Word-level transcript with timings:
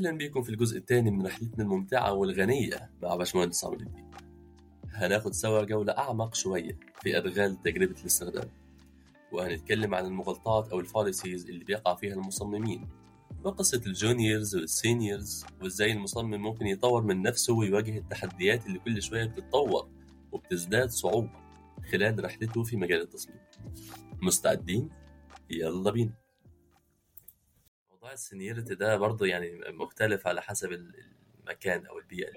أهلا 0.00 0.18
بكم 0.18 0.42
في 0.42 0.50
الجزء 0.50 0.78
الثاني 0.78 1.10
من 1.10 1.26
رحلتنا 1.26 1.64
الممتعة 1.64 2.12
والغنية 2.12 2.90
مع 3.02 3.16
باشمهندس 3.16 3.64
عمرو 3.64 3.80
الديب. 3.80 4.10
هناخد 4.92 5.32
سوا 5.32 5.64
جولة 5.64 5.98
أعمق 5.98 6.34
شوية 6.34 6.78
في 7.02 7.18
أدغال 7.18 7.62
تجربة 7.62 8.00
الاستخدام. 8.00 8.48
وهنتكلم 9.32 9.94
عن 9.94 10.04
المغالطات 10.06 10.68
أو 10.68 10.80
ال 10.80 10.87
fallacies 10.87 11.48
اللي 11.48 11.64
بيقع 11.64 11.94
فيها 11.94 12.14
المصممين 12.14 12.88
وقصة 13.44 13.80
ال 13.86 13.95
juniors 13.95 14.56
وال 14.56 14.76
seniors 14.76 15.46
وإزاي 15.62 15.92
المصمم 15.92 16.42
ممكن 16.42 16.66
يطور 16.66 17.02
من 17.02 17.22
نفسه 17.22 17.54
ويواجه 17.54 17.98
التحديات 17.98 18.66
اللي 18.66 18.78
كل 18.78 19.02
شوية 19.02 19.24
بتتطور 19.24 19.88
وبتزداد 20.32 20.90
صعوبة 20.90 21.30
خلال 21.92 22.24
رحلته 22.24 22.62
في 22.62 22.76
مجال 22.76 23.00
التصميم. 23.00 23.38
مستعدين؟ 24.22 24.88
يلا 25.50 25.90
بينا. 25.90 26.12
ال 28.12 28.18
seniority 28.18 28.74
ده 28.74 28.96
برضه 28.96 29.26
يعني 29.26 29.60
مختلف 29.68 30.26
على 30.26 30.42
حسب 30.42 30.72
المكان 30.72 31.86
أو 31.86 31.98
البيئة. 31.98 32.28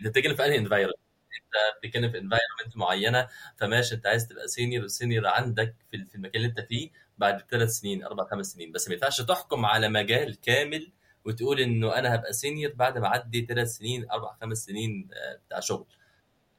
أنت 0.00 0.08
بتتكلم 0.08 0.34
في 0.36 0.46
أنهي 0.46 0.58
environment 0.58 0.96
أنت 1.44 1.78
بتتكلم 1.82 2.10
في 2.10 2.18
environment 2.18 2.76
معينة 2.76 3.28
فماشي 3.56 3.94
أنت 3.94 4.06
عايز 4.06 4.28
تبقى 4.28 4.48
senior 4.48 4.84
ال 4.84 4.90
senior 4.90 5.26
عندك 5.26 5.74
في 5.90 5.96
المكان 6.14 6.36
اللي 6.42 6.48
أنت 6.48 6.60
فيه 6.60 6.90
بعد 7.18 7.40
ثلاث 7.50 7.70
سنين 7.70 8.04
أربع 8.04 8.24
خمس 8.24 8.46
سنين. 8.52 8.72
بس 8.72 8.88
ما 8.88 8.94
ينفعش 8.94 9.20
تحكم 9.20 9.66
على 9.66 9.88
مجال 9.88 10.40
كامل 10.40 10.92
وتقول 11.24 11.60
إنه 11.60 11.98
أنا 11.98 12.14
هبقى 12.14 12.32
senior 12.32 12.72
بعد 12.72 12.98
ما 12.98 13.06
أعدي 13.06 13.46
ثلاث 13.46 13.68
سنين 13.68 14.10
أربع 14.10 14.32
خمس 14.40 14.58
سنين 14.64 15.08
آه، 15.14 15.36
بتاع 15.46 15.60
شغل. 15.60 15.86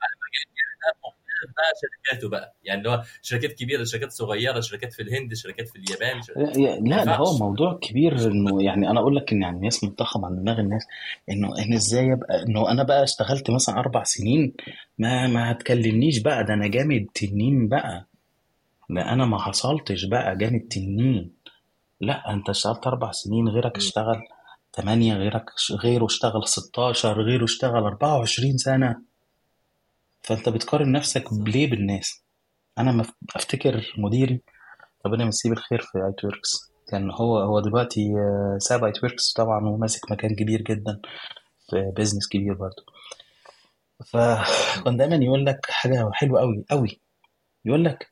على 0.01 0.11
مجال 0.15 1.22
بقى 1.45 1.71
شركاته 1.81 2.29
بقى. 2.29 2.55
يعني 2.63 2.79
اللي 2.79 2.89
هو 2.91 3.03
شركات 3.21 3.53
كبيرة 3.53 3.83
شركات 3.83 4.11
صغيرة 4.11 4.59
شركات 4.59 4.93
في 4.93 5.01
الهند 5.01 5.33
شركات 5.33 5.67
في 5.69 5.75
اليابان 5.75 6.21
شركات 6.21 6.57
لا 6.57 6.79
لا، 6.79 7.03
ده 7.05 7.15
هو 7.15 7.37
موضوع 7.37 7.79
كبير 7.81 8.31
إنه 8.31 8.63
يعني 8.63 8.89
أنا 8.89 8.99
أقول 8.99 9.15
لك 9.15 9.31
إن 9.33 9.41
يعني 9.41 9.57
الناس 9.57 9.83
منتخب 9.83 10.25
عن 10.25 10.35
دماغ 10.35 10.59
الناس 10.59 10.87
إنه 11.29 11.47
إن 11.59 11.73
إزاي 11.73 12.13
أبقى 12.13 12.43
إنه 12.43 12.71
أنا 12.71 12.83
بقى 12.83 13.03
اشتغلت 13.03 13.51
مثلا 13.51 13.79
أربع 13.79 14.03
سنين 14.03 14.53
ما 14.97 15.27
ما 15.27 15.51
هتكلمنيش 15.51 16.19
بقى 16.19 16.43
ده 16.43 16.53
أنا 16.53 16.67
جامد 16.67 17.05
تنين 17.15 17.67
بقى. 17.67 18.05
لا 18.89 19.13
أنا 19.13 19.25
ما 19.25 19.37
حصلتش 19.39 20.05
بقى 20.05 20.37
جامد 20.37 20.67
تنين. 20.69 21.31
لا 22.01 22.33
أنت 22.33 22.49
اشتغلت 22.49 22.87
أربع 22.87 23.11
سنين 23.11 23.47
غيرك. 23.47 23.77
اشتغل 23.77 24.21
تمانية 24.73 25.13
غيرك 25.13 25.45
غيره 25.83 26.05
اشتغل 26.05 26.47
16 26.47 27.21
غيره 27.21 27.43
اشتغل 27.43 27.83
24 27.83 28.57
سنة. 28.57 29.12
فأنت 30.23 30.49
بتقارن 30.49 30.91
نفسك 30.91 31.23
ليه 31.33 31.69
بالناس؟ 31.69 32.23
أنا 32.77 32.91
ما 32.91 33.05
أفتكر 33.35 33.93
مديري 33.97 34.41
ربنا 35.05 35.23
يمسيه 35.23 35.49
بالخير 35.49 35.81
في 35.81 36.05
ITWorx 36.07 36.73
كان 36.87 37.11
هو 37.11 37.37
هو 37.37 37.59
دلوقتي 37.59 38.13
آه، 38.17 38.57
ساب 38.59 38.83
ITWorx 38.83 39.33
طبعا 39.33 39.67
وماسك 39.67 40.11
مكان 40.11 40.35
كبير 40.35 40.61
جدا 40.61 41.01
في 41.69 41.91
business 41.95 42.27
كبير 42.27 42.53
برضه. 42.53 42.85
فكان 44.05 44.97
دايما 44.97 45.15
يقول 45.15 45.45
لك 45.45 45.65
حاجة 45.69 46.09
حلوة 46.13 46.39
قوي 46.39 46.65
قوي 46.71 46.99
يقول 47.65 47.85
لك 47.85 48.09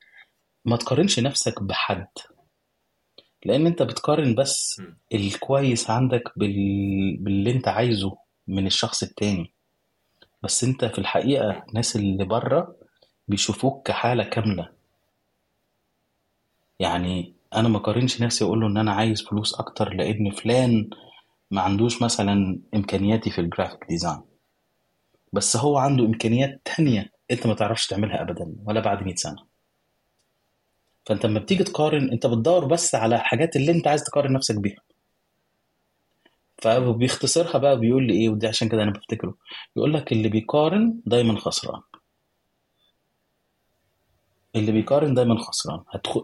ما 0.66 0.78
تقارنش 0.78 1.20
نفسك 1.20 1.64
بحد. 1.64 2.08
لأن 3.46 3.66
أنت 3.66 3.84
بتقارن 3.84 4.36
بس. 4.36 4.82
الكويس 5.14 5.90
عندك 5.90 6.24
بال... 6.36 7.18
باللي 7.18 7.52
أنت 7.52 7.68
عايزه 7.68 8.18
من 8.48 8.68
الشخص 8.68 9.04
التاني. 9.04 9.54
بس 10.44 10.64
انت 10.64 10.86
في 10.86 11.00
الحقيقة 11.00 11.64
الناس 11.70 11.96
اللي 11.96 12.26
بره 12.26 12.76
بيشوفوك 13.28 13.88
كحالة 13.88 14.24
كاملة. 14.24 14.70
يعني 16.80 17.34
أنا 17.56 17.68
ما 17.70 17.80
قارنش 17.80 18.22
نفسي 18.22 18.44
واقول 18.44 18.60
له 18.62 18.68
إن 18.68 18.78
أنا 18.78 18.92
عايز 18.94 19.22
فلوس 19.22 19.60
أكتر 19.60 19.94
لإن 19.94 20.32
فلان 20.32 20.90
ما 21.52 21.62
عندوش 21.62 22.02
مثلا 22.02 22.60
إمكانياتي 22.76 23.30
في 23.30 23.42
ال 23.42 23.47
graphic 23.47 23.86
design 23.90 24.22
بس 25.34 25.58
هو 25.58 25.78
عنده 25.78 26.06
إمكانيات 26.06 26.62
تانية 26.66 27.12
أنت 27.32 27.48
ما 27.48 27.54
تعرفش 27.54 27.88
تعملها 27.88 28.22
ابدا 28.22 28.56
ولا 28.66 28.80
بعد 28.80 29.04
100 29.04 29.16
سنة. 29.16 29.46
فأنت 31.06 31.26
لما 31.26 31.40
بتيجي 31.40 31.64
تقارن 31.64 32.12
أنت 32.12 32.28
بتدور 32.28 32.66
بس 32.66 32.96
على 32.96 33.16
الحاجات 33.16 33.56
اللي 33.56 33.72
أنت 33.72 33.88
عايز 33.88 34.04
تقارن 34.04 34.34
نفسك 34.34 34.56
بيها. 34.56 34.82
فبيختصرها 36.62 37.58
بقى 37.58 37.80
بيقول 37.80 38.08
لي 38.08 38.14
إيه 38.14 38.30
ودي 38.30 38.48
عشان 38.48 38.70
كده 38.70 38.84
أنا 38.84 38.92
بفتكره. 38.92 39.36
يقول 39.76 39.94
لك 39.94 40.12
اللي 40.12 40.30
بيقارن 40.30 41.02
دايما 41.06 41.40
خسران. 41.40 41.82
اللي 44.56 44.72
بيقارن 44.72 45.14
دايما 45.14 45.38
خسران. 45.40 45.80
هتخ... 45.90 46.18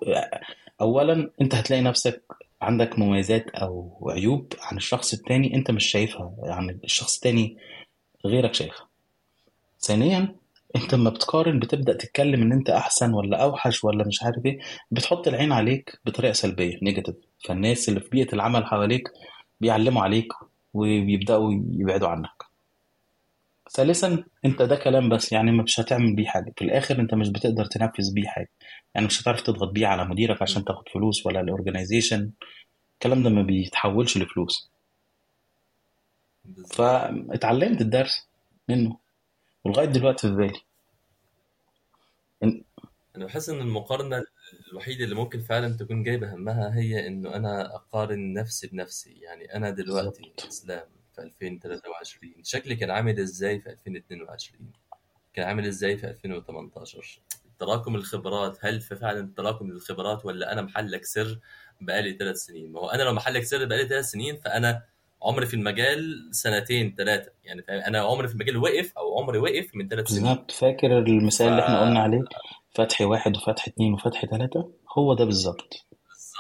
اولا 0.82 1.32
أنت 1.42 1.56
هتلاقي 1.56 1.82
نفسك 1.82 2.24
عندك 2.62 3.00
مميزات 3.00 3.50
أو 3.50 4.08
عيوب 4.12 4.54
عن 4.62 4.78
الشخص 4.78 5.14
التاني 5.14 5.56
أنت 5.56 5.72
مش 5.72 5.86
شايفها 5.86 6.34
يعني 6.44 6.80
الشخص 6.84 7.16
التاني 7.16 7.58
غيرك 8.26 8.54
شايفها. 8.54 8.88
ثانيا 9.82 10.36
أنت 10.76 10.94
لما 10.94 11.10
بتقارن 11.10 11.60
بتبدأ 11.60 11.94
تتكلم 11.94 12.42
إن 12.42 12.52
أنت 12.52 12.70
أحسن 12.70 13.14
ولا 13.14 13.44
أوحش 13.44 13.84
ولا 13.84 14.08
مش 14.08 14.24
عارف 14.24 14.46
إيه 14.46 14.60
بتحط 14.92 15.28
العين 15.28 15.52
عليك 15.52 16.00
بطريقة 16.06 16.34
سلبية 16.34 16.80
نيجاتيف 16.82 17.16
فالناس 17.46 17.90
اللي 17.90 18.00
في 18.00 18.10
بيئة 18.10 18.34
العمل 18.34 18.66
حواليك 18.66 19.10
بيعلموا 19.62 20.02
عليك 20.04 20.34
وبيبدأوا 20.74 21.54
يبعدوا 21.72 22.08
عنك. 22.08 22.44
ثالثا 23.72 24.24
أنت 24.46 24.62
ده 24.62 24.76
كلام 24.76 25.10
بس 25.10 25.32
يعني 25.32 25.52
مش 25.52 25.80
هتعمل 25.80 26.16
بيه 26.16 26.26
حاجة. 26.28 26.54
في 26.58 26.66
الآخر 26.66 27.00
أنت 27.00 27.14
مش 27.14 27.30
بتقدر 27.30 27.66
تنفذ 27.66 28.14
بيه 28.14 28.28
حاجة. 28.28 28.50
يعني 28.96 29.08
مش 29.08 29.22
هتعرف 29.22 29.42
تضغط 29.42 29.70
بيه 29.72 29.88
على 29.88 30.06
مديرك 30.06 30.42
عشان 30.42 30.66
تاخد 30.66 30.90
فلوس 30.90 31.26
ولا 31.26 31.40
الاورجنايزيشن 31.42 32.32
الكلام 32.94 33.24
ده 33.24 33.30
ما 33.30 33.42
بيتحولش 33.42 34.18
لفلوس. 34.18 34.70
فاتعلمت 36.72 37.82
الدرس 37.82 38.28
منه. 38.70 38.98
ولغاية 39.66 39.86
دلوقتي 39.86 40.28
في 40.30 40.36
بالي. 40.36 40.60
إن- 42.46 42.62
أنا 43.16 43.26
بحس 43.26 43.50
إن 43.50 43.60
المقارنة 43.62 44.26
الوحيدة 44.72 45.04
اللي 45.04 45.16
ممكن 45.16 45.40
فعلا 45.40 45.78
تكون 45.78 46.04
جايبة 46.04 46.34
همها 46.34 46.76
هي 46.76 47.08
إنه 47.08 47.36
أنا 47.36 47.76
أقارن 47.76 48.34
نفسي 48.34 48.68
بنفسي. 48.68 49.20
يعني 49.22 49.56
أنا 49.56 49.70
دلوقتي 49.70 50.22
بالظبط. 50.22 50.48
إسلام 50.48 50.86
في 51.16 51.22
2023 51.22 52.34
شكلي 52.44 52.76
كان 52.76 52.92
عامل 52.92 53.20
إزاي 53.20 53.60
في 53.60 53.70
2022 53.70 54.72
كان 55.34 55.48
عامل 55.48 55.66
إزاي 55.66 55.98
في 55.98 56.08
2018 56.10 57.22
تراكم 57.60 57.96
الخبرات 57.96 58.58
هل 58.62 58.82
في 58.82 58.96
فعلا 58.96 59.34
تراكم 59.38 59.72
الخبرات 59.72 60.26
ولا 60.26 60.54
أنا 60.54 60.62
محلك 60.62 61.06
سر 61.06 61.40
بقالي 61.82 62.14
ثلاث 62.14 62.36
سنين؟ 62.36 62.72
ما 62.72 62.80
هو 62.80 62.90
أنا 62.90 63.04
لو 63.04 63.14
محلك 63.14 63.44
سر 63.44 63.66
بقالي 63.66 63.88
ثلاث 63.88 64.06
سنين 64.06 64.38
فأنا 64.38 64.84
عمري 65.24 65.46
في 65.46 65.54
المجال 65.54 66.30
سنتين 66.32 66.96
ثلاثة 66.98 67.32
يعني؟ 67.44 67.62
أنا 67.70 68.00
عمري 68.00 68.28
في 68.28 68.34
المجال 68.34 68.58
وقف 68.58 68.98
أو 68.98 69.20
عمري 69.20 69.38
وقف 69.38 69.76
من 69.76 69.88
ثلاث 69.88 70.08
سنين. 70.08 70.24
بالظبط. 70.24 70.52
فاكر 70.52 70.88
ف 70.88 71.08
المثال 71.08 71.48
اللي 71.48 71.62
إحنا 71.62 71.82
قلنا 71.82 72.00
عليه؟ 72.00 72.24
فتح 72.78 73.02
واحد 73.02 73.38
وفتح 73.38 73.68
اتنين 73.68 73.94
وفتح 73.94 74.26
تلاتة 74.26 74.72
هو 74.98 75.14
ده 75.14 75.26
بالظبط. 75.26 75.86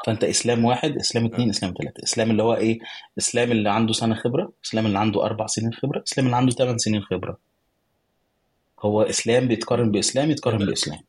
فأنت 0.05 0.23
إسلام 0.23 0.65
واحد 0.65 0.95
إسلام 0.97 1.25
اتنين 1.25 1.49
إسلام 1.49 1.73
تلاتة. 1.73 2.03
إسلام 2.03 2.31
اللي 2.31 2.43
هو 2.43 2.53
إيه؟ 2.55 2.79
إسلام 3.17 3.51
اللي 3.51 3.69
عنده 3.69 3.93
سنة 3.93 4.15
خبرة 4.15 4.51
إسلام 4.65 4.85
اللي 4.85 4.99
عنده 4.99 5.23
أربع 5.25 5.45
سنين 5.47 5.73
خبرة 5.73 6.03
إسلام 6.07 6.25
اللي 6.25 6.37
عنده 6.37 6.51
ثمان 6.51 6.77
سنين 6.77 7.01
خبرة. 7.01 7.37
هو 8.79 9.01
إسلام 9.01 9.47
بيتقارن 9.47 9.91
بإسلام 9.91 10.31
يتقارن 10.31 10.65
بإسلام. 10.65 10.99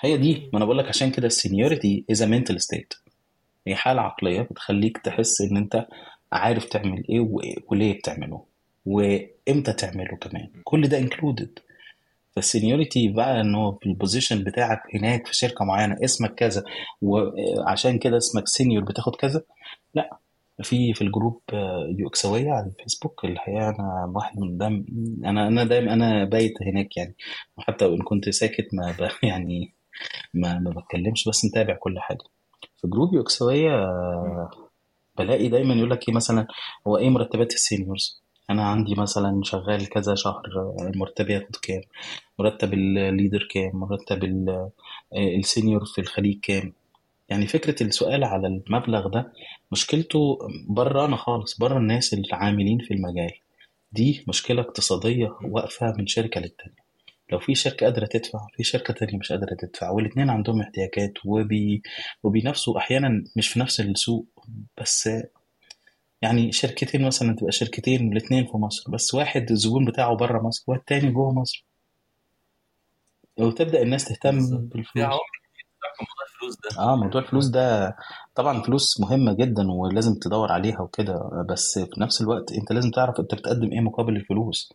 هي 0.00 0.16
دي. 0.16 0.48
ما 0.52 0.56
أنا 0.58 0.64
بقول 0.64 0.78
لك 0.78 0.86
عشان 0.88 1.10
كده 1.10 1.26
ال 1.26 1.34
seniority 1.34 2.04
is 2.10 2.22
mental 2.22 2.60
state 2.62 2.94
هي 3.66 3.76
حالة 3.76 4.02
عقلية 4.02 4.42
بتخليك 4.42 4.98
تحس 4.98 5.40
إن 5.40 5.56
أنت 5.56 5.86
عارف 6.32 6.64
تعمل 6.64 7.04
إيه 7.08 7.20
وليه 7.68 7.98
بتعمله 7.98 8.44
وإمتى 8.86 9.72
تعمله 9.72 10.16
كمان. 10.16 10.50
كل 10.64 10.88
ده 10.88 10.98
included 10.98 11.58
فال 12.36 12.49
seniority 12.49 13.08
بقى 13.08 13.40
إنه 13.40 13.72
في 13.72 13.86
ال 13.86 13.92
position 13.92 14.44
بتاعك 14.44 14.82
هناك 14.94 15.26
في 15.26 15.36
شركة 15.36 15.64
معينة 15.64 15.96
اسمك 16.04 16.34
كذا 16.34 16.64
وعشان 17.02 17.98
كده 17.98 18.16
اسمك 18.16 18.48
senior 18.48 18.84
بتاخد 18.84 19.16
كذا؟ 19.16 19.42
لا. 19.94 20.18
في 20.62 20.94
في 20.94 21.02
ال 21.02 21.08
group 21.08 21.40
آه، 21.52 21.94
يوكسوية 21.98 22.50
على 22.50 22.66
الفيسبوك 22.66 23.24
الحقيقة 23.24 23.68
أنا 23.68 24.12
واحد 24.14 24.38
من 24.38 24.58
دم 24.58 24.84
أنا 25.24 25.48
أنا 25.48 25.64
دايما 25.64 25.92
أنا 25.94 26.24
بايت 26.24 26.52
هناك 26.62 26.96
يعني. 26.96 27.14
وحتى 27.56 27.84
وإن 27.84 28.02
كنت 28.02 28.28
ساكت 28.28 28.66
ما. 28.72 28.94
يعني 29.30 29.74
ما 30.34 30.58
ما 30.58 30.70
بتكلمش 30.70 31.28
بس 31.28 31.44
متابع 31.44 31.74
كل 31.74 32.00
حاجة. 32.00 32.24
في 32.80 32.88
group 32.88 33.14
يوكسوية 33.14 33.70
آه، 33.70 34.50
بلاقي 35.18 35.48
دايما 35.48 35.74
يقول 35.74 35.90
لك 35.90 36.08
إيه 36.08 36.14
مثلا 36.14 36.46
هو 36.86 36.98
إيه 36.98 37.10
مرتبات 37.10 37.52
ال 37.52 37.61
seniors 37.61 38.23
أنا 38.54 38.64
عندي 38.64 38.94
مثلا 38.94 39.40
شغال 39.44 39.88
كذا 39.88 40.14
شهر 40.14 40.42
مرتبي 40.94 41.32
ياخد 41.32 41.56
كام؟ 41.62 41.80
مرتب 42.38 42.74
ال 42.74 42.85
leader 42.85 43.48
كام؟ 43.50 43.70
مرتب 43.74 44.24
ال- 44.24 44.48
آه، 45.12 45.36
ال 45.38 45.45
senior 45.45 45.84
في 45.84 46.00
الخليج 46.00 46.40
كام؟ 46.40 46.72
يعني 47.28 47.46
فكرة 47.46 47.82
السؤال 47.82 48.24
على 48.24 48.46
المبلغ 48.46 49.08
ده 49.08 49.32
مشكلته 49.72 50.38
بره 50.68 51.04
أنا 51.06 51.16
خالص 51.16 51.58
بره 51.58 51.78
الناس 51.78 52.14
اللي 52.14 52.28
عاملين 52.32 52.78
في 52.78 52.94
المجال. 52.94 53.30
دي 53.92 54.24
مشكلة 54.28 54.60
اقتصادية 54.62 55.36
واقفة 55.44 55.94
من 55.98 56.06
شركة 56.06 56.40
للتانية. 56.40 56.84
لو 57.32 57.38
في 57.38 57.54
شركة 57.54 57.86
قادرة 57.86 58.06
تدفع 58.06 58.46
في 58.56 58.64
شركة 58.64 58.94
تانية 58.94 59.18
مش 59.18 59.32
قادرة 59.32 59.54
تدفع 59.54 59.90
والاتنين 59.90 60.30
عندهم 60.30 60.60
احتياجات 60.60 61.12
وبي... 61.24 61.82
وبينافسوا 62.22 62.78
أحيانا 62.78 63.24
مش 63.36 63.48
في 63.48 63.60
نفس 63.60 63.80
السوق 63.80 64.26
بس 64.80 65.08
يعني 66.24 66.52
شركتين 66.52 67.06
مثلا 67.06 67.36
تبقى 67.36 67.52
شركتين 67.52 68.12
الاثنين 68.12 68.46
في 68.46 68.56
مصر 68.56 68.90
بس 68.90 69.14
واحد 69.14 69.50
الزبون 69.50 69.84
بتاعه 69.84 70.16
بره 70.16 70.42
مصر 70.42 70.64
والتاني 70.66 71.10
جوه 71.10 71.32
مصر. 71.32 71.64
وتبدا 73.38 73.82
الناس 73.82 74.04
تهتم 74.04 74.38
بالفلوس. 74.58 75.04
موضوع 75.04 76.24
الفلوس 76.26 76.56
ده. 76.56 76.82
آه 76.82 76.96
موضوع 76.96 77.20
الفلوس 77.20 77.46
ده 77.46 77.96
طبعا 78.34 78.62
فلوس 78.62 79.00
مهمة 79.00 79.32
جدا 79.32 79.72
ولازم 79.72 80.14
تدور 80.14 80.52
عليها 80.52 80.80
وكده 80.80 81.44
بس 81.48 81.78
في 81.78 82.00
نفس 82.00 82.20
الوقت 82.22 82.52
أنت 82.52 82.72
لازم 82.72 82.90
تعرف 82.90 83.20
أنت 83.20 83.34
بتقدم 83.34 83.72
إيه 83.72 83.80
مقابل 83.80 84.16
الفلوس. 84.16 84.72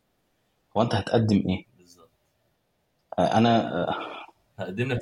هو 0.77 0.81
أنت 0.81 0.95
هتقدم 0.95 1.43
إيه؟ 1.49 1.65
بالظبط. 1.77 2.09
أنا 3.19 3.85
هقدم 4.59 4.91
لك 4.91 4.99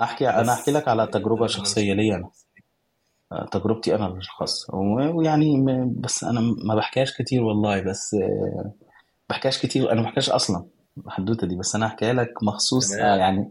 أحكي 0.00 0.28
أنا 0.28 0.52
احكي 0.52 0.70
لك 0.70 0.88
على 0.88 1.10
مش 1.16 1.54
شخصية 1.54 1.94
لي 1.94 2.14
أنا. 2.14 2.30
تجربتي 3.50 3.94
أنا 3.94 4.06
الخاصة 4.06 4.74
و- 4.76 5.18
ويعني 5.18 5.64
بس 5.96 6.24
أنا 6.24 6.40
ما 6.40 6.74
بحكيهاش 6.74 7.16
كتير 7.16 7.42
والله 7.42 7.80
بس 7.80 8.14
آه، 8.14 8.72
بحكيهاش 9.30 9.58
كتير 9.62 9.92
أنا 9.92 10.00
ما 10.00 10.06
بحكيهاش 10.06 10.30
أصلا 10.30 10.66
الحدوتة 11.06 11.46
دي 11.46 11.56
بس 11.56 11.74
أنا 11.74 11.86
هحكيها 11.86 12.12
لك 12.12 12.32
مخصوص 12.42 12.88
تمام. 12.96 13.18
يعني 13.18 13.50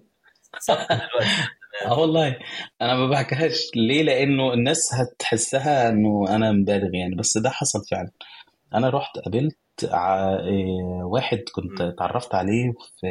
آه 1.85 1.99
والله. 1.99 2.37
أنا 2.81 2.95
ما 2.95 3.07
بحكيهاش 3.09 3.71
ليه؟ 3.75 4.03
لأنه 4.03 4.53
الناس 4.53 4.93
هتحسها 4.93 5.89
إنه 5.89 6.25
أنا 6.35 6.51
مبالغ 6.51 6.93
يعني 6.95 7.15
بس 7.15 7.37
ده 7.37 7.49
حصل 7.49 7.79
فعلا. 7.91 8.11
أنا 8.73 8.89
رحت 8.89 9.19
قابلت. 9.19 9.57
إيه، 9.83 11.03
واحد 11.03 11.39
كنت. 11.55 11.81
اتعرفت 11.81 12.35
عليه 12.35 12.71
في 12.99 13.07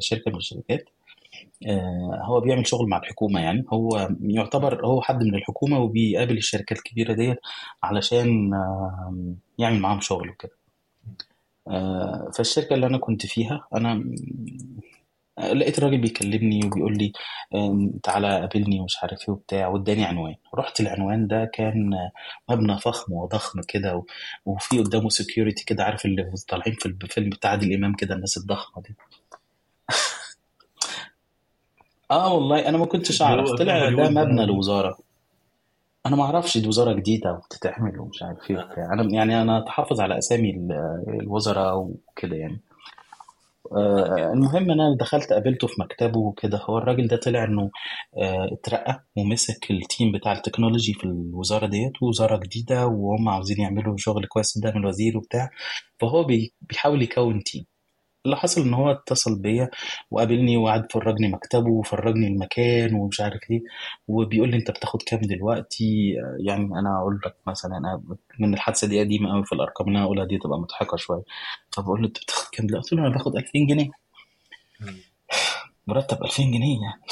شركة 0.00 0.30
من 0.30 0.36
الشركات. 0.36 0.80
آه، 0.80 0.99
هو 2.22 2.40
بيعمل 2.40 2.66
شغل 2.66 2.88
مع 2.88 2.98
الحكومة 2.98 3.40
يعني. 3.40 3.64
هو. 3.72 4.08
يعتبر 4.22 4.86
هو 4.86 5.02
حد 5.02 5.22
من 5.24 5.34
الحكومة 5.34 5.78
وبيقابل 5.78 6.36
الشركات 6.36 6.78
الكبيرة 6.78 7.12
ديت 7.12 7.38
علشان 7.82 8.54
آم، 8.54 9.36
يعمل 9.58 9.80
معاهم 9.80 10.00
شغل 10.00 10.30
وكده. 10.30 10.52
آه، 11.68 12.30
فالشركة 12.36 12.74
اللي 12.74 12.86
أنا 12.86 12.98
كنت 12.98 13.26
فيها 13.26 13.66
أنا 13.74 14.04
لقيت 15.52 15.78
الراجل 15.78 15.98
بيكلمني 15.98 16.66
وبيقول 16.66 16.98
لي 16.98 17.12
تعالى 18.02 18.40
قابلني 18.40 18.80
ومش 18.80 18.96
عارف 19.02 19.20
إيه 19.28 19.30
وبتاع 19.34 19.68
واداني 19.68 20.04
عنوان. 20.04 20.34
رحت 20.54 20.80
العنوان 20.80 21.26
ده 21.26 21.44
كان 21.54 21.90
مبنى 22.50 22.78
فخم 22.78 23.12
وضخم 23.12 23.60
كده 23.68 24.02
وفي 24.46 24.78
قدامه 24.78 25.08
سكيورتي 25.08 25.64
كده 25.64 25.84
عارف 25.84 26.04
اللي 26.06 26.32
طالعين 26.48 26.74
في 26.74 26.86
الفيلم 26.86 27.30
بتاع 27.30 27.50
عادل 27.50 27.74
امام 27.74 27.94
كده 27.94 28.14
الناس 28.14 28.36
الضخمة 28.36 28.82
دي. 28.82 28.94
آه 32.10 32.34
والله 32.34 32.68
أنا 32.68 32.78
ما 32.78 32.86
كنتش 32.86 33.22
أعرف. 33.22 33.48
طلع 33.58 33.88
ده 33.90 34.10
مبنى 34.10 34.44
الوزاره 34.44 34.98
أنا 36.06 36.16
ما 36.16 36.22
أعرفش 36.22 36.58
دي 36.58 36.68
وزارة 36.68 36.92
جديدة 36.92 37.32
وبتتعمل 37.32 38.00
ومش 38.00 38.22
عارف 38.22 38.50
إيه 38.50 38.68
أنا 38.92 39.02
يعني 39.14 39.42
أنا 39.42 39.58
أتحفظ 39.58 40.00
على 40.00 40.18
أسامي 40.18 40.50
ال- 40.50 41.04
الوزراء 41.20 41.76
وكده 41.78 42.36
يعني. 42.36 42.60
آه، 43.72 44.30
المهم 44.32 44.70
أنا 44.70 44.96
دخلت 45.00 45.32
قابلته 45.32 45.66
في 45.66 45.74
مكتبه 45.80 46.18
وكده. 46.18 46.60
هو 46.64 46.78
الراجل 46.78 47.06
ده 47.08 47.16
طلع 47.16 47.44
إنه 47.44 47.70
آه، 48.18 48.48
اترقى 48.52 49.04
ومسك 49.16 49.70
ال 49.70 49.78
team 49.78 50.12
بتاع 50.12 50.32
ال 50.32 50.38
technology 50.38 50.92
في 50.94 51.04
الوزارة 51.04 51.66
ديت 51.66 52.02
وزاره 52.02 52.36
جديدة 52.36 52.86
وهم 52.86 53.28
عاوزين 53.28 53.60
يعملوا 53.60 53.94
شغل 53.96 54.26
كويس 54.26 54.58
قدام 54.58 54.76
الوزير 54.76 55.16
وبتاع. 55.16 55.50
فهو 56.00 56.24
بي- 56.24 56.52
بيحاول 56.60 57.02
يكون 57.02 57.42
team. 57.42 57.64
اللي 58.26 58.36
حصل 58.36 58.60
إن 58.62 58.74
هو 58.74 58.90
اتصل 58.90 59.38
بيا 59.42 59.70
وقابلني 60.10 60.56
وقعد 60.56 60.92
فرجني 60.92 61.28
مكتبه 61.28 61.70
وفرجني 61.70 62.26
المكان 62.26 62.94
ومش 62.94 63.20
عارف 63.20 63.50
إيه 63.50 63.62
وبيقول 64.08 64.50
لي 64.50 64.56
أنت 64.56 64.70
بتاخد 64.70 65.02
كام 65.02 65.20
دلوقتي؟ 65.20 66.14
آه، 66.20 66.36
يعني 66.40 66.64
أنا 66.64 66.98
أقول 67.00 67.20
لك 67.26 67.36
مثلا 67.46 67.76
أنا 67.76 68.02
من 68.38 68.54
الحادثة 68.54 68.86
دي 68.86 69.00
قديمة 69.00 69.32
قوي 69.32 69.44
في 69.44 69.52
الأرقام 69.52 69.88
اللي 69.88 69.98
أنا 69.98 70.06
اقولها 70.06 70.24
دي 70.24 70.38
تبقى 70.38 70.58
مضحكة 70.58 70.96
شوية. 70.96 71.22
فبقول 71.72 72.00
له 72.02 72.06
أنت 72.08 72.18
بتاخد 72.18 72.48
كام 72.52 72.66
دلوقتي؟ 72.66 72.90
قلت 72.90 73.00
له 73.00 73.06
أنا 73.06 73.14
باخد 73.16 73.36
2000 73.36 73.66
جنيه. 73.66 73.90
مرتب 75.86 76.22
2000 76.24 76.42
جنيه 76.42 76.78
يعني. 76.82 77.02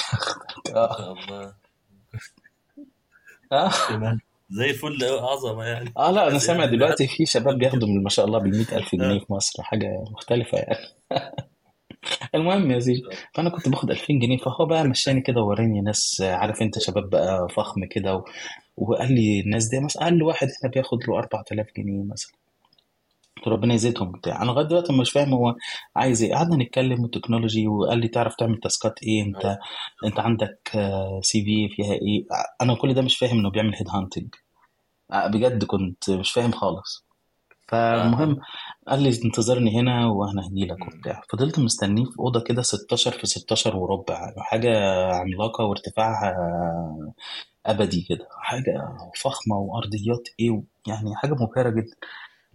ما 0.66 0.72
شاء 0.72 1.12
الله. 1.12 1.55
تمام 3.88 4.27
زي 4.50 4.70
الفل 4.70 5.04
عظمة 5.04 5.64
يعني. 5.64 5.92
آه 5.96 6.10
لا 6.10 6.28
أنا 6.28 6.38
سامع 6.38 6.64
يعني 6.64 6.76
دلوقتي 6.76 7.06
في 7.06 7.26
شباب 7.26 7.58
بياخدوا 7.58 7.88
من 7.88 8.02
ما 8.02 8.08
شاء 8.08 8.26
الله 8.26 8.38
بال 8.38 8.66
ألف 8.72 8.94
جنيه 8.94 9.16
آه. 9.16 9.18
في 9.18 9.32
مصر 9.32 9.62
حاجة 9.62 10.04
مختلفة 10.10 10.58
يعني. 10.58 10.86
المهم 12.34 12.70
يا 12.70 12.80
سيدي 12.80 13.02
فأنا 13.34 13.50
كنت 13.50 13.68
باخد 13.68 13.90
2000 13.90 14.06
جنيه 14.18 14.38
فهو 14.38 14.66
بقى 14.66 14.84
مشاني 14.84 15.20
كده 15.20 15.40
ووراني 15.40 15.80
ناس 15.80 16.22
عارف 16.24 16.62
أنت 16.62 16.78
شباب 16.78 17.10
بقى 17.10 17.48
فخم 17.56 17.84
كده 17.84 18.14
و... 18.16 18.24
وقال 18.76 19.12
لي 19.12 19.40
الناس 19.40 19.68
دي 19.68 19.80
مثلا 19.80 20.02
أقل 20.02 20.22
واحد 20.22 20.48
هنا 20.62 20.72
بياخد 20.72 20.98
له 21.08 21.18
4000 21.18 21.66
جنيه 21.76 22.02
مثلا. 22.04 22.32
ربنا 23.46 23.75
يزيدهم 23.75 24.12
بتاع 24.12 24.43
أنا 24.43 24.50
لغاية 24.50 24.67
دلوقتي 24.67 24.93
مش 24.93 25.11
فاهم 25.11 25.35
هو 25.35 25.55
عايز 25.96 26.23
إيه. 26.23 26.35
قعدنا 26.35 26.64
نتكلم 26.64 27.05
و 27.05 27.10
technology 27.10 27.69
وقال 27.69 27.99
لي 27.99 28.08
تعرف 28.08 28.35
تعمل 28.35 28.61
task 28.60 28.94
ات 28.94 29.02
إيه؟ 29.02 29.23
أنت 29.23 29.58
أنت 30.05 30.20
عندك 30.20 30.70
CV 31.22 31.69
فيها 31.69 31.93
إيه؟ 31.93 32.25
أنا 32.62 32.75
كل 32.75 32.94
ده 32.94 33.02
مش 33.02 33.19
فاهم 33.19 33.38
إنه 33.38 33.50
بيعمل 33.50 33.75
head 33.75 33.88
hunting 33.88 34.34
بجد 35.12 35.64
كنت 35.64 36.11
مش 36.11 36.32
فاهم 36.32 36.52
خالص. 36.52 37.08
فالمهم 37.69 38.37
قال 38.88 39.02
لي 39.02 39.08
انتظرني 39.25 39.81
هنا 39.81 40.06
وأنا 40.06 40.46
هجي 40.46 40.67
لك 40.67 40.87
وبتاع. 40.87 41.23
فضلت 41.32 41.58
مستنيه 41.58 42.05
في 42.05 42.19
أوضة 42.19 42.41
كده 42.41 42.62
16 42.62 43.11
في 43.12 43.26
16 43.26 43.76
وربع. 43.76 44.34
حاجة 44.38 44.70
عملاقة 45.14 45.64
وارتفاعها 45.64 46.37
أبدي 47.67 48.06
كده. 48.08 48.29
حاجة 48.41 48.88
فخمة 49.23 49.56
وأرضيات 49.56 50.29
إيه؟ 50.41 50.62
يعني 50.87 51.17
حاجة 51.17 51.32
مبهرة 51.34 51.70
جدا. 51.70 51.96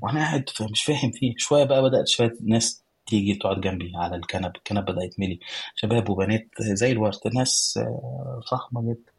وأنا 0.04 0.20
قاعد 0.20 0.46
مش 0.72 0.82
فاهم 0.84 1.12
فيه. 1.12 1.34
شوية 1.38 1.64
بقى 1.64 1.82
بدأت 1.84 2.08
شوية 2.08 2.34
ناس 2.42 2.84
تيجي 3.06 3.36
تقعد 3.36 3.62
جنبي 3.62 3.92
على 3.96 4.16
الكنب. 4.16 4.56
الكنب 4.56 4.86
بدا 4.86 5.04
يتملي. 5.04 5.40
شباب 5.76 6.10
وبنات 6.10 6.48
زي 6.60 6.92
الورد. 6.92 7.20
ناس 7.36 7.80
آه، 7.82 8.42
فخمة 8.52 8.82
جدا. 8.82 9.12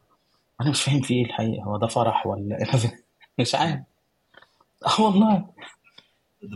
أنا 0.61 0.69
مش 0.69 0.83
فاهم 0.83 1.01
فيه 1.01 1.15
إيه 1.15 1.25
الحقيقة. 1.25 1.63
هو 1.63 1.77
ده 1.77 1.87
فرح 1.87 2.27
ولا 2.27 2.57
أنا 2.73 2.91
مش 3.39 3.55
عارف. 3.55 3.79
آه 4.87 5.01
والله. 5.01 5.45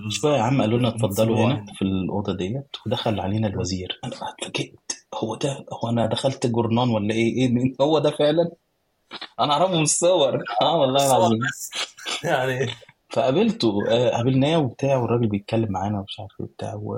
شوية 0.09 0.37
يا 0.37 0.41
عم 0.41 0.61
قالوا 0.61 0.79
لنا 0.79 0.87
اتفضلوا 0.87 1.37
هنا 1.45 1.65
في 1.73 1.81
الأوضة 1.81 2.33
ديت 2.37 2.75
ودخل 2.85 3.19
علينا 3.19 3.47
الوزير. 3.47 3.99
أنا 4.03 4.13
اتفاجئت 4.13 4.79
هو 5.15 5.35
ده 5.35 5.65
هو 5.73 5.89
أنا 5.89 6.05
دخلت 6.05 6.47
جورنان 6.47 6.89
ولا 6.89 7.13
إيه؟ 7.13 7.33
إيه 7.41 7.49
مين؟ 7.49 7.75
هو 7.81 7.99
ده 7.99 8.11
فعلا؟ 8.11 8.51
أنا 9.39 9.53
أعرفه 9.53 9.73
من 9.75 9.81
الصور. 9.81 10.43
آه 10.61 10.77
والله 10.77 11.07
العظيم. 11.17 11.39
يعني 12.23 12.71
فقابلته 13.09 13.87
آه، 13.89 14.09
قابلناه 14.09 14.57
وبتاع 14.59 14.97
والراجل 14.97 15.27
بيتكلم 15.27 15.71
معانا 15.71 15.99
ومش 15.99 16.19
عارف 16.19 16.31
إيه 16.39 16.45
وبتاع 16.45 16.73
و... 16.75 16.97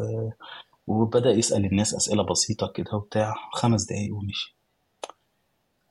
وبدأ 0.87 1.29
يسأل 1.31 1.65
الناس 1.65 1.93
أسئلة 1.95 2.23
بسيطة 2.23 2.67
كده 2.75 2.93
وبتاع 2.93 3.35
خمس 3.53 3.85
دقايق 3.85 4.15
ومشي. 4.15 4.55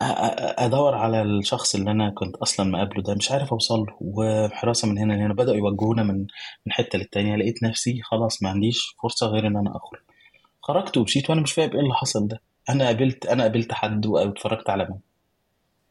أ- 0.03 0.07
أ- 0.07 0.61
أدور 0.63 0.95
على 0.95 1.23
الشخص 1.23 1.75
اللي 1.75 1.91
أنا 1.91 2.11
كنت 2.11 2.37
أصلا 2.37 2.71
مقابله 2.71 3.03
ده 3.03 3.15
مش 3.15 3.31
عارف 3.33 3.53
أوصل 3.53 3.79
له 3.81 3.97
وحراسة 4.01 4.89
من 4.89 4.99
هنا 4.99 5.13
لهنا 5.13 5.35
بدأوا 5.35 5.57
يوجهونا 5.57 6.03
من 6.03 6.19
من 6.67 6.73
حتة 6.73 6.99
للتانية 6.99 7.37
لقيت 7.37 7.63
نفسي 7.63 8.03
خلاص 8.03 8.43
ما 8.43 8.49
عنديش 8.51 8.97
فرصة 9.03 9.27
غير 9.27 9.47
إن 9.47 9.57
أنا 9.57 9.77
أخرج. 9.77 10.01
خرجت 10.63 10.97
ومشيت 10.97 11.31
وأنا 11.31 11.41
مش 11.41 11.53
فاهم 11.53 11.71
إيه 11.71 11.81
اللي 11.81 11.95
حصل 11.95 12.29
ده. 12.29 12.41
أنا 12.71 12.87
قابلت 12.87 13.27
أنا 13.27 13.43
قابلت 13.43 13.73
حد 13.73 14.07
واتفرجت 14.07 14.71
على 14.71 14.85
مين 14.91 15.01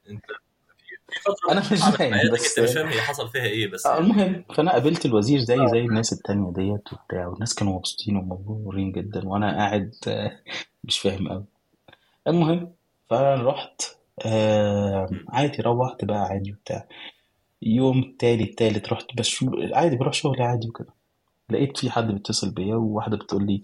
أنت 0.09 0.25
أنا 1.51 1.59
مش 1.59 1.67
فاهم، 1.97 2.31
بس- 2.33 2.59
أنت 2.59 2.69
مش 2.69 2.73
فاهم 2.75 2.87
هي 2.87 3.01
حصل 3.01 3.29
فيها 3.29 3.43
إيه 3.43 3.71
بس 3.71 3.85
آه، 3.85 3.89
يعني. 3.93 4.05
المهم 4.05 4.43
فأنا 4.55 4.71
قابلت 4.71 5.05
الوزير 5.05 5.39
زي 5.39 5.67
زي 5.67 5.79
الناس 5.79 6.13
التانية 6.13 6.51
ديت 6.53 6.93
وبتاع 6.93 7.27
والناس 7.27 7.53
كانوا 7.55 7.75
مبسوطين 7.75 8.17
ومبهورين 8.17 8.91
جدا 8.91 9.27
وأنا 9.27 9.51
قاعد 9.57 9.95
آه، 10.07 10.39
مش 10.83 10.99
فاهم 10.99 11.27
قوي 11.29 11.45
المهم 12.27 12.71
فرحت 13.09 13.81
آه 14.25 15.09
عادي 15.29 15.61
روحت 15.61 16.05
بقى 16.05 16.19
عادي 16.21 16.51
وبتاع. 16.53 16.87
يوم 17.61 18.15
تاني 18.19 18.45
تالت 18.45 18.93
رحت 18.93 19.05
بس 19.17 19.45
عادي 19.73 19.95
بروح 19.95 20.13
شغلي 20.13 20.43
عادي 20.43 20.67
وكده. 20.69 20.93
لقيت 21.49 21.77
في 21.77 21.89
حد 21.91 22.07
بيتصل 22.11 22.51
بيا 22.51 22.75
وواحدة 22.75 23.17
بتقول 23.17 23.45
لي 23.45 23.61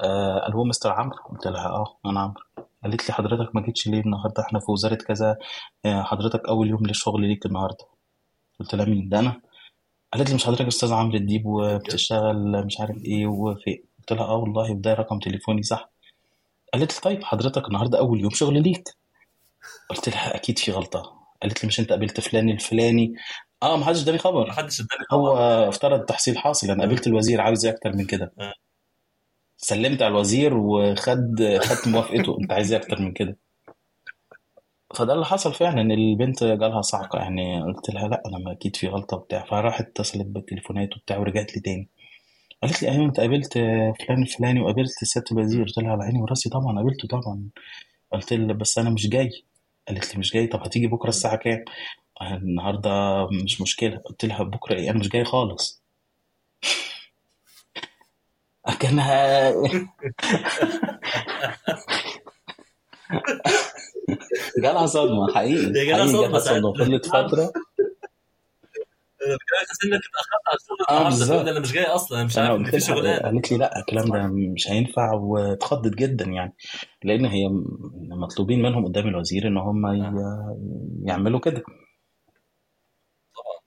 آه 0.00 0.48
ألو 0.48 0.64
مستر 0.64 0.90
عمرو؟ 0.92 1.16
قلت 1.30 1.46
لها 1.46 1.66
آه 1.68 1.98
أنا 2.06 2.20
عمرو. 2.20 2.40
قالت 2.86 3.08
لي 3.08 3.14
حضرتك 3.14 3.54
ما 3.54 3.62
جيتش 3.62 3.86
ليه 3.88 4.00
النهارده؟ 4.00 4.42
إحنا 4.42 4.58
في 4.60 4.70
وزارة 4.70 4.94
كذا. 4.94 5.36
آه 5.84 6.02
حضرتك 6.02 6.48
أول 6.48 6.68
يوم 6.68 6.86
للشغل 6.86 7.28
ليك 7.28 7.46
النهارده. 7.46 7.84
قلت 8.60 8.74
لها 8.74 8.84
مين؟ 8.86 9.08
ده 9.08 9.18
أنا. 9.18 9.40
قالت 10.12 10.28
لي 10.28 10.34
مش 10.34 10.46
حضرتك 10.46 10.66
أستاذ 10.66 10.92
عمرو 10.92 11.16
الديب 11.16 11.46
وبتشتغل 11.46 12.66
مش 12.66 12.80
عارف 12.80 12.96
إيه 13.04 13.26
وفي. 13.26 13.82
قلت 13.98 14.12
لها 14.12 14.24
آه 14.24 14.36
والله 14.36 14.72
وده 14.72 14.94
رقم 14.94 15.18
تليفوني 15.18 15.62
صح؟ 15.62 15.90
قالت 16.74 16.94
لي 16.94 17.00
طيب 17.00 17.24
حضرتك 17.24 17.68
النهارده 17.68 17.98
أول 17.98 18.20
يوم 18.20 18.30
شغل 18.30 18.62
ليك. 18.62 18.88
قلت 19.90 20.08
لها 20.08 20.36
أكيد 20.36 20.58
في 20.58 20.72
غلطة. 20.72 21.16
قالت 21.42 21.62
لي 21.62 21.66
مش 21.66 21.80
أنت 21.80 21.90
قابلت 21.90 22.20
فلان 22.20 22.50
الفلاني؟ 22.50 23.14
آه 23.62 23.76
ما 23.76 23.84
حدش 23.84 24.02
اداني 24.02 24.16
ما 24.16 24.22
خبر 24.22 24.52
حدش 24.52 24.80
اداني 24.80 25.04
هو 25.12 25.34
طبعا 25.34 25.68
افترض 25.68 26.00
تحصيل 26.00 26.38
حاصل 26.38 26.70
أنا 26.70 26.82
قابلت 26.84 27.06
الوزير 27.06 27.40
عاوز 27.40 27.66
إيه 27.66 27.72
أكتر 27.72 27.92
من 27.92 28.06
كده؟ 28.06 28.32
آه. 28.40 28.52
سلمت 29.56 30.02
على 30.02 30.10
الوزير 30.10 30.56
وخد 30.56 31.58
خدت 31.58 31.88
موافقته. 31.88 32.38
انت 32.42 32.52
عايز 32.52 32.72
إيه 32.72 32.80
أكتر 32.80 33.00
من 33.02 33.12
كده؟ 33.12 33.36
فده 34.94 35.12
اللي 35.14 35.24
حصل 35.24 35.54
فعلا. 35.54 35.94
البنت 35.94 36.44
جالها 36.44 36.82
صعقة 36.82 37.18
يعني. 37.18 37.62
قلت 37.62 37.90
لها 37.90 38.08
لا 38.08 38.22
أنا 38.26 38.38
ما 38.38 38.52
أكيد 38.52 38.76
في 38.76 38.88
غلطة 38.88 39.16
وبتاع. 39.16 39.44
فراحت 39.44 39.86
اتصلت 39.88 40.26
بالتليفونات 40.26 40.96
وبتاع 40.96 41.18
ورجعت 41.18 41.54
لي 41.56 41.60
تاني. 41.60 41.88
قالت 42.62 42.82
لي 42.82 42.90
أيوه 42.90 43.04
أنت 43.04 43.20
قابلت 43.20 43.52
فلان 44.06 44.22
الفلاني 44.22 44.60
وقابلت 44.60 44.88
سياده 44.90 45.26
الوزير. 45.32 45.64
قلت 45.64 45.78
لها 45.78 45.92
على 45.92 46.04
عيني 46.04 46.18
وراسي 46.22 46.48
طبعا 46.50 46.76
قابلته 46.76 47.08
طبعا. 47.08 47.42
قلت 48.12 48.32
لها 48.32 48.52
بس 48.54 48.78
أنا 48.78 48.90
مش 48.90 49.08
جاي. 49.08 49.44
قالت 49.88 50.14
لي 50.14 50.18
مش 50.20 50.32
جاي. 50.32 50.46
طب 50.46 50.60
هتيجي 50.60 50.86
بكرة 50.86 51.08
الساعة 51.08 51.36
كام؟ 51.36 51.64
النهارده 52.22 53.26
مش 53.44 53.60
مشكلة. 53.60 53.96
قلت 53.96 54.24
لها 54.24 54.42
بكرة 54.42 54.74
إيه 54.78 54.90
أنا 54.90 54.98
مش 54.98 55.08
جاي 55.08 55.24
خالص. 55.24 55.82
كانها 58.80 59.52
جالها 64.62 64.86
صدمة 64.86 65.34
حقيقي. 65.34 65.72
جالها 65.86 66.06
صدمة 66.06 66.38
ساعتها. 66.38 66.72
فضلت 66.78 67.06
فترة. 67.06 67.50
إنك 69.84 70.00
اتاخرت 70.08 70.44
على 70.90 71.06
الشغل 71.16 71.26
تقول 71.28 71.48
أنا 71.48 71.60
مش 71.60 71.72
جاي 71.72 71.84
أصلا 71.84 72.24
مش 72.24 72.38
عارف 72.38 72.70
في 72.70 72.80
شغلانه 72.80 73.18
قالت 73.18 73.52
لي 73.52 73.58
لا 73.58 73.78
الكلام 73.78 74.04
ده 74.10 74.26
مش 74.54 74.70
هينفع 74.70 75.12
واتخضت 75.14 75.94
جدا 75.94 76.24
يعني. 76.24 76.54
لأن 77.04 77.24
هي 77.24 77.48
مطلوبين 78.10 78.62
منهم 78.62 78.84
قدام 78.86 79.08
الوزير 79.08 79.46
إن 79.48 79.56
هم 79.56 79.86
ي- 79.86 80.12
يعملوا 81.08 81.40
كده. 81.40 81.62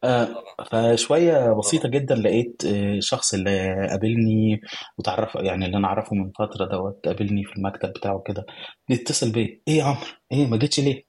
آه، 0.03 0.27
فشوية 0.71 1.53
بسيطة 1.53 1.89
جدا 1.89 2.15
لقيت 2.15 2.63
آه، 2.65 2.99
شخص 2.99 3.33
اللي 3.33 3.87
قابلني 3.89 4.61
وتعرف 4.97 5.35
يعني 5.35 5.65
اللي 5.65 5.77
أنا 5.77 5.87
أعرفه 5.87 6.15
من 6.15 6.31
فترة 6.31 6.65
دوت 6.65 7.05
قابلني 7.05 7.43
في 7.43 7.55
المكتب 7.57 7.89
بتاعه 7.89 8.23
كده 8.25 8.45
بيتصل 8.89 9.31
بيا 9.31 9.61
إيه 9.67 9.77
يا 9.77 9.83
عمرو؟ 9.83 10.01
إيه 10.31 10.47
ما 10.47 10.57
جيتش 10.57 10.79
ليه؟ 10.79 11.03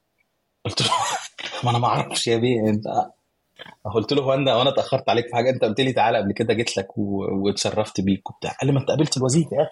قلت 0.64 0.82
له 0.82 0.88
ما 1.64 1.70
أنا 1.70 1.78
ما 1.78 1.86
أعرفش 1.88 2.26
يا 2.26 2.36
بيه 2.36 2.60
أنت 2.68 2.84
قلت 3.94 4.12
له 4.12 4.22
هو 4.22 4.34
أنا 4.34 4.54
وأنا 4.56 4.70
اتأخرت 4.70 5.08
عليك 5.08 5.26
في 5.26 5.34
حاجة 5.34 5.50
أنت 5.50 5.64
قلت 5.64 5.80
لي 5.80 5.92
تعالى 5.92 6.18
قبل 6.18 6.32
كده 6.32 6.54
جيت 6.54 6.76
لك 6.76 6.98
واتشرفت 6.98 8.00
بيك 8.00 8.30
وبتاع. 8.30 8.50
قال 8.60 8.66
لي 8.66 8.72
ما 8.72 8.80
أنت 8.80 8.88
قابلت 8.88 9.16
الوزير 9.16 9.44
يا 9.52 9.62
أخي. 9.62 9.70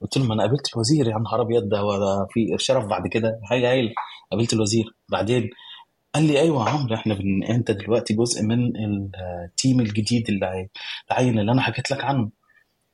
قلت 0.00 0.16
له 0.16 0.24
ما 0.24 0.34
أنا 0.34 0.42
قابلت 0.42 0.74
الوزير 0.74 1.06
يا 1.08 1.18
نهار 1.18 1.40
أبيض 1.42 1.68
ده 1.68 1.84
ولا 1.84 2.26
في 2.30 2.40
شرف 2.58 2.84
بعد 2.84 3.06
كده. 3.08 3.40
هاي 3.50 3.66
هاي 3.66 3.94
قابلت 4.32 4.52
الوزير. 4.52 4.84
بعدين؟ 5.08 5.50
قال 6.14 6.24
لي 6.26 6.40
أيوه 6.40 6.64
يا 6.66 6.70
عمرو 6.70 6.94
إحنا 6.94 7.14
بن... 7.14 7.44
أنت 7.44 7.70
دلوقتي 7.70 8.14
جزء 8.14 8.42
من 8.42 8.72
التيم 9.44 9.80
الجديد 9.80 10.28
اللي 10.30 10.46
هيتعين 11.10 11.38
اللي 11.38 11.52
أنا 11.52 11.62
حكيت 11.62 11.90
لك 11.90 12.04
عنه. 12.04 12.30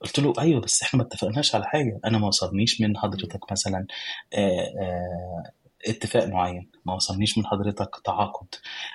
قلت 0.00 0.20
له 0.20 0.32
أيوه 0.40 0.60
بس 0.60 0.82
إحنا 0.82 0.98
ما 1.00 1.06
اتفقناش 1.06 1.54
على 1.54 1.64
حاجة. 1.66 2.00
أنا 2.04 2.18
ما 2.18 2.26
وصلنيش 2.26 2.80
من 2.80 2.96
حضرتك 2.98 3.52
مثلا 3.52 3.86
آه، 4.34 4.60
آه، 4.80 5.52
اتفاق 5.88 6.24
معين. 6.28 6.70
ما 6.86 6.94
وصلنيش 6.94 7.38
من 7.38 7.46
حضرتك 7.46 7.90
تعاقد. 8.04 8.46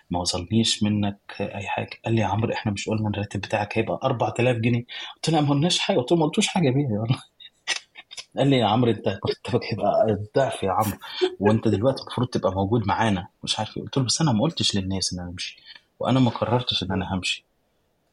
ما 0.10 0.20
وصلنيش 0.20 0.84
منك 0.84 1.20
أي 1.42 1.68
حاجة. 1.68 1.90
قال 2.06 2.16
لي 2.16 2.22
يا 2.22 2.26
عمرو 2.28 2.54
إحنا 2.54 2.72
مش 2.72 2.90
قلنا 2.90 3.10
الراتب 3.10 3.42
بتاعك 3.42 3.78
هيبقى 3.78 4.00
4000 4.04 4.58
جنيه. 4.58 4.86
قلت 5.16 5.30
له 5.30 5.42
ما 5.42 5.50
قلناش 5.50 5.80
حاجة. 5.80 5.98
قلت 5.98 6.12
له 6.12 6.18
ما 6.18 6.26
قلتوش 6.26 6.48
حاجة 6.48 6.70
بيه 6.70 6.88
والله 7.00 7.22
قال 8.38 8.48
لي 8.48 8.58
يا 8.58 8.66
عمرو 8.66 8.92
انت 8.92 9.20
مرتبك 9.26 9.66
هيبقى 9.74 10.06
الضعف 10.10 10.64
يا 10.64 10.72
عمرو. 10.72 10.98
وانت 11.40 11.68
دلوقتي 11.68 12.02
المفروض 12.02 12.28
تبقى 12.28 12.52
موجود 12.52 12.88
معانا. 12.88 13.28
مش 13.44 13.60
عارف 13.60 13.78
إيه. 13.78 13.84
قلت 13.84 13.98
له 13.98 14.04
بس 14.04 14.22
أنا 14.22 14.32
ما 14.32 14.42
قلتش 14.42 14.76
للناس 14.76 15.14
إن 15.14 15.20
أنا 15.20 15.30
امشي 15.30 15.58
وأنا 16.00 16.20
ما 16.20 16.30
قررتش 16.30 16.84
إن 16.84 16.92
أنا 16.92 17.14
همشي. 17.16 17.46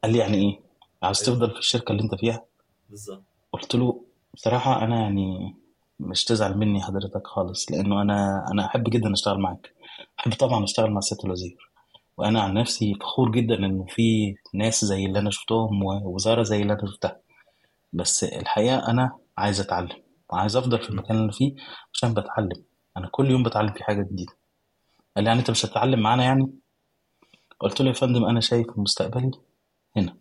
قال 0.04 0.12
لي 0.12 0.18
يعني 0.18 0.34
إيه؟ 0.36 0.60
عايز 1.02 1.20
تفضل 1.20 1.50
في 1.50 1.58
الشركة 1.58 1.92
اللي 1.92 2.02
أنت 2.02 2.14
فيها؟ 2.14 2.42
بالظبط. 2.90 3.22
قلت 3.52 3.74
له 3.74 4.00
بصراحة 4.34 4.84
أنا 4.84 5.00
يعني 5.00 5.54
مش 6.00 6.24
تزعل 6.24 6.58
مني 6.58 6.82
حضرتك 6.82 7.26
خالص 7.26 7.72
لأنه 7.72 8.02
أنا 8.02 8.46
أنا 8.52 8.66
أحب 8.66 8.84
جدا 8.90 9.12
أشتغل 9.12 9.40
معاك. 9.40 9.72
أحب 10.20 10.34
طبعا 10.34 10.64
أشتغل 10.64 10.90
مع 10.90 11.00
سياده 11.00 11.24
الوزير. 11.24 11.70
وأنا 12.16 12.40
عن 12.42 12.54
نفسي 12.54 12.94
فخور 12.94 13.30
جدا 13.30 13.54
إنه 13.54 13.86
في 13.88 14.34
ناس 14.54 14.84
زي 14.84 15.04
اللي 15.06 15.18
أنا 15.18 15.30
شفتهم 15.30 15.82
ووزاره 15.84 16.42
زي 16.42 16.62
اللي 16.62 16.72
أنا 16.72 16.86
شفتها. 16.86 17.16
بس 17.92 18.24
الحقيقة 18.24 18.90
أنا 18.90 19.12
عايز 19.38 19.60
أتعلم. 19.60 20.07
وعايز 20.30 20.56
أفضل 20.56 20.78
في 20.78 20.90
المكان 20.90 21.10
اللي 21.16 21.24
أنا 21.24 21.32
فيه 21.32 21.54
عشان 21.94 22.14
بتعلم. 22.14 22.64
أنا 22.96 23.08
كل 23.12 23.30
يوم 23.30 23.42
بتعلم 23.42 23.72
في 23.72 23.84
حاجة 23.84 24.02
جديدة. 24.02 24.32
قال 25.16 25.24
لي 25.24 25.28
يعني 25.28 25.40
أنت 25.40 25.50
مش 25.50 25.66
هتتعلم 25.66 26.00
معانا 26.00 26.24
يعني؟ 26.24 26.50
قلت 27.60 27.80
له 27.80 27.88
يا 27.88 27.92
فندم 27.92 28.24
أنا 28.24 28.40
شايف 28.40 28.66
مستقبلي 28.76 29.30
هنا. 29.96 30.16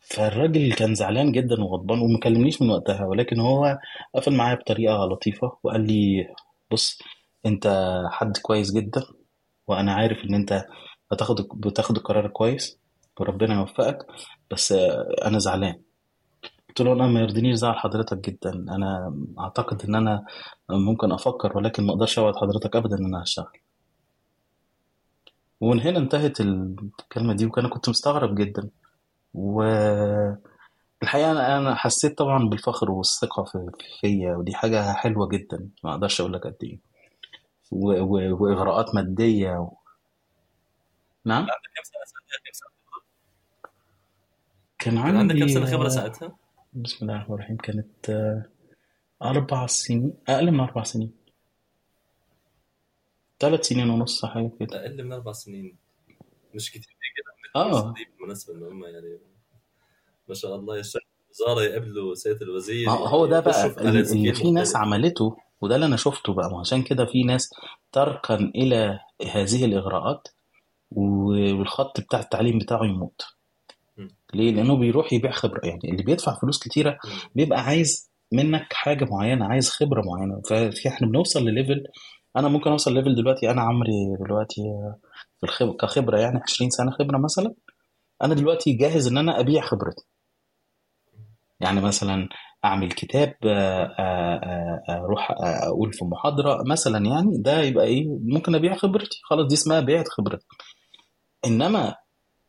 فالراجل 0.00 0.72
كان 0.74 0.94
زعلان 0.94 1.32
جدا 1.32 1.62
وغضبان 1.62 1.98
وما 2.00 2.18
كلمنيش 2.20 2.62
من 2.62 2.70
وقتها 2.70 3.04
ولكن 3.06 3.40
هو 3.40 3.78
قفل 4.14 4.34
معايا 4.34 4.54
بطريقة 4.54 5.06
لطيفة 5.06 5.56
وقال 5.62 5.86
لي 5.86 6.28
بص 6.70 6.98
أنت 7.46 7.92
حد 8.10 8.36
كويس 8.36 8.72
جدا 8.72 9.02
وأنا 9.66 9.94
عارف 9.94 10.18
إن 10.24 10.34
أنت 10.34 10.66
هتاخد 11.12 11.48
بتاخد 11.54 11.96
القرار 11.96 12.28
كويس 12.28 12.78
وربنا 13.20 13.54
يوفقك 13.54 14.06
بس 14.50 14.72
أنا 15.24 15.38
زعلان. 15.38 15.82
قلت 16.72 16.80
له 16.80 16.92
أنا 16.92 17.06
ما 17.06 17.20
يرضينيش 17.20 17.54
زعل 17.56 17.74
حضرتك 17.74 18.18
جدا. 18.30 18.50
أنا 18.52 19.14
أعتقد 19.38 19.82
إن 19.82 19.94
أنا 19.94 20.24
ممكن 20.70 21.12
أفكر 21.12 21.56
ولكن 21.56 21.86
ما 21.86 21.92
أقدرش 21.92 22.18
أوعد 22.18 22.36
حضرتك 22.36 22.76
ابدا 22.76 22.98
إن 22.98 23.04
أنا 23.04 23.22
هشتغل. 23.22 23.58
ومن 25.60 25.80
هنا 25.80 25.98
انتهت 25.98 26.40
الكلمة 26.40 27.32
دي 27.34 27.46
وكان 27.46 27.68
كنت 27.68 27.88
مستغرب 27.88 28.34
جدا. 28.34 28.70
والحقيقة 29.34 30.40
أنا 31.30 31.58
أنا 31.58 31.74
حسيت 31.74 32.18
طبعا 32.18 32.48
بالفخر 32.48 32.90
والثقة 32.90 33.44
في 33.44 33.70
فيا 34.00 34.36
ودي 34.36 34.54
حاجة 34.54 34.92
حلوة 34.92 35.28
جدا 35.28 35.68
ما 35.84 35.90
أقدرش 35.90 36.20
أقول 36.20 36.32
لك 36.32 36.46
قد 36.46 36.56
إيه. 36.62 36.78
و- 37.70 38.02
و- 38.02 38.36
وإغراءات 38.42 38.94
مادية 38.94 39.56
و... 39.58 39.72
نعم؟ 41.24 41.46
كان 44.78 44.94
كان 44.94 45.16
عندك 45.16 45.34
عندي 45.36 45.48
سنة 45.54 45.66
خبرة 45.66 45.86
آه، 45.86 45.88
ساعتها؟ 45.88 46.36
بسم 46.72 46.98
الله 47.02 47.14
الرحمن 47.16 47.34
الرحيم. 47.34 47.56
كانت 47.56 48.10
آه، 48.10 48.44
أربع 49.22 49.66
سنين 49.66 50.14
أقل 50.28 50.50
من 50.50 50.60
أربع 50.60 50.82
سنين. 50.82 51.12
ثلاث 53.40 53.66
سنين 53.66 53.90
ونص 53.90 54.24
حاجة 54.24 54.50
كده. 54.60 54.80
أقل 54.82 55.04
من 55.04 55.12
أربع 55.12 55.32
سنين. 55.32 55.76
مش 56.54 56.70
كتير 56.70 56.82
كده 57.16 57.62
آه. 57.64 57.92
دي 57.94 58.04
بالمناسبة 58.18 58.54
إن 58.54 58.62
هم 58.62 58.84
يعني 58.84 59.18
ما 60.28 60.34
شاء 60.34 60.56
الله 60.56 60.78
يشتغلوا 60.78 61.06
الوزاره 61.26 61.62
يقابلوا 61.62 62.14
سياده 62.14 62.42
الوزير 62.46 62.86
ما 62.86 62.92
هو 63.08 63.26
ده 63.26 63.38
يخشوا 63.38 63.52
بقى 63.68 64.04
في 64.04 64.12
اللي 64.12 64.34
في 64.34 64.50
ناس 64.50 64.76
عملته 64.76 65.36
وده 65.60 65.74
اللي 65.74 65.86
أنا 65.86 65.96
شفته 65.96 66.32
بقى. 66.34 66.48
وعشان 66.52 66.82
كده 66.82 67.04
في 67.06 67.22
ناس 67.24 67.50
تركن 67.92 68.52
إلى 68.54 69.00
هذه 69.32 69.64
الإغراءات 69.64 70.28
والخط 70.90 72.00
بتاع 72.00 72.20
التعليم 72.20 72.58
بتاعه 72.58 72.84
يموت. 72.84 73.22
ليه؟ 74.34 74.52
لأنه 74.52 74.76
بيروح 74.76 75.12
يبيع 75.12 75.30
خبرة. 75.30 75.60
يعني 75.66 75.80
اللي 75.84 76.02
بيدفع 76.02 76.34
فلوس 76.40 76.58
كتيرة 76.58 76.90
م. 76.90 76.96
بيبقى 77.34 77.60
عايز 77.60 78.10
منك 78.32 78.72
حاجة 78.72 79.04
معينة 79.04 79.46
عايز 79.46 79.70
خبرة 79.70 80.02
معينة. 80.06 80.40
ففي 80.50 80.88
إحنا 80.88 81.06
بنوصل 81.08 81.44
لل 81.44 81.54
level. 81.54 81.84
أنا 82.36 82.48
ممكن 82.48 82.70
أوصل 82.70 82.94
level 82.94 83.14
دلوقتي 83.14 83.50
أنا 83.50 83.62
عمري 83.62 84.16
دلوقتي 84.20 84.62
كخبرة 85.80 86.18
يعني 86.18 86.40
20 86.42 86.70
سنة 86.70 86.90
خبرة 86.90 87.18
مثلا 87.18 87.54
أنا 88.22 88.34
دلوقتي 88.34 88.72
جاهز 88.72 89.06
إن 89.06 89.18
أنا 89.18 89.40
أبيع 89.40 89.62
خبرتي. 89.62 90.04
يعني 91.60 91.80
مثلا 91.80 92.28
أعمل 92.64 92.92
كتاب 92.92 93.34
آه، 93.44 93.84
آه، 93.98 94.82
آه، 94.88 95.04
أروح 95.04 95.30
آه، 95.30 95.68
أقول 95.68 95.92
في 95.92 96.04
محاضرة 96.04 96.62
مثلا 96.66 97.06
يعني 97.06 97.38
ده 97.38 97.60
يبقى 97.60 97.84
إيه؟ 97.84 98.04
ممكن 98.08 98.54
أبيع 98.54 98.76
خبرتي. 98.76 99.20
خلاص 99.24 99.46
دي 99.46 99.54
اسمها 99.54 99.80
بيعة 99.80 100.04
خبرتي. 100.04 100.46
إنما 101.46 101.94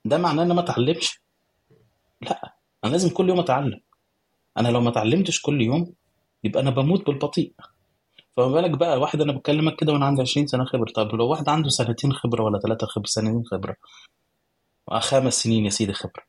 ده 0.05 0.17
معناه 0.17 0.43
إن 0.43 0.51
أنا 0.51 0.53
ما 0.53 0.61
أتعلمش. 0.61 1.23
لا 2.24 2.53
أنا 2.84 2.92
لازم 2.92 3.10
كل 3.10 3.30
يوم 3.30 3.39
أتعلم. 3.39 3.80
أنا 4.58 4.68
لو 4.68 4.82
ما 4.82 4.89
اتعلمتش 4.89 5.42
كل 5.42 5.62
يوم 5.62 5.94
يبقى 6.44 6.62
أنا 6.62 6.70
بموت 6.70 7.06
بالبطيء. 7.06 7.53
فما 8.38 8.48
بالك 8.48 8.70
بقى 8.72 9.00
واحد 9.00 9.22
أنا 9.22 9.32
بكلمك 9.34 9.75
كده 9.75 9.94
وأنا 9.94 10.06
عندي 10.06 10.22
20 10.22 10.48
سنة 10.48 10.65
خبرة. 10.65 10.92
طب 10.96 11.15
لو 11.15 11.27
واحد 11.27 11.50
عنده 11.50 11.70
سنتين 11.70 12.13
خبرة 12.13 12.44
ولا 12.44 12.60
ثلاثة 12.60 12.88
خبره 12.88 13.06
سنتين 13.08 13.44
خبرة. 13.46 13.75
آه، 14.92 15.00
خمس 15.00 15.34
سنين 15.34 15.65
يا 15.65 15.70
سيدي 15.70 15.94
خبرة. 15.94 16.24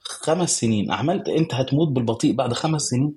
خمس 0.00 0.60
سنين. 0.60 0.92
عملت 0.92 1.28
أنت 1.28 1.54
هتموت 1.54 1.88
بالبطيء 1.88 2.34
بعد 2.34 2.52
خمس 2.52 2.82
سنين؟ 2.82 3.14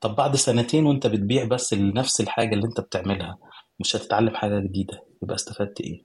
طب 0.00 0.16
بعد 0.16 0.36
سنتين 0.36 0.86
وأنت 0.86 1.06
بتبيع 1.06 1.44
بس 1.44 1.74
نفس 1.74 2.20
الحاجة 2.20 2.54
اللي 2.54 2.66
أنت 2.66 2.80
بتعملها 2.80 3.38
مش 3.80 3.96
هتتعلم 3.96 4.34
حاجة 4.34 4.58
جديدة 4.60 5.02
يبقى 5.22 5.34
استفدت 5.34 5.80
إيه؟ 5.80 6.02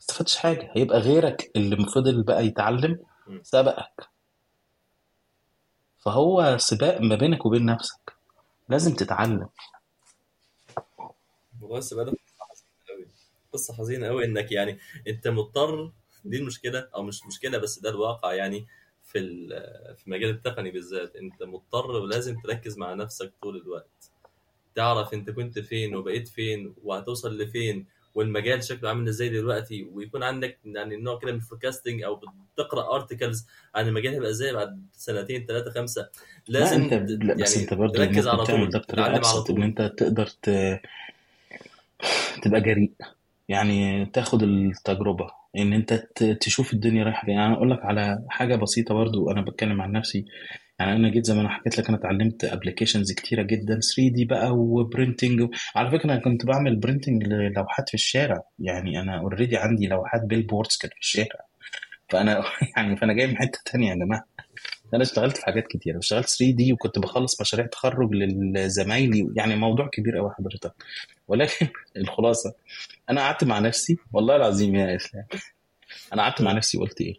استفدتش 0.00 0.36
حاجة. 0.36 0.70
هيبقى 0.76 0.98
غيرك 0.98 1.50
اللي 1.56 1.76
فضل 1.86 2.22
بقى 2.22 2.46
يتعلم. 2.46 2.98
سبقك. 3.42 4.08
فهو 5.98 6.58
سباق 6.58 7.00
ما 7.00 7.14
بينك 7.16 7.46
وبين 7.46 7.66
نفسك. 7.66 8.12
لازم 8.68 8.94
تتعلم. 8.94 9.48
والله 11.60 11.78
بس 11.78 11.94
بقى 11.94 12.14
قصة 13.52 13.74
حزينة 13.74 14.06
قوي. 14.06 14.24
إنك 14.24 14.52
يعني 14.52 14.78
أنت 15.08 15.28
مضطر 15.28 15.92
دي 16.24 16.36
المشكلة 16.36 16.88
أو 16.94 17.02
مش 17.02 17.26
مشكلة 17.26 17.58
بس 17.58 17.78
ده 17.78 17.90
الواقع 17.90 18.32
يعني 18.34 18.66
في 19.02 19.18
في 19.96 20.06
المجال 20.06 20.30
التقني 20.30 20.70
بالذات. 20.70 21.16
أنت 21.16 21.42
مضطر 21.42 21.90
ولازم 21.90 22.40
تركز 22.40 22.78
مع 22.78 22.94
نفسك 22.94 23.32
طول 23.42 23.56
الوقت. 23.56 24.10
تعرف 24.74 25.14
أنت 25.14 25.30
كنت 25.30 25.58
فين 25.58 25.96
وبقيت 25.96 26.28
فين 26.28 26.74
وهتوصل 26.82 27.38
لفين. 27.38 27.86
والمجال 28.16 28.64
شكله 28.64 28.88
عامل 28.88 29.08
إزاي 29.08 29.28
دلوقتي 29.28 29.82
ويكون 29.92 30.22
عندك 30.22 30.58
يعني 30.64 30.96
نوع 30.96 31.18
كده 31.18 31.32
من 31.32 31.38
ال 31.38 31.43
forecasting 31.43 32.02
أو 32.02 32.20
بتقرأ 32.54 32.94
articles 32.94 33.46
عن 33.74 33.88
المجال 33.88 34.12
هيبقى 34.12 34.30
إزاي 34.30 34.52
بعد 34.52 34.86
سنتين 34.92 35.46
ثلاثة 35.46 35.70
خمسة. 35.70 36.08
لازم 36.48 36.76
لا 36.76 36.84
انت 36.84 37.10
لا 37.10 37.34
بس 37.34 37.52
يعني 37.56 37.64
أنت 37.64 37.74
برضه 37.74 37.92
تركز 37.92 38.28
على 38.28 38.44
طول 38.44 38.70
ده 38.70 38.78
بطريقه 38.78 38.82
تتعلم 38.86 39.04
على 39.08 39.16
ابسط 39.16 39.50
ان 39.50 39.56
tool. 39.56 39.62
أنت 39.62 39.82
تقدر 39.82 40.26
ت... 40.26 40.80
تبقى 42.42 42.60
جريء. 42.60 42.92
يعني 43.48 44.06
تاخد 44.06 44.42
التجربة 44.42 45.30
إن 45.56 45.72
أنت. 45.72 45.92
تشوف 46.40 46.72
الدنيا 46.72 47.04
رايحة 47.04 47.24
فين. 47.24 47.34
يعني 47.34 47.46
أنا 47.46 47.54
أقول 47.54 47.70
لك 47.70 47.84
على 47.84 48.24
حاجة 48.28 48.56
بسيطة 48.56 48.94
برضو 48.94 49.30
أنا 49.30 49.40
بتكلم 49.40 49.82
عن 49.82 49.92
نفسي. 49.92 50.24
يعني 50.78 50.92
أنا 50.92 51.08
جيت 51.08 51.26
زي 51.26 51.34
ما 51.34 51.40
أنا 51.40 51.48
حكيت 51.48 51.78
لك 51.78 51.88
أنا 51.88 51.98
اتعلمت 51.98 52.44
applications 52.44 53.12
كتيرة 53.12 53.42
جدا 53.42 53.80
3D 53.80 54.24
بقى 54.24 54.50
و 54.50 54.61
printing 54.61 55.48
على 55.76 55.90
فكرة 55.90 56.04
أنا 56.12 56.20
كنت 56.20 56.46
بعمل 56.46 56.76
printing 56.76 57.24
للوحات 57.26 57.88
في 57.88 57.94
الشارع. 57.94 58.42
يعني 58.58 59.00
أنا 59.00 59.18
already 59.18 59.56
عندي 59.56 59.86
لوحات 59.86 60.22
billboards 60.24 60.76
كانت 60.76 60.92
في 60.94 61.00
الشارع. 61.00 61.40
فأنا 62.08 62.44
يعني 62.76 62.96
فأنا 62.96 63.12
جاي 63.12 63.26
من 63.26 63.36
حتة 63.36 63.58
تانية 63.64 63.90
يا 63.90 63.94
جماعة. 63.94 64.24
أنا 64.94 65.02
اشتغلت 65.02 65.36
في 65.36 65.44
حاجات 65.44 65.66
كتير 65.66 65.98
اشتغلت 65.98 66.28
3D 66.28 66.72
وكنت 66.72 66.98
بخلص 66.98 67.40
مشاريع 67.40 67.66
تخرج 67.66 68.10
لزمايلي 68.54 69.28
يعني 69.36 69.56
موضوع 69.56 69.88
كبير 69.92 70.16
قوي 70.16 70.30
حضرتك. 70.38 70.72
ولكن 71.28 71.66
الخلاصة 71.96 72.54
أنا 73.10 73.20
قعدت 73.20 73.44
مع 73.44 73.58
نفسي. 73.58 73.96
والله 74.12 74.36
العظيم 74.36 74.74
يا 74.74 74.96
إسلام. 74.96 75.24
أنا 76.12 76.22
قعدت 76.22 76.42
مع 76.42 76.52
نفسي 76.52 76.78
وقلت 76.78 77.00
إيه؟ 77.00 77.14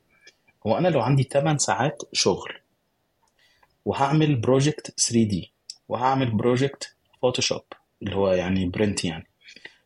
هو 0.67 0.77
أنا 0.77 0.87
لو 0.87 1.01
عندي 1.01 1.23
8 1.23 1.57
ساعات 1.57 2.01
شغل 2.13 2.53
وهعمل 3.88 4.36
project 4.36 5.00
3D 5.00 5.53
وهعمل 5.88 6.32
project 6.31 6.95
Photoshop 7.21 7.63
اللي 8.01 8.15
هو 8.15 8.32
يعني 8.32 8.70
print 8.69 9.05
يعني. 9.06 9.27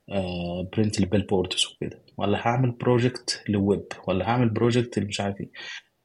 آه 0.10 0.70
print 0.74 1.00
ال 1.00 1.22
billboards 1.22 1.66
وكده 1.66 2.00
ولا 2.18 2.48
هعمل 2.48 2.72
project 2.72 3.44
ل 3.50 3.59
web 3.59 3.86
ولا 4.08 4.30
هعمل 4.30 4.50
project 4.50 5.00
مش 5.00 5.22
عارف 5.22 5.42
إيه. 5.42 5.50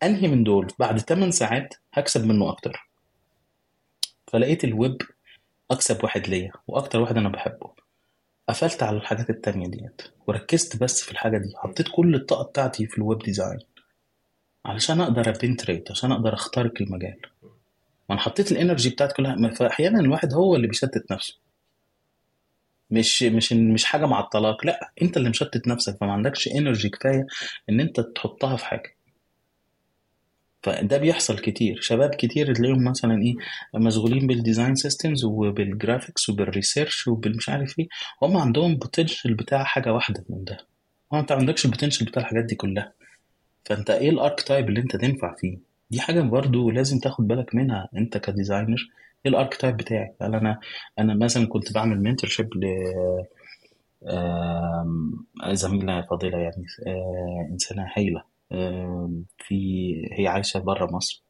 انهي 0.02 0.28
من 0.28 0.44
دول؟ 0.44 0.66
بعد 0.78 0.98
8 0.98 1.30
ساعات 1.30 1.74
هكسب 1.92 2.26
منه 2.26 2.50
أكتر. 2.50 2.88
فلقيت 4.26 4.64
الويب 4.64 4.96
أكسب 5.70 6.04
واحد 6.04 6.28
ليا 6.28 6.52
وأكتر 6.68 7.00
واحد 7.00 7.16
أنا 7.16 7.28
بحبه. 7.28 7.70
قفلت 8.48 8.82
على 8.82 8.96
الحاجات 8.96 9.30
التانية 9.30 9.68
ديت. 9.68 10.02
وركزت 10.26 10.76
بس 10.82 11.02
في 11.02 11.12
الحاجة 11.12 11.38
دي. 11.38 11.52
حطيت 11.56 11.86
كل 11.92 12.14
الطاقة 12.14 12.44
بتاعتي 12.50 12.86
في 12.86 12.98
ال 12.98 13.03
web 13.03 13.18
design 13.18 13.58
علشان 14.66 15.00
أقدر 15.00 15.30
ا 15.30 15.36
penetrate 15.36 15.90
عشان 15.90 16.12
أقدر 16.12 16.34
أخترق 16.34 16.72
المجال. 16.80 17.20
وأنا 18.08 18.20
حطيت 18.20 18.52
ال 18.52 18.58
energy 18.58 18.90
بتاعتي 18.90 19.14
كلها 19.14 19.50
فاحيانا 19.50 20.00
الواحد 20.00 20.34
هو 20.34 20.56
اللي 20.56 20.66
بيشتت 20.66 21.12
نفسه. 21.12 21.38
مش 22.90 23.22
مش 23.22 23.52
مش 23.52 23.84
حاجة 23.84 24.06
معطلاك 24.06 24.66
لأ 24.66 24.92
أنت 25.02 25.16
اللي 25.16 25.28
مشتت 25.28 25.68
نفسك 25.68 25.96
فما 26.00 26.12
عندكش 26.12 26.48
energy 26.48 26.88
كفاية 26.88 27.26
إن 27.70 27.80
أنت 27.80 28.00
تحطها 28.00 28.56
في 28.56 28.64
حاجة. 28.64 28.96
فده 30.62 30.98
بيحصل 30.98 31.38
كتير. 31.38 31.80
شباب 31.80 32.10
كتير 32.10 32.54
تلاقيهم 32.54 32.84
مثلا 32.84 33.22
إيه 33.22 33.34
مشغولين 33.74 34.26
بال 34.26 34.38
design 34.38 34.74
systems 34.74 35.24
وبال 35.24 35.53
graphics 35.53 36.28
وبال 36.28 36.50
research 36.50 37.08
وبالمش 37.08 37.48
عارف 37.48 37.78
إيه 37.78 37.88
هم 38.22 38.36
عندهم 38.36 38.76
potential 38.76 39.34
بتاع 39.34 39.64
حاجة 39.64 39.92
واحدة 39.92 40.24
من 40.28 40.44
ده. 40.44 40.58
هو 41.14 41.18
أنت 41.18 41.32
ما 41.32 41.38
عندكش 41.38 41.64
ال 41.64 41.69
potential 41.69 42.06
بتاع 42.06 42.22
الحاجات 42.22 42.44
دي 42.44 42.54
كلها. 42.54 42.92
فأنت 43.64 43.90
إيه 43.90 44.10
ال 44.10 44.40
archetype 44.40 44.68
اللي 44.68 44.80
أنت 44.80 44.96
تنفع 44.96 45.34
فيه؟ 45.36 45.58
دي 45.90 46.00
حاجة 46.00 46.20
برضو 46.20 46.70
لازم 46.70 46.98
تاخد 46.98 47.28
بالك 47.28 47.54
منها 47.54 47.88
انت 47.96 48.16
ك 48.18 48.26
designer 48.26 48.88
إيه 49.26 49.32
ال 49.32 49.54
archetype 49.54 49.76
بتاعي 49.76 50.14
هل 50.22 50.34
أنا 50.34 50.60
أنا 50.98 51.14
مثلا 51.14 51.46
كنت 51.46 51.72
بعمل 51.72 52.02
mentorship 52.02 52.48
ل 52.56 52.64
آم، 54.08 55.26
زميلة 55.52 56.02
فاضله 56.10 56.38
يعني 56.38 56.64
آه، 56.86 57.48
إنسانة 57.52 57.86
هايلة 57.96 58.22
آم، 58.52 59.24
في 59.38 59.54
هي 60.12 60.26
عايشة 60.28 60.60
بره 60.60 60.86
مصر 60.92 61.22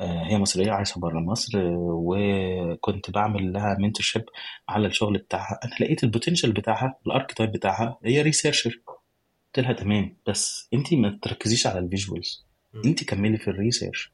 آه، 0.00 0.22
هي 0.26 0.38
مصرية 0.38 0.70
عايشة 0.72 0.98
بره 0.98 1.20
مصر 1.20 1.50
وكنت 1.76 3.10
بعمل 3.10 3.52
لها 3.52 3.76
mentorship 3.80 4.24
على 4.68 4.86
الشغل 4.86 5.18
بتاعها. 5.18 5.60
أنا 5.64 5.74
لقيت 5.80 6.04
ال 6.04 6.09
potential 6.09 6.52
بتاعها 6.52 6.98
ال 7.06 7.32
archetype 7.32 7.52
بتاعها 7.52 7.98
هي 8.04 8.22
researcher 8.22 8.80
قلت 8.86 9.58
لها 9.66 9.72
تمام 9.72 10.16
بس 10.28 10.68
انت 10.74 10.94
ما 10.94 11.18
تركزيش 11.22 11.66
على 11.66 11.78
ال 11.78 11.86
visuals. 11.86 12.46
انت 12.84 13.04
كملي 13.04 13.38
في 13.38 13.48
ال 13.48 13.54
research. 13.54 14.12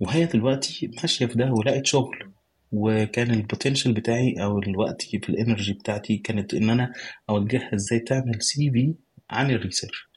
وهي 0.00 0.26
دلوقتي 0.26 0.90
ماشيه 1.02 1.26
في 1.26 1.34
ده 1.38 1.52
ولقت 1.52 1.86
شغل. 1.86 2.30
وكان 2.72 3.30
ال 3.30 3.36
potential 3.36 3.92
بتاعي 3.92 4.34
أو 4.42 4.58
الوقت 4.58 5.02
في 5.02 5.28
ال 5.28 5.34
energy 5.34 5.72
بتاعتي 5.72 6.16
كانت 6.16 6.54
إن 6.54 6.70
أنا 6.70 6.92
أوجهها 7.30 7.74
إزاي 7.74 7.98
تعمل 8.00 8.42
CV 8.42 8.94
عن 9.30 9.50
ال 9.50 9.56
research 9.56 10.08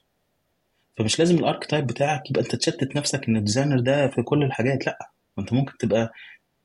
فمش 0.98 1.20
لازم 1.20 1.36
ال 1.38 1.66
archetype 1.66 1.88
بتاعك 1.88 2.30
يبقى 2.30 2.44
أنت 2.44 2.56
تشتت 2.56 2.96
نفسك 2.96 3.28
إن 3.28 3.38
ال 3.38 3.42
designer 3.42 3.80
ده 3.80 4.08
في 4.08 4.22
كل 4.22 4.44
الحاجات 4.44 4.86
لأ. 4.88 5.10
أنت 5.40 5.54
ممكن 5.54 5.78
تبقى 5.78 6.12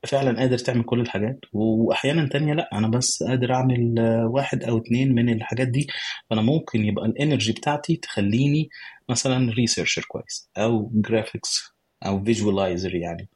فعلا 0.07 0.39
قادر 0.41 0.59
تعمل 0.59 0.83
كل 0.85 1.01
الحاجات. 1.01 1.41
واحيانا 1.53 2.29
تانية 2.29 2.55
لأ 2.55 2.69
أنا 2.73 2.89
بس 2.89 3.23
قادر 3.23 3.55
أعمل 3.55 3.95
واحد 4.31 4.65
أو 4.65 4.79
اتنين 4.79 5.15
من 5.15 5.29
الحاجات 5.29 5.69
دي. 5.69 5.87
فأنا 6.31 6.43
ممكن 6.43 6.85
يبقى 6.85 7.07
ال 7.07 7.13
energy 7.13 7.53
بتاعتي 7.53 7.97
تخليني 7.97 8.69
مثلا 9.09 9.53
researcher 9.53 10.05
كويس 10.09 10.49
أو 10.59 10.91
graphics 10.95 11.73
أو 12.07 12.25
visualizer 12.25 12.95
يعني 12.95 13.29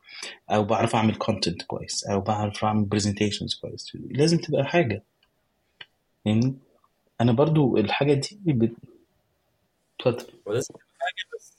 أو 0.50 0.64
بعرف 0.64 0.94
أعمل 0.94 1.14
content 1.14 1.62
كويس 1.62 2.04
أو 2.04 2.20
بعرف 2.20 2.64
أعمل 2.64 2.84
presentations 2.84 3.54
كويس. 3.54 3.96
لازم 4.10 4.38
تبقى 4.38 4.64
حاجة. 4.64 5.02
يعني 6.24 6.54
أنا 7.20 7.32
برضو 7.32 7.76
الحاجة 7.76 8.14
دي 8.14 8.52
بت... 8.52 8.72
اتفضل. 10.00 10.26
ولازم 10.46 10.74
تبقى 10.74 10.86
حاجة 10.98 11.36
بس 11.36 11.52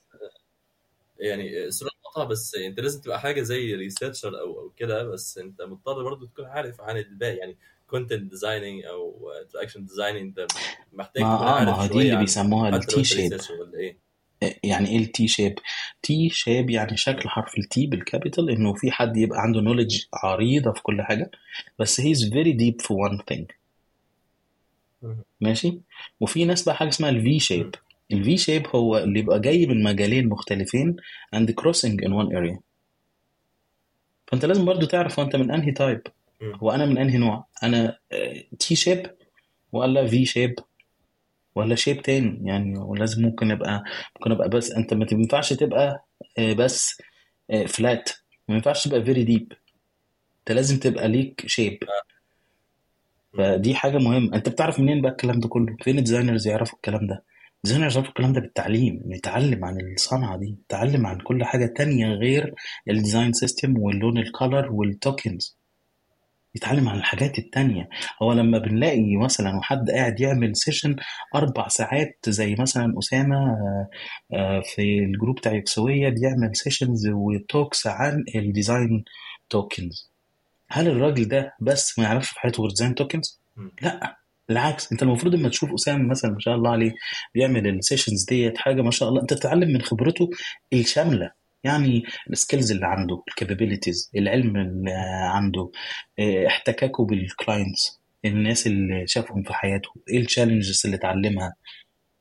يعني 1.19 1.71
sorry 1.71 1.91
المقاطعه 1.95 2.25
بس 2.25 2.55
أنت 2.55 2.79
لازم 2.79 3.01
تبقى 3.01 3.19
حاجة 3.19 3.41
زي 3.41 3.75
researcher 3.75 4.39
أو 4.39 4.59
أو 4.59 4.69
كده 4.77 5.03
بس 5.03 5.37
أنت 5.37 5.61
مضطر 5.61 6.03
برضه 6.03 6.27
تكون 6.27 6.45
عارف 6.45 6.81
عن 6.81 6.97
الباقي. 6.97 7.37
يعني 7.37 7.57
content 7.91 8.29
designing 8.31 8.85
أو 8.85 9.31
interaction 9.43 9.85
designing 9.85 10.21
انت 10.39 10.47
محتاج 10.93 11.23
ما 11.23 11.61
آه 11.61 11.65
ما 11.65 11.71
هو 11.71 11.85
دي 11.87 12.01
اللي 12.01 12.15
بيسموها 12.15 12.69
ال 12.69 13.03
T-shape 13.03 13.31
ولا 13.59 13.77
إيه؟ 13.79 13.97
يعني 14.63 14.89
إيه 14.89 14.97
ال 14.97 15.27
T-shape 15.27 15.59
T-shape 16.03 16.69
يعني 16.69 16.97
شكل 16.97 17.29
حرف 17.29 17.57
ال 17.57 17.72
T 17.72 17.87
بال 17.87 18.01
capital 18.01 18.49
إنه 18.49 18.73
في 18.73 18.91
حد 18.91 19.17
يبقى 19.17 19.41
عنده 19.41 19.61
knowledge 19.61 20.03
عريضة 20.13 20.71
في 20.71 20.81
كل 20.81 21.01
حاجة 21.01 21.31
بس 21.79 21.99
he 21.99 22.11
is 22.11 22.29
very 22.29 22.51
deep 22.51 22.81
في 22.81 22.93
one 22.93 23.19
thing. 23.29 23.51
ماشي؟ 25.41 25.79
وفي 26.19 26.45
ناس 26.45 26.63
بقى 26.63 26.75
حاجة 26.75 26.89
اسمها 26.89 27.09
ال 27.09 27.39
V-shape 27.39 27.75
ال 28.11 28.37
V-shape 28.37 28.67
هو 28.75 28.97
اللي 28.97 29.19
يبقى 29.19 29.39
جاي 29.39 29.65
من 29.65 29.83
مجالين 29.83 30.29
مختلفين 30.29 30.95
and 31.35 31.49
crossing 31.61 31.95
in 32.05 32.09
one 32.09 32.31
area. 32.35 32.57
فأنت 34.27 34.45
لازم 34.45 34.65
برضو 34.65 34.85
تعرف 34.85 35.19
أنت 35.19 35.35
من 35.35 35.51
أنهي 35.51 35.71
type. 35.71 36.01
هو 36.43 36.71
أنا 36.71 36.85
من 36.85 36.97
أنهي 36.97 37.17
نوع؟ 37.17 37.45
أنا 37.63 37.97
T-shape 38.59 39.11
ولا 39.71 40.07
V-shape 40.07 40.55
ولا 41.55 41.75
shape 41.75 42.01
تاني؟ 42.01 42.39
يعني 42.47 42.77
ولازم 42.79 43.21
ممكن 43.21 43.51
أبقى 43.51 43.83
ممكن 44.15 44.31
أبقى 44.31 44.49
بس 44.49 44.71
أنت 44.71 44.93
ما 44.93 45.05
ينفعش 45.11 45.53
تبقى 45.53 46.05
آه، 46.37 46.53
بس 46.53 47.01
flat 47.67 48.09
ما 48.47 48.55
ينفعش 48.55 48.87
تبقى 48.87 49.03
very 49.03 49.23
deep 49.23 49.53
أنت 50.39 50.51
لازم 50.51 50.79
تبقى 50.79 51.07
ليك 51.07 51.43
shape 51.47 51.77
فدي 53.37 53.75
حاجة 53.75 53.97
مهمة. 53.97 54.35
أنت 54.35 54.49
بتعرف 54.49 54.79
منين 54.79 55.01
بقى 55.01 55.11
الكلام 55.11 55.39
ده 55.39 55.47
كله؟ 55.47 55.75
فين 55.81 55.97
ال 55.97 56.02
designers 56.02 56.47
يعرفوا 56.47 56.75
الكلام 56.75 57.07
ده؟ 57.07 57.23
ال 57.57 57.61
designers 57.61 57.93
يعرفوا 57.95 58.09
الكلام 58.11 58.33
ده 58.33 58.41
بالتعليم. 58.41 59.01
إنه 59.05 59.15
يتعلم 59.15 59.65
عن 59.65 59.77
الصنعة 59.93 60.37
دي. 60.37 60.55
يتعلم 60.65 61.05
عن 61.07 61.17
كل 61.19 61.43
حاجة 61.43 61.65
تانية 61.65 62.07
غير 62.07 62.53
ال 62.89 62.96
design 62.96 63.33
system 63.33 63.77
واللون 63.79 64.17
ال 64.17 64.26
color 64.26 64.71
وال 64.71 64.93
tokens 64.93 65.57
يتعلم 66.55 66.89
عن 66.89 66.97
الحاجات 66.97 67.39
التانية. 67.39 67.89
هو 68.21 68.33
لما 68.33 68.57
بنلاقي 68.57 69.15
مثلا 69.17 69.57
واحد 69.57 69.89
قاعد 69.89 70.19
يعمل 70.19 70.55
session 70.57 70.95
أربع 71.35 71.67
ساعات 71.67 72.17
زي 72.27 72.55
مثلا 72.59 72.93
أسامة 72.99 73.37
آه، 73.37 73.89
آه، 74.33 74.61
في 74.75 74.99
ال 74.99 75.05
group 75.05 75.35
بتاع 75.35 75.53
يكسوية 75.53 76.09
بيعمل 76.09 76.55
sessions 76.55 77.07
و 77.07 77.21
talks 77.21 77.87
عن 77.87 78.23
ال 78.35 78.45
design 78.45 79.03
tokens 79.49 80.11
هل 80.69 80.87
الراجل 80.87 81.27
ده 81.27 81.53
بس 81.61 81.99
ما 81.99 82.05
يعرفش 82.05 82.29
في 82.29 82.39
حياته 82.39 82.61
غير 82.61 82.69
design 82.69 82.95
tokens؟ 82.95 83.41
لا 83.81 84.17
بالعكس. 84.49 84.91
أنت 84.91 85.03
المفروض 85.03 85.35
لما 85.35 85.49
تشوف 85.49 85.73
أسامة 85.73 86.09
مثلا 86.09 86.31
ما 86.31 86.39
شاء 86.39 86.55
الله 86.55 86.69
عليه 86.71 86.93
بيعمل 87.35 87.67
ال 87.67 87.74
sessions 87.74 88.25
ديت 88.25 88.57
حاجة 88.57 88.81
ما 88.81 88.91
شاء 88.91 89.09
الله 89.09 89.21
أنت 89.21 89.33
تتعلم 89.33 89.69
من 89.73 89.81
خبرته 89.81 90.29
الشاملة. 90.73 91.31
يعني 91.63 92.03
ال 92.29 92.35
skills 92.35 92.71
اللي 92.71 92.85
عنده 92.87 93.23
ال 93.27 93.34
capabilities 93.34 94.11
العلم 94.15 94.57
اللي 94.57 94.91
عنده 95.23 95.71
آه، 96.19 96.47
احتكاكه 96.47 97.05
بال 97.05 97.26
clients 97.26 97.99
الناس 98.25 98.67
اللي 98.67 99.07
شافهم 99.07 99.43
في 99.43 99.53
حياته 99.53 99.89
إيه 100.09 100.19
ال 100.19 100.25
challenges 100.25 100.81
اللي 100.85 100.97
اتعلمها؟ 100.97 101.53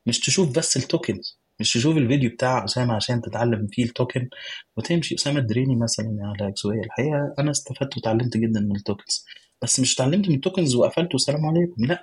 مش 0.07 0.21
تشوف 0.21 0.59
بس 0.59 0.77
ال 0.77 0.86
tokens 0.86 1.41
مش 1.61 1.73
تشوف 1.73 1.97
الفيديو 1.97 2.31
بتاع 2.31 2.65
أسامة 2.65 2.95
عشان 2.95 3.21
تتعلم 3.23 3.67
فيه 3.73 3.85
ال 3.85 3.92
token 3.92 4.29
وتمشي. 4.77 5.15
أسامة 5.15 5.39
الدريني 5.39 5.77
مثلا 5.77 6.19
على 6.21 6.49
اكسوية 6.49 6.81
الحقيقة 6.81 7.35
أنا 7.39 7.51
استفدت 7.51 7.97
وتعلمت 7.97 8.37
جدا 8.37 8.61
من 8.61 8.77
ال 8.77 8.84
tokens 8.84 9.27
بس 9.63 9.81
مش 9.81 9.95
اتعلمت 9.95 10.29
من 10.29 10.35
ال 10.35 10.40
tokens 10.40 10.75
وقفلت 10.75 11.13
والسلام 11.15 11.47
عليكم 11.47 11.85
لأ. 11.85 12.03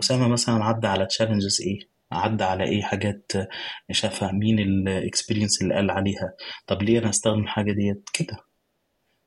أسامة 0.00 0.28
مثلا 0.28 0.64
عدى 0.64 0.86
على 0.86 1.06
challenges 1.06 1.60
إيه؟ 1.62 1.93
عدى 2.16 2.44
على 2.44 2.64
إيه 2.64 2.82
حاجات 2.82 3.32
شافها 3.90 4.32
مين 4.32 4.58
ال 4.58 4.67
experience 4.67 5.62
اللي 5.62 5.74
قال 5.74 5.90
عليها. 5.90 6.34
طب 6.66 6.82
ليه 6.82 6.98
أنا 6.98 7.10
استخدم 7.10 7.42
الحاجة 7.42 7.72
ديت؟ 7.72 8.10
كده. 8.12 8.36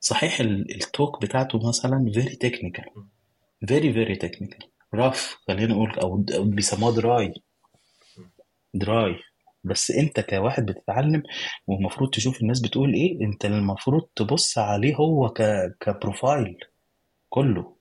صحيح 0.00 0.40
ال 0.40 0.56
talk 0.56 1.22
بتاعته 1.22 1.68
مثلا 1.68 2.10
very 2.14 2.36
technical 2.36 2.84
very 3.68 3.92
very 3.92 4.16
technical 4.16 4.68
rough 4.94 5.36
خلينا 5.48 5.72
نقول 5.74 5.98
أو 5.98 6.24
بيسموها 6.40 6.94
dry 6.96 7.34
dry 8.74 9.16
بس 9.64 9.90
أنت 9.90 10.20
كواحد 10.20 10.66
بتتعلم 10.66 11.22
والمفروض 11.66 12.10
تشوف 12.10 12.40
الناس 12.42 12.60
بتقول 12.60 12.94
إيه 12.94 13.20
أنت 13.24 13.44
المفروض 13.44 14.02
تبص 14.16 14.58
عليه 14.58 14.94
هو 14.96 15.28
ك... 15.28 15.42
ك 15.80 15.90
profile 15.90 16.58
كله. 17.28 17.77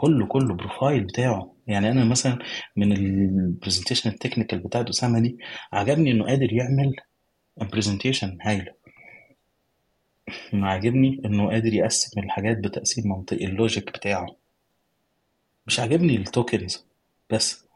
كله 0.00 0.26
كله 0.26 0.54
profile 0.54 1.04
بتاعه. 1.04 1.52
يعني 1.66 1.90
أنا 1.90 2.04
مثلا 2.04 2.38
من 2.76 2.92
ال 2.92 3.01
presentation 3.01 4.10
ال 4.10 4.15
technical 4.15 4.58
بتاعت 4.58 4.88
أسامة 4.88 5.20
دي 5.20 5.38
عجبني 5.72 6.10
إنه 6.10 6.24
قادر 6.24 6.52
يعمل 6.52 6.96
presentation 7.56 8.38
هايلة. 8.42 8.72
عاجبني 10.52 11.22
إنه 11.24 11.48
قادر 11.50 11.74
يقسم 11.74 12.20
الحاجات 12.20 12.58
بتقسيم 12.58 13.12
منطقي 13.12 13.44
ال 13.44 13.51
logic 13.51 13.88
بتاعه. 13.90 14.26
مش 15.66 15.80
عاجبني 15.80 16.16
ال 16.16 16.26
tokens 16.26 16.86
بس. 17.30 17.66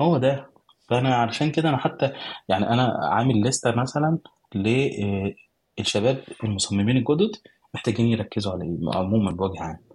هو 0.00 0.18
ده. 0.18 0.50
فأنا 0.88 1.14
علشان 1.14 1.50
كده 1.50 1.68
أنا 1.68 1.76
حتى 1.76 2.12
يعني 2.48 2.68
أنا 2.68 2.92
عامل 3.12 3.42
لستة 3.42 3.74
مثلا 3.74 4.18
للشباب 4.54 6.24
المصممين 6.44 6.96
الجدد 6.96 7.36
محتاجين 7.74 8.06
يركزوا 8.06 8.52
على 8.52 8.64
إيه؟ 8.64 8.98
عموما 8.98 9.30
بوجه 9.30 9.62
عام. 9.62 9.93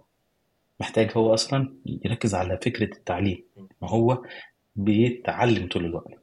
محتاج 0.80 1.10
هو 1.16 1.34
أصلا 1.34 1.74
يركز 1.86 2.34
على 2.34 2.58
فكرة 2.62 2.96
التعليم 2.96 3.44
ما 3.82 3.88
هو 3.90 4.22
بيتعلم 4.76 5.68
طول 5.68 5.84
الوقت. 5.84 6.14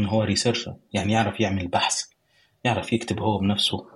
إن 0.00 0.04
هو 0.04 0.22
ريسيرشر 0.22 0.76
يعني 0.92 1.12
يعرف 1.12 1.40
يعمل 1.40 1.68
بحث 1.68 2.04
يعرف 2.64 2.92
يكتب 2.92 3.20
هو 3.20 3.38
بنفسه 3.38 3.86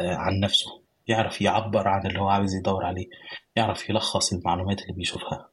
عن 0.00 0.40
نفسه 0.40 0.82
يعرف 1.08 1.40
يعبر 1.40 1.88
عن 1.88 2.06
اللي 2.06 2.20
هو 2.20 2.28
عاوز 2.28 2.54
يدور 2.54 2.84
عليه 2.84 3.06
يعرف 3.56 3.90
يلخص 3.90 4.32
المعلومات 4.32 4.82
اللي 4.82 4.92
بيشوفها. 4.92 5.48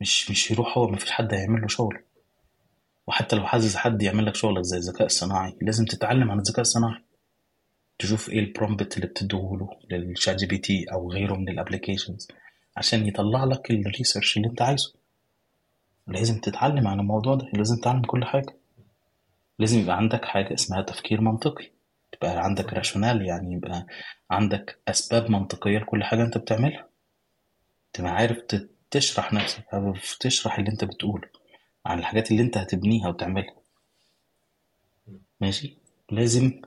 مش 0.00 0.30
مش 0.30 0.50
يروح 0.50 0.78
هو 0.78 0.88
مفيش 0.88 1.10
حد 1.10 1.34
هيعمل 1.34 1.60
له 1.60 1.68
شغل. 1.68 2.02
وحتى 3.06 3.36
لو 3.36 3.46
عايز 3.46 3.76
حد 3.76 4.02
يعمل 4.02 4.26
لك 4.26 4.34
شغلك 4.34 4.62
زي 4.62 4.76
الذكاء 4.76 5.06
الصناعي 5.06 5.56
لازم 5.62 5.84
تتعلم 5.84 6.30
عن 6.30 6.38
الذكاء 6.38 6.60
الصناعي. 6.60 7.02
تشوف 7.98 8.30
إيه 8.30 8.38
ال 8.38 8.46
prompt 8.46 8.96
اللي 8.96 9.06
بتديهوله 9.06 9.76
لل 9.90 10.36
ChatGPT 10.36 10.84
أو 10.92 11.12
غيره 11.12 11.34
من 11.34 11.48
ال 11.48 11.54
applications 11.54 12.28
عشان 12.76 13.06
يطلع 13.06 13.44
لك 13.44 13.70
ال 13.70 13.77
research 13.77 14.36
اللي 14.36 14.48
أنت 14.48 14.62
عايزه. 14.62 14.94
لازم 16.06 16.40
تتعلم 16.40 16.88
عن 16.88 17.00
الموضوع 17.00 17.34
ده 17.34 17.48
لازم 17.54 17.76
تتعلم 17.76 18.02
كل 18.02 18.24
حاجة. 18.24 18.56
لازم 19.58 19.78
يبقى 19.80 19.96
عندك 19.96 20.24
حاجة 20.24 20.54
اسمها 20.54 20.82
تفكير 20.82 21.20
منطقي 21.20 21.70
تبقى 22.12 22.44
عندك 22.44 22.72
rationale 22.72 23.22
يعني 23.26 23.52
يبقى 23.52 23.86
عندك 24.30 24.78
أسباب 24.88 25.30
منطقية 25.30 25.78
لكل 25.78 26.04
حاجة 26.04 26.22
أنت 26.22 26.38
بتعملها. 26.38 26.88
تبقى 27.92 28.10
عارف 28.10 28.38
تشرح 28.90 29.32
نفسك 29.32 29.64
أو 29.74 29.94
تشرح 30.20 30.58
اللي 30.58 30.70
أنت 30.70 30.84
بتقوله 30.84 31.28
عن 31.86 31.98
الحاجات 31.98 32.30
اللي 32.30 32.42
أنت 32.42 32.58
هتبنيها 32.58 33.08
وتعملها. 33.08 33.54
ماشي؟ 35.40 35.76
لازم 36.10 36.60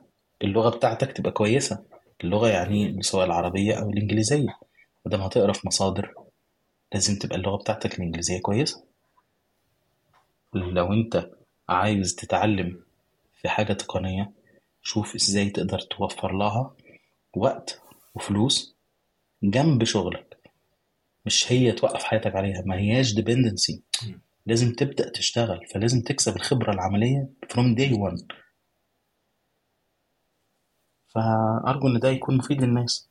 اللغة 0.44 0.70
بتاعتك 0.70 1.12
تبقى 1.12 1.32
كويسة. 1.32 1.84
اللغة 2.24 2.48
يعني 2.50 3.02
سواء 3.04 3.26
العربية 3.26 3.74
أو 3.74 3.90
الإنجليزية. 3.90 4.58
ودام 5.06 5.22
هتقرا 5.22 5.54
في 5.54 5.68
مصادر. 5.68 6.14
لازم 6.94 7.20
تبقى 7.20 7.36
اللغة 7.36 7.58
بتاعتك 7.58 7.96
الإنجليزية 8.00 8.40
كويسة. 8.40 8.84
لو 10.54 10.94
أنت 10.94 11.30
عايز 11.70 12.16
تتعلم 12.16 12.80
في 13.42 13.50
حاجة 13.50 13.74
تقنية 13.74 14.32
شوف 14.84 15.16
إزاي 15.16 15.50
تقدر 15.50 15.80
توفر 15.80 16.32
لها 16.38 16.74
وقت 17.36 17.82
وفلوس 18.16 18.76
جنب 19.44 19.84
شغلك. 19.84 20.38
مش 21.26 21.52
هي 21.52 21.72
توقف 21.72 22.04
حياتك 22.04 22.36
عليها. 22.36 22.64
ما 22.66 22.78
هياش 22.78 23.14
dependency. 23.16 23.80
لازم 24.46 24.74
تبدأ 24.74 25.10
تشتغل. 25.10 25.68
فلازم 25.68 26.02
تكسب 26.02 26.36
الخبرة 26.36 26.72
العملية 26.74 27.30
from 27.54 27.76
day 27.78 27.92
one. 27.92 28.24
فأرجو 31.16 31.88
إن 31.88 32.00
ده 32.00 32.10
يكون 32.10 32.38
مفيد 32.38 32.62
للناس. 32.64 33.08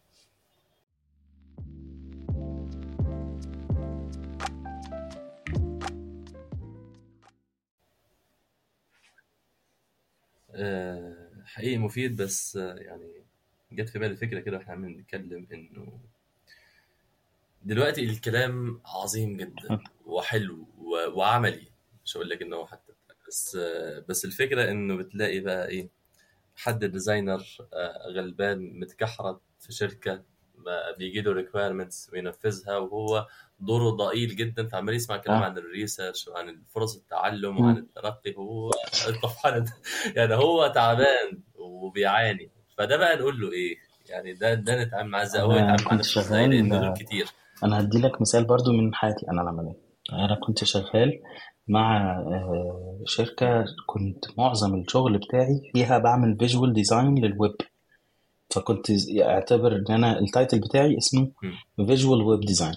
آه، 10.55 11.17
حقيقي 11.45 11.79
مفيد 11.79 12.23
بس 12.23 12.57
آه، 12.57 12.75
يعني 12.75 13.13
جت 13.73 13.89
في 13.89 13.99
بالي 13.99 14.17
فكرة 14.17 14.41
كده 14.41 14.57
وإحنا 14.57 14.73
عمالين 14.73 14.99
نتكلم 14.99 15.47
إنه 15.53 15.99
دلوقتي 17.65 18.05
الكلام 18.05 18.81
عظيم 18.87 19.37
جدا 19.37 19.79
وحلو 20.07 20.67
و- 20.79 21.19
وعملي 21.19 21.67
مش 22.05 22.17
هقول 22.17 22.29
لك 22.31 22.43
انه 22.43 22.57
هو 22.57 22.67
حتى 22.67 22.93
بس 23.29 23.57
آه، 23.57 24.05
بس 24.09 24.25
الفكرة 24.25 24.71
إنه 24.71 24.97
بتلاقي 24.97 25.41
بقى 25.41 25.69
إيه؟ 25.69 25.89
حد 26.63 26.85
designer 26.85 27.43
آه، 27.75 28.09
غلبان 28.09 28.81
متكحرت 28.81 29.41
في 29.61 29.73
شركة 29.73 30.23
ما 30.55 30.97
بيجي 30.99 31.21
له 31.21 31.33
requirements 31.33 32.11
وينفذها 32.13 32.77
وهو 32.77 33.27
دوره 33.61 33.91
ضئيل 33.91 34.37
جدا 34.37 34.67
فعمال 34.69 34.95
يسمع 34.95 35.17
كلام 35.17 35.43
آه. 35.43 35.45
عن 35.45 35.59
ال 35.59 35.67
research 35.67 36.29
وعن 36.29 36.63
فرص 36.69 36.97
التعلم 36.97 37.61
وعن 37.61 37.77
الترقي 37.77 38.35
هو 38.37 38.71
الطفحان 39.09 39.65
يعني 40.17 40.35
هو 40.35 40.67
تعبان 40.67 41.43
وبيعاني. 41.55 42.51
فده 42.79 42.97
بقى 42.97 43.17
نقول 43.17 43.41
له 43.41 43.53
إيه؟ 43.53 43.77
يعني 44.09 44.33
ده 44.33 44.55
ده 44.55 44.85
نتعامل 44.85 45.11
معاه 45.11 45.23
إزاي؟ 45.23 45.43
هو 45.43 45.53
يتعامل 45.53 45.85
مع 45.85 45.95
نفسه 45.95 46.21
إزاي؟ 46.21 46.63
دول 46.63 46.95
كتير. 46.95 47.27
أنا 47.65 47.81
هدي 47.81 47.99
لك 47.99 48.21
مثال 48.21 48.45
برضو 48.45 48.73
من 48.73 48.95
حياتي 48.95 49.29
أنا 49.31 49.43
العملية 49.43 49.77
أنا 50.13 50.35
كنت 50.35 50.65
شغال 50.65 51.21
مع 51.69 52.11
آه، 52.19 53.01
شركة 53.05 53.65
كنت 53.87 54.25
معظم 54.39 54.75
الشغل 54.81 55.19
بتاعي 55.19 55.71
فيها 55.73 55.99
بعمل 55.99 56.37
visual 56.39 56.73
design 56.73 57.19
لل 57.25 57.37
web 57.37 57.55
فكنت 58.51 58.87
أعتبر 59.21 59.77
إن 59.77 59.95
أنا 59.95 60.19
ال 60.19 60.26
title 60.26 60.61
بتاعي 60.61 60.99
اسمه 60.99 61.31
visual 61.87 62.23
web 62.23 62.41
design 62.41 62.75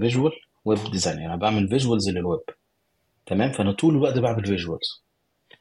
visual 0.00 0.32
web 0.64 0.78
design 0.92 1.18
يعني 1.18 1.36
بعمل 1.40 1.68
visuals 1.68 2.08
لل 2.10 2.22
web 2.22 2.40
تمام؟ 3.26 3.52
فأنا 3.52 3.72
طول 3.72 3.94
الوقت 3.96 4.18
بعمل 4.18 4.44
visuals 4.46 5.04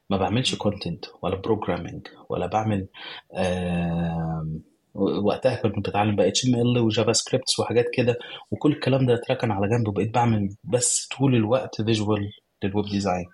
ما 0.10 0.18
بعملش 0.18 0.56
content 0.56 1.06
ولا 1.22 1.36
programming 1.36 2.08
ولا 2.30 2.46
بعمل 2.48 2.88
آم، 3.36 4.62
وقتها 4.96 5.56
كنت 5.56 5.90
بتعلم 5.90 6.16
بقى 6.16 6.28
HTML 6.28 6.56
و 6.56 6.80
JavaScripts 6.80 7.60
وحاجات 7.60 7.86
كده 7.94 8.16
وكل 8.52 8.72
الكلام 8.72 9.06
ده 9.06 9.14
اتركن 9.14 9.52
على 9.52 9.68
جنب 9.70 9.88
وبقيت 9.88 10.14
بعمل 10.14 10.56
بس 10.64 11.08
طول 11.18 11.36
الوقت 11.36 11.82
visual 11.82 12.32
لل 12.64 12.73
web 12.73 12.86
design. 12.86 13.26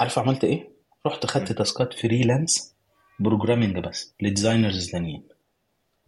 عارف 0.00 0.18
عملت 0.18 0.44
إيه؟ 0.44 0.70
رحت 1.06 1.26
خدت 1.26 1.52
task 1.52 1.86
ات 1.86 1.94
freelance 1.94 2.74
programming 3.20 3.78
بس 3.78 4.14
ل 4.20 4.27
designers 4.27 4.90
تانيين. 4.90 5.28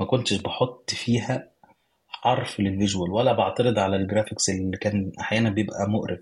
ما 0.01 0.07
كنتش 0.07 0.35
بحط 0.35 0.91
فيها 0.91 1.51
حرف 2.09 2.61
لل 2.61 2.73
visual 2.73 3.11
ولا 3.11 3.33
بعترض 3.33 3.79
على 3.79 3.97
ال 3.97 4.03
graphics 4.03 4.51
اللي 4.51 4.77
كان 4.77 5.13
أحيانا 5.21 5.51
بيبقى 5.51 5.89
مقرف. 5.89 6.21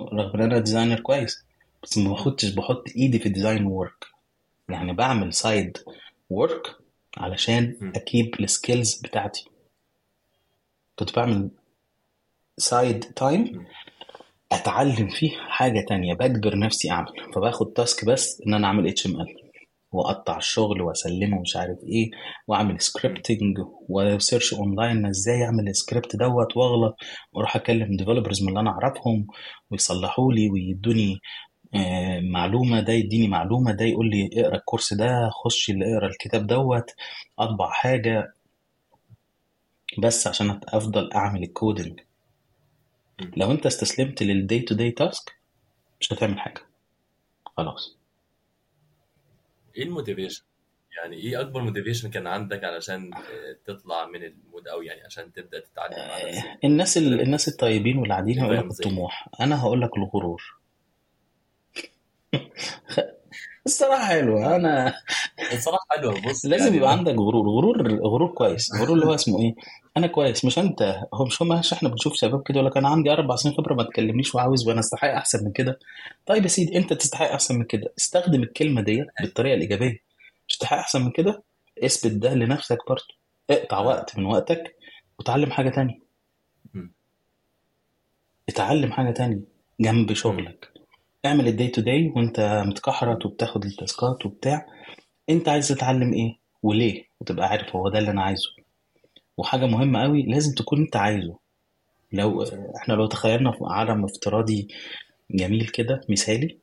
رغم 0.00 0.40
إن 0.40 0.42
أنا 0.42 0.58
designer 0.58 1.00
كويس 1.00 1.44
بس 1.82 1.98
ما 1.98 2.24
كنتش 2.24 2.48
بحط 2.54 2.84
إيدي 2.96 3.18
في 3.18 3.26
ال 3.26 3.32
design 3.32 3.66
work 3.66 4.06
يعني 4.68 4.92
بعمل 4.92 5.34
side 5.34 5.78
work 6.30 6.76
علشان. 7.16 7.92
أ 7.96 8.05
keep 8.05 8.40
ال 8.40 8.48
skills 8.48 8.94
بتاعتي. 9.00 9.44
كنت 10.98 11.16
بعمل 11.16 11.50
side 12.60 13.00
time 13.00 13.66
أتعلم 14.52 15.08
فيه 15.08 15.30
حاجة 15.48 15.84
تانية 15.88 16.14
بجبر 16.14 16.58
نفسي 16.58 16.90
أعمل. 16.90 17.12
فباخد 17.34 17.72
task 17.72 18.04
بس 18.04 18.42
إن 18.46 18.54
أنا 18.54 18.66
أعمل 18.66 18.88
HTML 18.88 19.26
وأقطع 19.92 20.36
الشغل 20.36 20.82
وأسلمه 20.82 21.40
مش 21.40 21.56
عارف 21.56 21.78
إيه 21.84 22.10
وأعمل 22.46 22.80
scripting 22.80 23.58
و 23.88 23.97
search 23.97 24.54
online 24.54 25.06
إزاي 25.06 25.44
أعمل 25.44 25.68
السكريبت 25.68 26.16
دوت 26.16 26.56
واغلط 26.56 26.96
وأروح 27.32 27.56
أكلم 27.56 27.96
developers 27.96 28.42
من 28.42 28.48
اللي 28.48 28.60
أنا 28.60 28.70
أعرفهم 28.70 29.26
ويصلحوا 29.70 30.32
لي 30.32 30.50
ويدوني 30.50 31.18
آه، 31.74 32.20
معلومة 32.20 32.80
ده 32.80 32.92
يديني 32.92 33.28
معلومة 33.28 33.72
ده 33.72 33.84
يقول 33.84 34.10
لي 34.10 34.30
اقرأ 34.34 34.56
ال 34.56 34.61
course 34.61 34.94
ده 34.94 35.30
خش 35.44 35.70
اللي 35.70 35.94
اقرأ 35.96 36.06
الكتاب 36.06 36.46
دوت 36.46 36.90
أطبع 37.38 37.70
حاجة 37.70 38.32
بس 39.98 40.26
عشان 40.26 40.60
أفضل 40.68 41.12
أعمل 41.12 41.42
ال 41.42 41.50
coding 41.50 42.00
لو 43.36 43.50
انت 43.52 43.66
استسلمت 43.66 44.22
لل 44.22 44.37
day 44.37 44.60
to 44.60 44.74
day 44.74 44.90
task 44.90 45.36
مش 46.00 46.12
هتعمل 46.12 46.40
حاجة. 46.40 46.60
خلاص. 47.56 47.96
إيه 49.76 49.82
ال 49.82 49.87
motivation؟ 49.87 50.42
يعني 50.96 51.16
إيه 51.16 51.40
اكبر 51.40 51.62
motivation 51.62 52.10
كان 52.10 52.26
عندك 52.26 52.64
علشان 52.64 53.14
آه، 53.14 53.56
تطلع 53.64 54.06
من 54.06 54.24
ال 54.24 54.33
mood 54.33 54.68
أو 54.68 54.82
يعني 54.82 55.00
عشان 55.02 55.32
تبدأ 55.32 55.60
تتعلم 55.60 55.92
آه، 55.94 56.58
الناس 56.64 56.98
ال... 56.98 57.20
الناس 57.20 57.48
الطيبين 57.48 57.98
والعاديين 57.98 58.40
هيقول 58.40 58.56
لك 58.56 58.64
الطموح. 58.64 59.28
أنا 59.40 59.62
هقول 59.62 59.80
لك 59.80 59.90
الغرور. 59.96 60.42
الصراحة 63.66 64.04
حلوة. 64.04 64.56
أنا 64.56 64.94
الصراحة 65.52 65.86
حلوة. 65.90 66.20
بص 66.20 66.46
لازم 66.46 66.64
يعني 66.64 66.76
يبقى 66.76 66.92
عندك 66.92 67.12
غرور. 67.14 67.48
غرور 67.48 67.94
غرور 68.00 68.34
كويس. 68.34 68.74
غرور 68.74 68.94
اللي 68.94 69.06
هو 69.06 69.14
اسمه 69.14 69.40
إيه؟ 69.40 69.54
أنا 69.96 70.06
كويس 70.06 70.44
مش 70.44 70.58
أنت. 70.58 70.82
هو 71.14 71.24
مش 71.24 71.42
هم 71.42 71.52
إحنا 71.52 71.88
بنشوف 71.88 72.14
شباب 72.14 72.42
كده 72.42 72.58
يقول 72.58 72.70
لك 72.70 72.76
أنا 72.76 72.88
عندي 72.88 73.12
أربع 73.12 73.36
سنين 73.36 73.54
خبرة 73.54 73.74
ما 73.74 73.82
تكلمنيش 73.82 74.34
وعاوز 74.34 74.68
وأنا 74.68 74.80
أستحق 74.80 75.08
أحسن 75.08 75.44
من 75.44 75.52
كده. 75.52 75.78
طيب 76.26 76.42
يا 76.42 76.48
سيدي 76.48 76.76
أنت 76.76 76.92
تستحق 76.92 77.30
أحسن 77.30 77.58
من 77.58 77.64
كده. 77.64 77.92
استخدم 77.98 78.42
الكلمة 78.42 78.80
ديت 78.80 79.06
بالطريقة 79.20 79.54
الإيجابية. 79.54 79.98
تستحق 80.48 80.76
أحسن 80.76 81.02
من 81.04 81.10
كده؟ 81.10 81.42
اثبت 81.84 82.12
ده 82.12 82.34
لنفسك 82.34 82.78
برضه. 82.88 83.14
اقطع. 83.50 83.78
وقت 83.78 84.18
من 84.18 84.24
وقتك 84.24 84.76
وتعلم 85.18 85.50
حاجة 85.50 85.68
تانية. 85.70 85.98
اتعلم 88.48 88.92
حاجة 88.92 89.10
تانية 89.10 89.40
جنب. 89.80 90.12
شغلك. 90.12 90.68
اعمل 91.26 91.48
ال 91.48 91.53
day 91.53 91.68
to 91.68 91.80
day 91.80 92.12
وأنت 92.16 92.62
متكحرت 92.66 93.26
وبتاخد 93.26 93.64
ال 93.64 93.74
task 93.74 94.16
ات 94.16 94.26
وبتاع. 94.26 94.66
أنت 95.30 95.48
عايز 95.48 95.68
تتعلم 95.68 96.12
إيه؟ 96.12 96.38
وليه؟ 96.62 97.04
وتبقى 97.20 97.48
عارف 97.48 97.76
هو 97.76 97.88
ده 97.88 97.98
اللي 97.98 98.10
أنا 98.10 98.22
عايزه. 98.22 98.59
وحاجة 99.40 99.66
مهمة 99.66 100.02
قوي 100.02 100.22
لازم 100.22 100.54
تكون 100.54 100.78
انت 100.80 100.96
عايزه. 100.96 101.38
لو 102.12 102.42
إحنا 102.76 102.94
لو 102.94 103.06
تخيلنا 103.06 103.52
في 103.52 103.58
عالم 103.62 104.04
افتراضي 104.04 104.68
جميل 105.30 105.66
كده 105.68 106.00
مثالي 106.08 106.58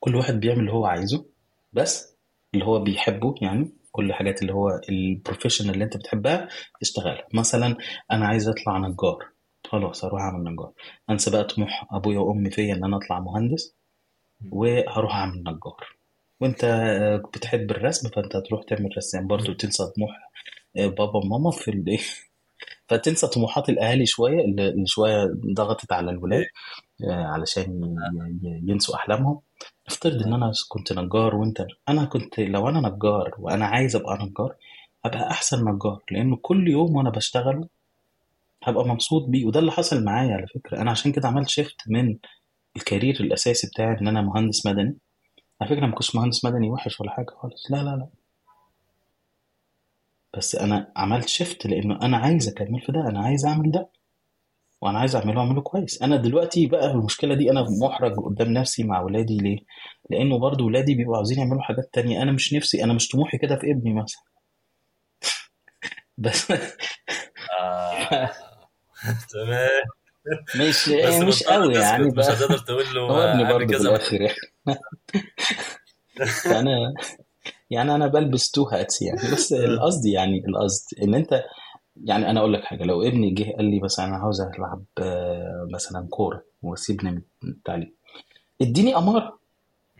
كل 0.00 0.16
واحد 0.16 0.40
بيعمل 0.40 0.60
اللي 0.60 0.72
هو 0.72 0.86
عايزه 0.86 1.26
بس 1.72 2.16
اللي 2.54 2.64
هو 2.64 2.78
بيحبه 2.80 3.34
يعني 3.42 3.72
كل 3.92 4.10
الحاجات 4.10 4.42
اللي 4.42 4.52
هو 4.52 4.80
البروفيشن 4.88 5.70
اللي 5.70 5.84
انت 5.84 5.96
بتحبها 5.96 6.48
تشتغلها 6.80 7.26
مثلا 7.34 7.76
أنا 8.12 8.26
عايز 8.26 8.48
أطلع 8.48 8.78
نجار. 8.78 9.18
خلاص 9.66 10.04
هروح 10.04 10.22
أعمل 10.22 10.52
نجار. 10.52 10.72
أنسى 11.10 11.30
بقى 11.30 11.44
طموح 11.44 11.86
أبويا 11.92 12.18
وأمي 12.18 12.50
فيا 12.50 12.74
إن 12.74 12.84
أنا 12.84 12.96
أطلع 12.96 13.20
مهندس 13.20 13.74
وهروح 14.52 15.14
أعمل 15.14 15.38
نجار. 15.40 15.96
وأنت 16.40 16.64
بتحب 17.34 17.70
الرسم 17.70 18.08
فأنت 18.08 18.36
هتروح 18.36 18.64
تعمل 18.64 18.90
رسام 18.96 19.26
برضو 19.26 19.52
تنسى 19.52 19.82
طموح 19.96 20.10
بابا 20.74 21.16
وماما 21.24 21.50
في 21.50 21.70
ال... 21.70 21.98
فتنسى 22.88 23.26
طموحات 23.26 23.68
الأهالي 23.68 24.06
شوية 24.06 24.44
اللي 24.44 24.86
شوية 24.86 25.26
ضغطت 25.54 25.92
على 25.92 26.10
الولاد 26.10 26.46
آه، 27.04 27.24
علشان 27.24 27.96
ينسوا 28.42 28.94
أحلامهم. 28.94 29.40
افترض 29.86 30.22
إن 30.26 30.32
أنا 30.32 30.52
كنت 30.68 30.92
نجار 30.92 31.34
وأنت 31.36 31.66
أنا 31.88 32.04
كنت 32.04 32.40
لو 32.40 32.68
أنا 32.68 32.88
نجار 32.88 33.34
وأنا 33.38 33.66
عايز 33.66 33.96
أبقى 33.96 34.18
نجار 34.24 34.56
هبقى 35.04 35.30
أحسن 35.30 35.64
نجار 35.74 36.02
لأنه 36.10 36.36
كل 36.42 36.68
يوم 36.68 36.96
وأنا 36.96 37.10
بشتغله 37.10 37.68
هبقى 38.64 38.84
مبسوط 38.88 39.28
بيه. 39.28 39.44
وده 39.46 39.60
اللي 39.60 39.72
حصل 39.72 40.04
معايا 40.04 40.34
على 40.34 40.46
فكرة. 40.46 40.78
أنا 40.82 40.90
عشان 40.90 41.12
كده 41.12 41.28
عملت 41.28 41.48
شيفت 41.48 41.76
من 41.88 42.18
الكارير 42.76 43.16
الأساسي 43.20 43.66
بتاعي 43.66 44.00
إن 44.00 44.08
أنا 44.08 44.22
مهندس 44.22 44.66
مدني. 44.66 44.96
على 45.60 45.70
فكرة 45.70 45.86
ما 45.86 45.92
كنتش 45.94 46.16
مهندس 46.16 46.44
مدني 46.44 46.70
وحش 46.70 47.00
ولا 47.00 47.10
حاجة 47.10 47.30
خالص. 47.42 47.70
لا 47.70 47.76
لا 47.76 47.90
لا. 47.96 48.08
بس 50.36 50.54
أنا 50.56 50.92
عملت 50.96 51.28
شيفت 51.28 51.66
لأنه 51.66 51.98
أنا 52.02 52.16
عايز 52.16 52.48
أكمل 52.48 52.80
في 52.80 52.92
ده 52.92 53.00
أنا 53.00 53.20
عايز 53.20 53.46
أعمل 53.46 53.70
ده. 53.70 53.88
وأنا 54.80 54.98
عايز 54.98 55.16
أعمله 55.16 55.40
أعمله 55.40 55.60
كويس. 55.60 56.02
أنا 56.02 56.16
دلوقتي 56.16 56.66
بقى 56.66 56.90
المشكلة 56.90 57.34
دي 57.34 57.50
أنا 57.50 57.64
محرج 57.82 58.16
قدام 58.16 58.48
نفسي 58.52 58.84
مع 58.84 59.00
ولادي. 59.00 59.36
ليه؟ 59.38 59.58
لأنه 60.10 60.38
برضو 60.38 60.66
ولادي 60.66 60.94
بيبقوا 60.94 61.16
عاوزين 61.16 61.38
يعملوا 61.38 61.62
حاجات 61.62 61.90
تانية. 61.92 62.22
أنا 62.22 62.32
مش 62.32 62.54
نفسي 62.54 62.84
أنا 62.84 62.92
مش 62.92 63.08
طموحي 63.08 63.38
كده 63.38 63.56
في 63.56 63.70
ابني 63.70 63.94
مثلا. 63.94 64.22
بس. 66.18 66.46
تمام. 69.32 69.68
مش 70.56 70.88
بس 70.88 71.14
مش 71.14 71.42
قوي 71.42 71.74
يعني 71.74 72.04
مش 72.04 72.24
هتقدر 72.24 72.58
تقول 72.58 72.84
له 72.94 73.00
هو 73.00 73.18
ابني 73.20 73.52
برضه 73.52 73.66
في 73.66 73.72
كذا 73.78 73.90
الآخر 73.90 74.20
يعني. 74.20 74.36
فأنا 76.44 76.94
يعني 77.70 77.94
أنا 77.94 78.06
بلبس 78.06 78.50
two 78.50 78.64
hats 78.64 79.02
يعني 79.02 79.18
بس 79.32 79.52
القصد 79.68 80.06
يعني 80.06 80.44
القصد 80.48 80.98
إن 81.02 81.14
أنت 81.14 81.44
يعني 82.04 82.30
أنا 82.30 82.40
أقول 82.40 82.52
لك 82.52 82.64
حاجة 82.64 82.84
لو 82.84 83.02
ابني 83.02 83.30
جه 83.30 83.52
قال 83.56 83.64
لي 83.64 83.80
مثلا 83.80 84.06
أنا 84.06 84.16
عاوز 84.16 84.40
ألعب 84.40 84.84
آه، 84.98 85.68
مثلا 85.74 86.06
كورة 86.10 86.42
وسيبني 86.62 87.10
من 87.10 87.22
التعليم 87.44 87.92
اديني 88.60 88.96
أمارة 88.96 89.38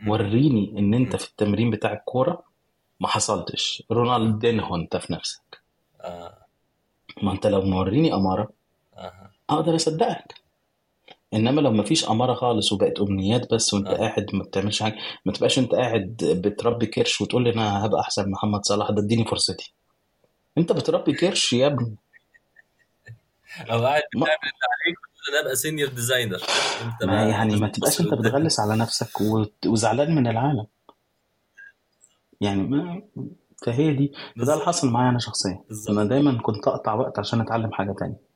وريني 0.07 0.79
إن 0.79 0.93
أنت 0.93 1.15
في 1.15 1.29
التمرين 1.29 1.69
بتاع 1.71 1.93
الكورة 1.93 2.43
ما 2.99 3.07
حصلتش. 3.07 3.83
رونالدينهو 3.91 4.75
انت 4.75 4.97
في 4.97 5.13
نفسك. 5.13 5.61
آه. 6.01 6.37
ما 7.23 7.31
أنت 7.31 7.47
لو 7.47 7.61
موريني 7.61 8.13
أمارة 8.13 8.49
آه. 8.97 9.31
أقدر 9.49 9.75
أصدقك. 9.75 10.40
إنما 11.33 11.61
لو 11.61 11.71
ما 11.71 11.83
فيش 11.83 12.09
أمارة 12.09 12.33
خالص 12.33 12.71
وبقت 12.71 12.99
أمنيات 12.99 13.53
بس 13.53 13.73
وأنت 13.73 13.87
آه. 13.87 13.97
قاعد 13.97 14.25
ما 14.33 14.43
بتعملش 14.43 14.83
حاجة 14.83 14.95
ما 15.25 15.33
تبقاش 15.33 15.59
أنت 15.59 15.71
قاعد 15.75 16.15
بتربي 16.21 16.85
كرش 16.85 17.21
وتقول 17.21 17.43
لي 17.43 17.53
أنا 17.53 17.85
هبقى 17.85 18.01
أحسن 18.01 18.25
من 18.25 18.31
محمد 18.31 18.65
صلاح 18.65 18.91
ده 18.91 19.01
اديني 19.01 19.25
فرصتي. 19.25 19.73
أنت 20.57 20.71
بتربي 20.71 21.13
كرش 21.13 21.53
يا 21.53 21.67
ابني. 21.67 21.95
أو 23.71 23.85
قاعد 23.85 24.01
بتعمل 24.15 24.23
اللي 24.23 24.67
عليك 24.83 24.97
وتقول 24.99 25.35
أنا 25.35 25.41
أبقى 25.41 25.55
senior 25.55 25.89
designer 25.89 26.41
أنت 26.85 27.03
ما 27.03 27.23
يعني 27.29 27.55
ما 27.55 27.67
تبقاش 27.67 28.01
أنت 28.01 28.07
لقدام 28.09 28.21
بتغلس 28.21 28.59
على 28.59 28.75
نفسك 28.75 29.09
وزعلان 29.65 30.15
من 30.15 30.27
العالم. 30.27 30.65
يعني 32.41 32.61
ما 32.63 33.01
فهي 33.65 33.93
دي 33.93 34.13
فده 34.39 34.53
اللي 34.53 34.65
حصل 34.65 34.89
معايا 34.89 35.09
أنا 35.09 35.19
شخصيا. 35.19 35.63
أنا 35.89 36.03
دايما 36.03 36.41
كنت 36.41 36.67
أقطع 36.67 36.93
وقت 36.93 37.19
عشان 37.19 37.41
أتعلم 37.41 37.71
حاجة 37.71 37.95
تانية. 37.99 38.30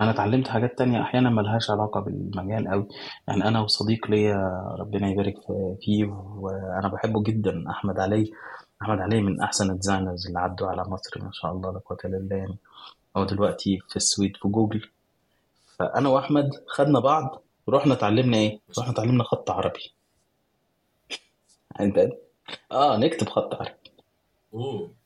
أنا 0.00 0.10
اتعلمت 0.10 0.48
حاجات 0.48 0.78
تانية 0.78 1.02
أحيانا 1.02 1.30
ملهاش 1.30 1.70
علاقة 1.70 2.00
بالمجال 2.00 2.68
قوي 2.68 2.88
يعني 3.28 3.48
أنا 3.48 3.60
وصديق 3.60 4.10
ليا 4.10 4.36
ربنا 4.78 5.08
يبارك 5.10 5.34
في- 5.46 5.76
فيه 5.82 6.04
وأنا 6.36 6.88
بحبه 6.88 7.22
جدا 7.22 7.70
أحمد 7.70 7.98
علي. 8.00 8.32
أحمد 8.82 8.98
علي 8.98 9.20
من 9.20 9.40
أحسن 9.40 9.70
ال 9.70 9.76
designers 9.76 10.26
اللي 10.26 10.38
عدوا 10.40 10.68
على 10.68 10.82
مصر 10.88 11.24
ما 11.24 11.30
شاء 11.32 11.52
الله 11.52 11.72
لا 11.72 11.78
قوة 11.78 11.98
إلا 12.04 12.18
بالله. 12.18 12.36
يعني 12.36 12.56
هو 13.16 13.24
دلوقتي 13.24 13.78
في 13.88 13.96
السويد 13.96 14.36
في 14.36 14.48
جوجل. 14.48 14.88
فأنا 15.78 16.08
وأحمد 16.08 16.50
خدنا 16.66 17.00
بعض 17.00 17.42
رحنا 17.68 17.94
اتعلمنا 17.94 18.36
إيه؟ 18.36 18.52
ما 18.68 18.74
شاء 18.74 18.84
رحنا 18.84 18.92
الله 18.92 19.02
اتعلمنا 19.02 19.24
خط 19.24 19.50
عربي. 19.50 19.94
أنت 21.80 22.08
آه 22.72 22.96
نكتب 22.96 23.28
خط 23.28 23.54
عربي. 23.54 23.74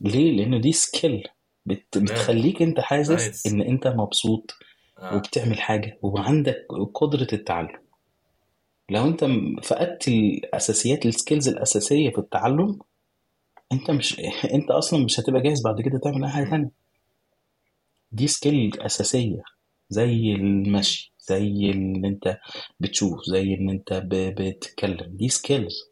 ليه؟ 0.01 0.37
لأنه 0.37 0.59
دي 0.59 0.73
skill 0.73 1.29
بت... 1.67 1.85
تمام. 1.93 2.05
بتخليك 2.07 2.63
أنت 2.63 2.81
حاسس 2.81 3.47
إن 3.47 3.61
أنت 3.63 3.87
مبسوط. 3.87 4.55
آه 4.99 5.17
وبتعمل 5.17 5.61
حاجة 5.61 5.99
وعندك 6.03 6.67
قدرة 6.95 7.29
التعلم 7.33 7.79
لو 8.91 9.05
أنت 9.07 9.25
فقدت 9.65 10.09
الأساسيات 10.09 11.07
ال 11.07 11.13
skills 11.13 11.49
الأساسية 11.49 12.11
في 12.11 12.19
التعلم 12.19 12.79
أنت 13.73 13.91
مش 13.91 14.21
أنت 14.55 14.71
أصلا 14.71 15.05
مش 15.05 15.21
هتبقى 15.21 15.43
جاهز 15.43 15.63
بعد 15.63 15.81
كده 15.81 15.99
تعمل 15.99 16.25
أي 16.25 16.31
حاجة. 16.31 16.51
تانية 16.51 16.71
دي 18.13 18.27
skill 18.29 18.81
أساسية 18.81 19.43
زي 19.89 20.33
المشي 20.35 21.13
زي 21.21 21.71
إن 21.73 22.05
أنت 22.05 22.39
بتشوف 22.81 23.21
زي 23.25 23.55
إن 23.55 23.71
أنت. 23.71 23.93
بتتكلم 24.13 25.17
دي 25.17 25.29
skills 25.29 25.91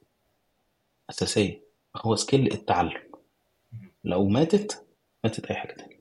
أساسية 1.10 1.62
هو 1.96 2.16
skill 2.16 2.52
التعلم. 2.52 3.02
لو 4.04 4.28
ماتت 4.28 4.86
ماتت 5.24 5.44
أي 5.46 5.54
حاجة 5.56 5.72
تانية 5.72 5.95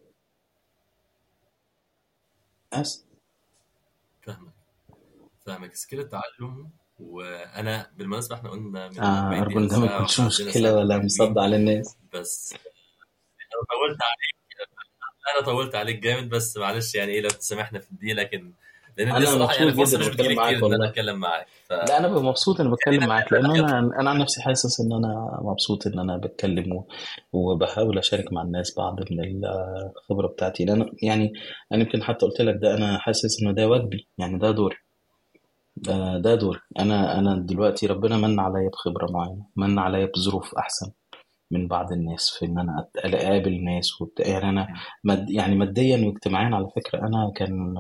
بس 2.81 3.05
فاهمك. 4.21 4.53
فاهمك. 5.45 5.75
سكيل 5.75 5.99
التعلم 5.99 6.69
وأنا 6.99 7.91
بالمناسبة 7.97 8.35
إحنا 8.35 8.49
قلنا 8.49 8.89
من 8.89 8.99
40 8.99 9.41
أرجو 9.41 9.59
إن 9.59 9.67
دقيقه 9.67 9.81
ده 9.81 9.97
ما 9.97 10.01
مشكلة 10.03 10.29
ساعتين 10.29 10.67
ولا 10.67 10.97
مصدع 10.97 11.45
للناس. 11.45 11.97
بس 12.13 12.53
أنا 12.53 13.61
طولت 13.71 13.99
عليك. 14.01 14.35
أنا 15.35 15.45
طولت 15.45 15.75
عليك 15.75 15.99
جامد 15.99 16.29
بس 16.29 16.57
معلش 16.57 16.95
يعني 16.95 17.11
إيه 17.11 17.21
لو 17.21 17.29
تسامحنا 17.29 17.79
في 17.79 17.87
دي 17.91 18.13
لكن 18.13 18.53
لأن 18.97 19.07
يعني 19.07 19.19
مبسوط 19.19 19.73
فرصه 19.77 19.97
مش 19.99 20.07
بتجيلي 20.07 20.35
كتير 20.35 20.65
إن 20.67 20.73
أنا 20.73 20.89
أتكلم 20.89 21.15
معاك 21.19 21.45
ف 21.69 21.71
لا 21.73 21.97
أنا 21.99 22.07
ببقى 22.07 22.23
مبسوط 22.23 22.61
إني 22.61 22.69
بتكلم 22.71 22.93
خلينا 22.93 23.07
معاك 23.07 23.33
نخف 23.33 23.59
أنا 23.59 23.79
أنا 23.99 24.09
عن 24.09 24.17
نفسي 24.19 24.41
حاسس 24.41 24.79
إن 24.81 24.93
أنا 24.93 25.39
مبسوط 25.41 25.87
إن 25.87 25.99
أنا 25.99 26.17
بتكلم 26.17 26.73
و- 26.75 26.87
وبحاول 27.33 27.97
أشارك 27.97 28.33
مع 28.33 28.41
الناس 28.41 28.75
بعض 28.77 28.95
من 29.11 29.41
الخبرة 29.97 30.27
بتاعتي. 30.27 30.65
لأن 30.65 30.89
يعني 31.03 31.33
أنا 31.71 31.81
يمكن 31.83 32.03
حتى 32.03 32.25
قلت 32.25 32.41
لك 32.41 32.55
ده 32.61 32.77
أنا 32.77 32.97
حاسس 32.97 33.41
إنه 33.43 33.51
ده 33.51 33.67
واجبي 33.69 34.07
يعني 34.17 34.37
ده 34.39 34.51
دوري. 34.51 34.75
ده, 35.77 36.17
ده 36.17 36.35
دوري. 36.35 36.59
أنا 36.79 37.19
أنا 37.19 37.35
دلوقتي 37.35 37.87
ربنا 37.87 38.17
من 38.17 38.39
عليا 38.39 38.69
بخبرة 38.69 39.11
معينة 39.11 39.45
من 39.55 39.79
عليا 39.79 40.05
بظروف 40.15 40.55
أحسن 40.55 40.91
من 41.51 41.67
بعض 41.67 41.91
الناس 41.91 42.29
في 42.29 42.45
إن 42.45 42.59
أنا 42.59 42.87
أقابل 42.97 43.63
ناس 43.63 44.01
وبتاع. 44.01 44.27
يعني 44.27 44.49
أنا. 44.49 44.67
مد 45.03 45.29
يعني 45.29 45.55
ماديا 45.55 45.97
واجتماعيا 46.07 46.55
على 46.55 46.67
فكرة 46.75 46.99
أنا 46.99 47.31
كان 47.35 47.75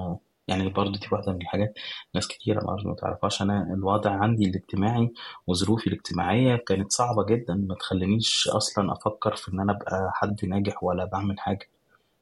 يعني 0.47 0.69
برضه 0.69 0.99
دي 0.99 1.07
واحدة 1.11 1.31
من 1.33 1.41
الحاجات 1.41 1.73
ناس 2.15 2.27
كتيرة 2.27 2.61
ما 2.85 2.95
تعرفهاش. 2.95 3.41
أنا 3.41 3.73
الوضع 3.73 4.11
عندي 4.11 4.45
الاجتماعي 4.49 5.11
وظروفي 5.47 5.87
الاجتماعية 5.87 6.55
كانت 6.55 6.91
صعبة 6.91 7.25
جدا. 7.25 7.53
ما 7.55 7.75
تخلينيش 7.75 8.47
أصلا 8.53 8.91
أفكر 8.93 9.35
في 9.35 9.53
إن 9.53 9.59
أنا 9.59 9.71
أبقى 9.71 10.11
حد 10.13 10.45
ناجح 10.45 10.83
ولا 10.83 11.05
بعمل 11.05 11.39
حاجة 11.39 11.69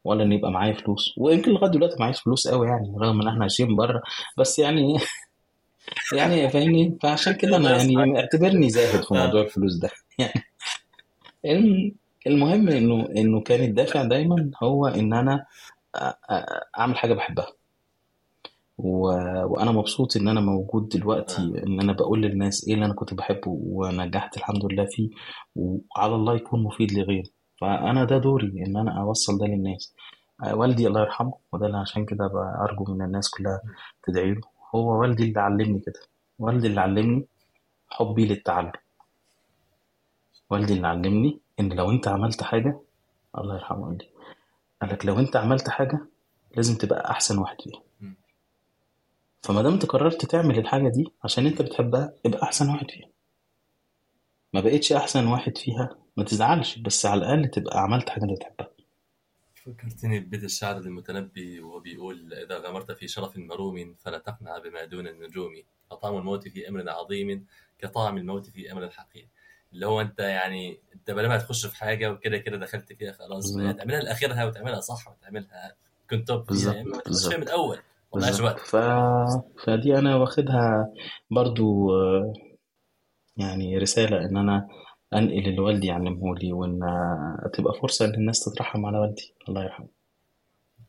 ولا 0.03 0.23
إن 0.23 0.31
يبقى 0.31 0.51
معايا 0.51 0.73
فلوس. 0.73 1.13
ويمكن 1.17 1.51
لغاية 1.51 1.71
دلوقتي 1.71 1.95
معيش 1.99 2.21
فلوس 2.21 2.47
قوي 2.47 2.67
يعني 2.67 2.93
رغم 2.97 3.21
إن 3.21 3.27
إحنا 3.27 3.41
عايشين 3.41 3.75
بره. 3.75 4.01
بس 4.37 4.59
يعني 4.59 4.97
يعني 6.17 6.49
فاهمني؟ 6.49 6.97
فعشان 7.03 7.33
كده 7.33 7.57
أنا 7.57 7.77
يعني 7.77 8.19
اعتبرني 8.19 8.69
زاهد 8.69 9.03
في 9.03 9.13
موضوع 9.13 9.41
الفلوس 9.41 9.75
ده. 9.75 9.89
يعني 10.19 10.43
الم- 11.45 11.95
المهم 12.27 12.69
إنه 12.69 13.05
إنه 13.17 13.41
كان 13.41 13.63
الدافع 13.63 14.03
دايما 14.03 14.51
هو 14.63 14.87
إن 14.87 15.13
أنا 15.13 15.45
أعمل 16.79 16.97
حاجة 16.97 17.13
بحبها. 17.13 17.47
و... 18.77 18.99
وأنا 19.45 19.71
مبسوط 19.71 20.17
إن 20.17 20.27
أنا 20.27 20.41
موجود 20.41 20.89
دلوقتي. 20.89 21.41
إن 21.41 21.81
أنا 21.81 21.93
بقول 21.93 22.21
للناس 22.21 22.67
إيه 22.67 22.73
اللي 22.73 22.85
أنا 22.85 22.93
كنت 22.93 23.13
بحبه 23.13 23.47
ونجحت 23.61 24.37
الحمد 24.37 24.65
لله 24.71 24.85
فيه 24.85 25.09
وعلى 25.55 26.15
الله 26.15 26.35
يكون 26.35 26.63
مفيد 26.63 26.93
لغيري 26.93 27.31
فأنا 27.61 28.03
ده 28.03 28.17
دوري 28.17 28.63
إن 28.67 28.77
أنا 28.77 29.01
أوصل 29.01 29.37
ده 29.37 29.45
للناس 29.45 29.93
آه، 30.43 30.55
والدي 30.55 30.87
الله 30.87 31.01
يرحمه 31.01 31.33
وده 31.53 31.65
اللي 31.65 31.77
عشان 31.77 32.05
كده 32.05 32.25
أرجو 32.69 32.93
من 32.93 33.01
الناس 33.05 33.29
كلها 33.29 33.61
تدعي 34.03 34.31
له 34.33 34.41
هو 34.75 34.99
والدي 35.01 35.23
اللي 35.23 35.39
علمني 35.39 35.79
كده 35.79 35.99
والدي 36.39 36.67
اللي 36.67 36.81
علمني 36.81 37.25
حبي 37.89 38.25
للتعلم 38.27 38.71
والدي 40.49 40.73
اللي 40.73 40.87
علمني 40.87 41.39
إن 41.59 41.73
لو 41.73 41.91
أنت 41.91 42.07
عملت 42.07 42.43
حاجة 42.43 42.79
الله 43.37 43.55
يرحمه 43.55 43.87
والدي 43.87 44.09
قال 44.81 44.89
لك 44.91 45.05
لو 45.05 45.19
أنت 45.19 45.35
عملت 45.35 45.69
حاجة 45.69 45.99
لازم 46.55 46.75
تبقى 46.77 47.11
أحسن 47.11 47.37
واحد 47.37 47.61
فيها. 47.61 47.81
فما 49.43 49.61
دام 49.61 49.73
انت 49.73 49.85
قررت 49.85 50.25
تعمل 50.25 50.57
الحاجة 50.57 50.89
دي 50.89 51.13
عشان 51.23 51.45
انت 51.47 51.61
بتحبها 51.61 52.13
ابقى 52.25 52.43
أحسن 52.43 52.69
واحد 52.69 52.91
فيها. 52.91 53.09
ما 54.53 54.61
بقتش 54.61 54.91
أحسن 54.93 55.27
واحد 55.27 55.57
فيها 55.57 55.97
ما 56.17 56.23
تزعلش 56.23 56.77
بس 56.77 57.05
على 57.05 57.19
الأقل 57.21 57.47
تبقى 57.47 57.79
عملت 57.79 58.09
حاجة 58.09 58.23
انت 58.23 58.31
بتحبها. 58.31 58.69
فكرتني 59.55 60.19
ببيت 60.19 60.43
الشعر 60.43 60.79
للمتنبي 60.79 61.59
وهو 61.59 61.79
بيقول 61.79 62.33
إذا 62.33 62.57
غمرت 62.57 62.91
في 62.91 63.07
شرف 63.07 63.37
مروم 63.37 63.95
فلا 63.99 64.17
تقنع 64.17 64.57
بما 64.57 64.85
دون 64.85 65.07
النجوم. 65.07 65.53
فطعم 65.89 66.17
الموت 66.17 66.47
في 66.47 66.69
أمر 66.69 66.89
عظيم 66.89 67.45
كطعم 67.79 68.17
الموت 68.17 68.49
في 68.49 68.71
أمر 68.71 68.89
حقير. 68.89 69.27
اللي 69.73 69.85
هو 69.85 70.01
أنت 70.01 70.19
يعني 70.19 70.77
أنت 70.95 71.11
بدل 71.11 71.27
ما 71.27 71.37
تخش 71.37 71.65
في 71.65 71.75
حاجة 71.75 72.11
وكده 72.11 72.37
كده 72.37 72.57
دخلت 72.57 72.93
فيها 72.93 73.11
خلاص. 73.11 73.53
تعملها 73.53 74.01
لآخرها 74.01 74.45
وتعملها 74.45 74.79
صح 74.79 75.07
وتعملها 75.07 75.75
كنت 76.09 76.27
توب 76.27 76.53
فيها. 76.53 76.83
ما. 76.83 77.01
فيها 77.29 77.37
من 77.37 77.43
الأول. 77.43 77.79
والله 78.13 78.27
بالظبط. 78.27 78.45
وقت 78.45 78.59
ف... 78.59 78.75
فدي 79.65 79.97
أنا 79.97 80.15
واخدها 80.15 80.93
برضو 81.31 81.91
آه، 81.95 82.33
يعني 83.37 83.77
رسالة 83.77 84.25
إن 84.25 84.37
أنا 84.37 84.67
أنقل 85.13 85.47
اللي 85.47 85.59
والدي 85.59 85.87
يعلمه 85.87 86.35
لي 86.35 86.53
وإن 86.53 86.79
تبقى 87.53 87.73
فرصة 87.81 88.05
إن 88.05 88.13
الناس 88.13 88.45
تترحم 88.45 88.85
على 88.85 88.97
والدي. 88.99 89.33
الله 89.49 89.63
يرحمه. 89.63 89.87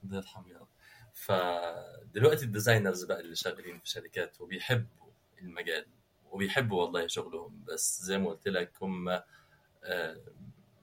الله 0.05 0.17
يرحمه 0.17 0.49
يا 0.49 0.59
رب. 0.59 0.69
فدلوقتي 1.15 2.45
الديزاينرز 2.45 3.05
بقى 3.05 3.21
اللي 3.21 3.35
شغالين 3.37 3.79
في 3.79 3.89
شركات 3.91 4.41
وبيحبوا 4.41 5.07
المجال 5.43 5.87
وبيحبوا 6.31 6.83
والله 6.83 7.07
شغلهم 7.07 7.65
بس 7.69 8.01
زي 8.03 8.19
ما 8.19 8.31
قلت 8.31 8.49
لك 8.49 8.73
هم 8.83 9.09
آه، 9.09 10.17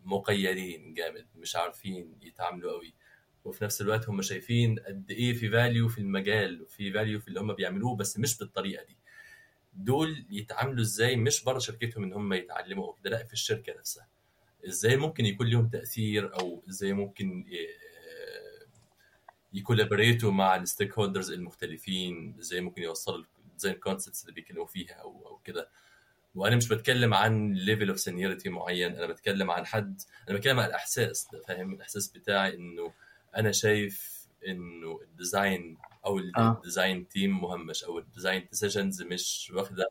مقيدين 0.06 0.94
جامد 0.94 1.26
مش 1.36 1.56
عارفين 1.56 2.16
يتعاملوا 2.22 2.72
قوي. 2.72 2.94
وفي 3.46 3.64
نفس 3.64 3.82
الوقت 3.82 4.10
هم 4.10 4.22
شايفين 4.22 4.80
قد 4.80 5.12
إيه 5.12 5.34
في 5.34 5.50
value 5.50 5.88
في 5.90 5.98
المجال 5.98 6.62
وفي 6.62 6.94
value 6.94 7.20
في 7.20 7.28
اللي 7.28 7.40
هم 7.40 7.54
بيعملوه 7.54 7.96
بس 7.96 8.20
مش 8.20 8.38
بالطريقة 8.38 8.84
دي. 8.86 8.98
دول 9.74 10.26
يتعاملوا 10.30 10.82
إزاي؟ 10.82 11.16
مش 11.16 11.44
بره 11.44 11.60
شركتهم 11.60 12.04
إن 12.04 12.14
هم 12.14 12.34
يتعلموا 12.34 12.88
أو 12.88 12.94
كده 12.94 13.10
لا 13.10 13.24
في 13.24 13.34
الشركة 13.34 13.74
نفسها. 13.80 14.08
إزاي 14.68 14.98
ممكن 14.98 15.26
يكون 15.26 15.48
لهم 15.48 15.68
تأثير 15.70 16.36
أو 16.40 16.64
إزاي 16.70 16.94
ممكن 16.94 17.46
ي 19.54 19.60
collaborate 19.60 20.26
وا 20.26 20.32
مع 20.32 20.56
ال 20.56 20.94
stakeholders 21.00 21.32
المختلفين؟ 21.32 22.36
إزاي 22.40 22.62
ممكن 22.62 22.82
يوصلوا 22.82 23.26
ال 23.48 23.52
design 23.52 23.76
concepts 23.76 24.22
اللي 24.24 24.34
بيتكلموا 24.34 24.66
فيها 24.66 24.94
أو 24.94 25.28
أو 25.28 25.38
كده. 25.38 25.70
وأنا 26.36 26.56
مش 26.56 26.68
بتكلم 26.68 27.14
عن 27.14 27.54
level 27.54 27.90
of 27.90 28.00
seniority 28.00 28.50
معين 28.50 28.96
أنا 28.96 29.08
بتكلم 29.08 29.52
عن 29.52 29.66
حد 29.66 30.02
أنا 30.30 30.38
بتكلم 30.38 30.60
عن 30.60 30.68
الأحساس 30.70 31.28
فاهم؟ 31.48 31.74
الأحساس 31.74 32.08
بتاعي 32.08 32.54
إنه 32.56 32.94
أنا 33.38 33.52
شايف 33.52 34.22
إنه 34.48 35.00
ال 35.02 35.13
design 35.13 35.78
أو 36.06 36.20
آه. 36.38 36.52
ال 36.52 36.60
design 36.60 37.08
team 37.08 37.42
مهمش 37.42 37.84
أو 37.84 38.00
ال 38.00 38.07
design 38.07 38.48
decisions 38.52 39.02
مش 39.04 39.52
واخدة 39.56 39.86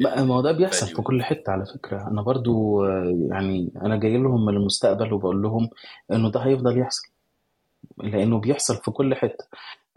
بقى 0.00 0.26
ما 0.26 0.34
هو 0.34 0.40
ده 0.40 0.52
بيحصل. 0.52 0.86
في 0.86 1.02
كل 1.02 1.22
حتة 1.22 1.52
على 1.52 1.66
فكرة 1.66 2.08
أنا 2.08 2.22
برضو 2.22 2.84
آه، 2.84 3.28
يعني 3.30 3.72
أنا 3.82 3.96
جاي 3.96 4.18
لهم 4.18 4.44
من 4.46 4.54
المستقبل 4.56 5.12
وبقول 5.12 5.42
لهم 5.42 5.70
إنه 6.12 6.30
ده 6.30 6.40
هيفضل 6.40 6.78
يحصل 6.78 7.08
لأنه 7.98 8.40
بيحصل 8.40 8.76
في 8.76 8.90
كل 8.90 9.14
حتة 9.14 9.44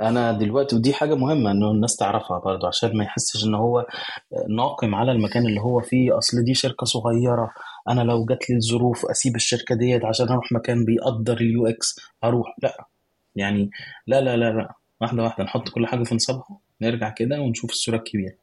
أنا 0.01 0.31
دلوقتي 0.31 0.75
ودي 0.75 0.93
حاجة 0.93 1.15
مهمة 1.15 1.51
إنه 1.51 1.71
الناس 1.71 1.95
تعرفها 1.95 2.39
برضو 2.39 2.67
عشان 2.67 2.97
ما 2.97 3.03
يحسش 3.03 3.45
إن 3.45 3.55
هو 3.55 3.85
ناقم 4.49 4.95
على 4.95 5.11
المكان 5.11 5.45
اللي 5.45 5.61
هو 5.61 5.81
فيه. 5.81 6.17
أصل 6.17 6.43
دي 6.43 6.53
شركة 6.53 6.85
صغيرة 6.85 7.51
أنا 7.89 8.01
لو 8.01 8.25
جات 8.25 8.49
لي 8.49 8.55
الظروف 8.55 9.05
أسيب 9.05 9.35
الشركة 9.35 9.75
ديت 9.75 10.05
عشان 10.05 10.29
أروح 10.29 10.51
مكان 10.51 10.85
بيقدر 10.85 11.37
ال 11.37 11.67
UX 11.67 11.95
هروح. 12.23 12.55
لأ 12.63 12.85
يعني 13.35 13.69
لا 14.07 14.21
لا 14.21 14.37
لا 14.37 14.51
لا. 14.51 14.73
واحدة 15.01 15.23
واحدة 15.23 15.43
نحط 15.43 15.69
كل 15.69 15.87
حاجة 15.87 16.03
في 16.03 16.15
نصابها 16.15 16.57
نرجع 16.81 17.09
كده 17.09 17.41
ونشوف 17.41 17.71
الصورة 17.71 17.95
الكبيرة. 17.97 18.35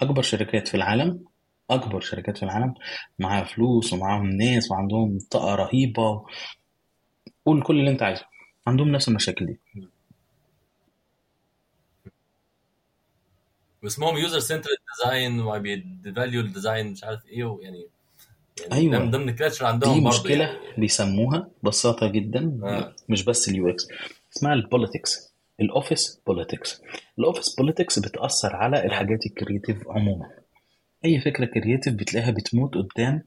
أكبر 0.00 0.22
شركات 0.22 0.68
في 0.68 0.74
العالم 0.76 1.24
أكبر 1.70 2.00
شركات 2.00 2.36
في 2.36 2.42
العالم 2.42 2.74
معاها 3.18 3.44
فلوس 3.44 3.92
ومعاهم 3.92 4.26
ناس 4.26 4.70
وعندهم 4.70 5.18
طاقة 5.30 5.54
رهيبة 5.54 6.24
قول 7.46 7.62
كل 7.62 7.80
اللي 7.80 7.90
أنت 7.90 8.02
عايزه. 8.02 8.24
عندهم 8.66 8.88
نفس 8.88 9.08
المشاكل 9.08 9.46
دي. 9.46 9.60
واسمهم 13.82 14.16
user 14.16 14.38
center 14.38 14.70
design 14.88 15.40
وبي 15.40 15.70
devalue 15.70 16.40
ال 16.40 16.47
design 16.47 16.86
مش 16.86 17.04
عارف 17.04 17.26
إيه 17.26 17.44
ويعني 17.44 17.86
يعني 18.60 18.74
أيوة. 18.74 18.92
ده 18.92 18.98
من 18.98 19.10
ضمن 19.10 19.28
ال 19.28 19.33
culture 19.33 19.66
عندهم 19.66 19.94
دي 19.94 20.08
مشكلة 20.08 20.44
يعني. 20.44 20.58
بيسموها 20.78 21.48
ببساطة 21.62 22.08
جدا 22.08 22.60
آه. 22.64 22.94
مش 23.08 23.24
بس 23.24 23.48
ال 23.48 23.68
UX 23.70 23.88
اسمها 24.36 24.54
ال 24.54 24.62
politics 24.62 25.30
ال 25.60 25.69
office 25.69 26.20
politics 26.26 26.82
ال 27.18 27.23
office 27.23 27.54
politics 27.54 27.98
بتأثر 27.98 28.56
على 28.56 28.84
الحاجات 28.84 29.26
ال 29.26 29.33
creative 29.33 29.88
عموما. 29.88 30.30
أي 31.04 31.20
فكرة 31.20 31.44
creative 31.44 31.94
بتلاقيها 31.94 32.30
بتموت 32.30 32.74
قدام 32.74 33.22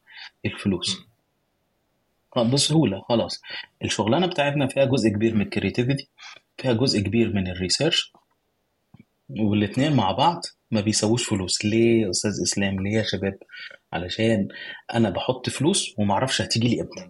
الفلوس. 0.45 1.01
آه، 2.37 2.43
بسهولة 2.43 3.01
خلاص. 3.09 3.41
الشغلانة 3.83 4.27
بتاعتنا 4.27 4.67
فيها 4.67 4.85
جزء 4.85 5.09
كبير 5.09 5.35
من 5.35 5.41
ال 5.41 5.47
creativity 5.47 6.07
فيها 6.57 6.73
جزء 6.73 6.99
كبير 6.99 7.33
من 7.33 7.47
ال 7.47 7.54
research 7.54 8.13
والاتنين 9.39 9.95
مع 9.95 10.11
بعض 10.11 10.41
ما 10.71 10.81
بيسووش 10.81 11.23
فلوس. 11.29 11.65
ليه 11.65 12.01
يا 12.01 12.09
أستاذ 12.09 12.31
إسلام؟ 12.43 12.79
ليه 12.83 12.97
يا 12.97 13.03
شباب؟ 13.03 13.37
علشان 13.93 14.47
أنا 14.93 15.09
بحط 15.09 15.49
فلوس 15.49 15.95
وما 15.97 16.13
أعرفش 16.13 16.41
هتيجي 16.41 16.67
لي 16.67 16.81
إمتى. 16.81 17.09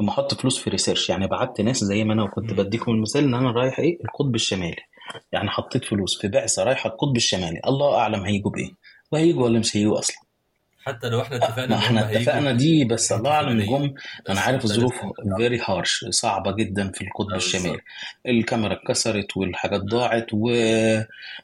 لما 0.00 0.10
أحط 0.10 0.34
فلوس 0.34 0.58
في 0.58 0.70
research 0.70 1.10
يعني 1.10 1.26
بعت 1.26 1.60
ناس 1.60 1.84
زي 1.84 2.04
ما 2.04 2.12
أنا 2.12 2.26
كنت. 2.26 2.52
بديكم 2.52 2.92
المثال 2.92 3.24
إن 3.24 3.34
أنا 3.34 3.50
رايح 3.50 3.78
إيه؟ 3.78 3.98
القطب 4.04 4.34
الشمالي. 4.34 4.82
يعني 5.32 5.50
حطيت 5.50 5.84
فلوس 5.84 6.20
في 6.20 6.28
بعثة 6.28 6.64
رايحة 6.64 6.90
القطب 6.90 7.16
الشمالي. 7.16 7.60
الله 7.66 7.98
أعلم 7.98 8.20
هيجوا 8.24 8.50
بإيه. 8.50 8.70
وهيجوا 9.12 9.44
ولا 9.44 9.58
مش 9.58 9.76
هيجوا 9.76 9.98
أصلا. 9.98 10.16
حتى 10.86 11.08
لو 11.08 11.20
إحنا 11.22 11.36
اتفقنا 11.36 11.66
ما 11.66 11.76
إحنا 11.78 12.12
اتفقنا 12.12 12.52
دي 12.52 12.84
بس 12.84 13.12
الله 13.12 13.30
أعلم. 13.30 13.60
جم. 13.60 13.94
أنا 14.28 14.40
عارف 14.40 14.64
الظروف 14.64 14.94
very 15.36 15.60
harsh 15.64 16.04
صعبة 16.10 16.52
جدا 16.52 16.90
في 16.92 17.04
القطب 17.04 17.30
آه، 17.32 17.36
الشمالي 17.36 17.78
الكاميرا 18.26 18.72
اتكسرت 18.72 19.36
والحاجات 19.36 19.80
ضاعت 19.80 20.26
و... 20.32 20.50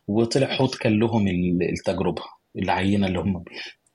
وطلع 0.08 0.46
حوت 0.46 0.74
كان 0.74 0.98
لهم 1.00 1.28
ال- 1.28 1.62
التجربة 1.72 2.22
العينة 2.56 3.06
اللي 3.06 3.18
هم 3.18 3.44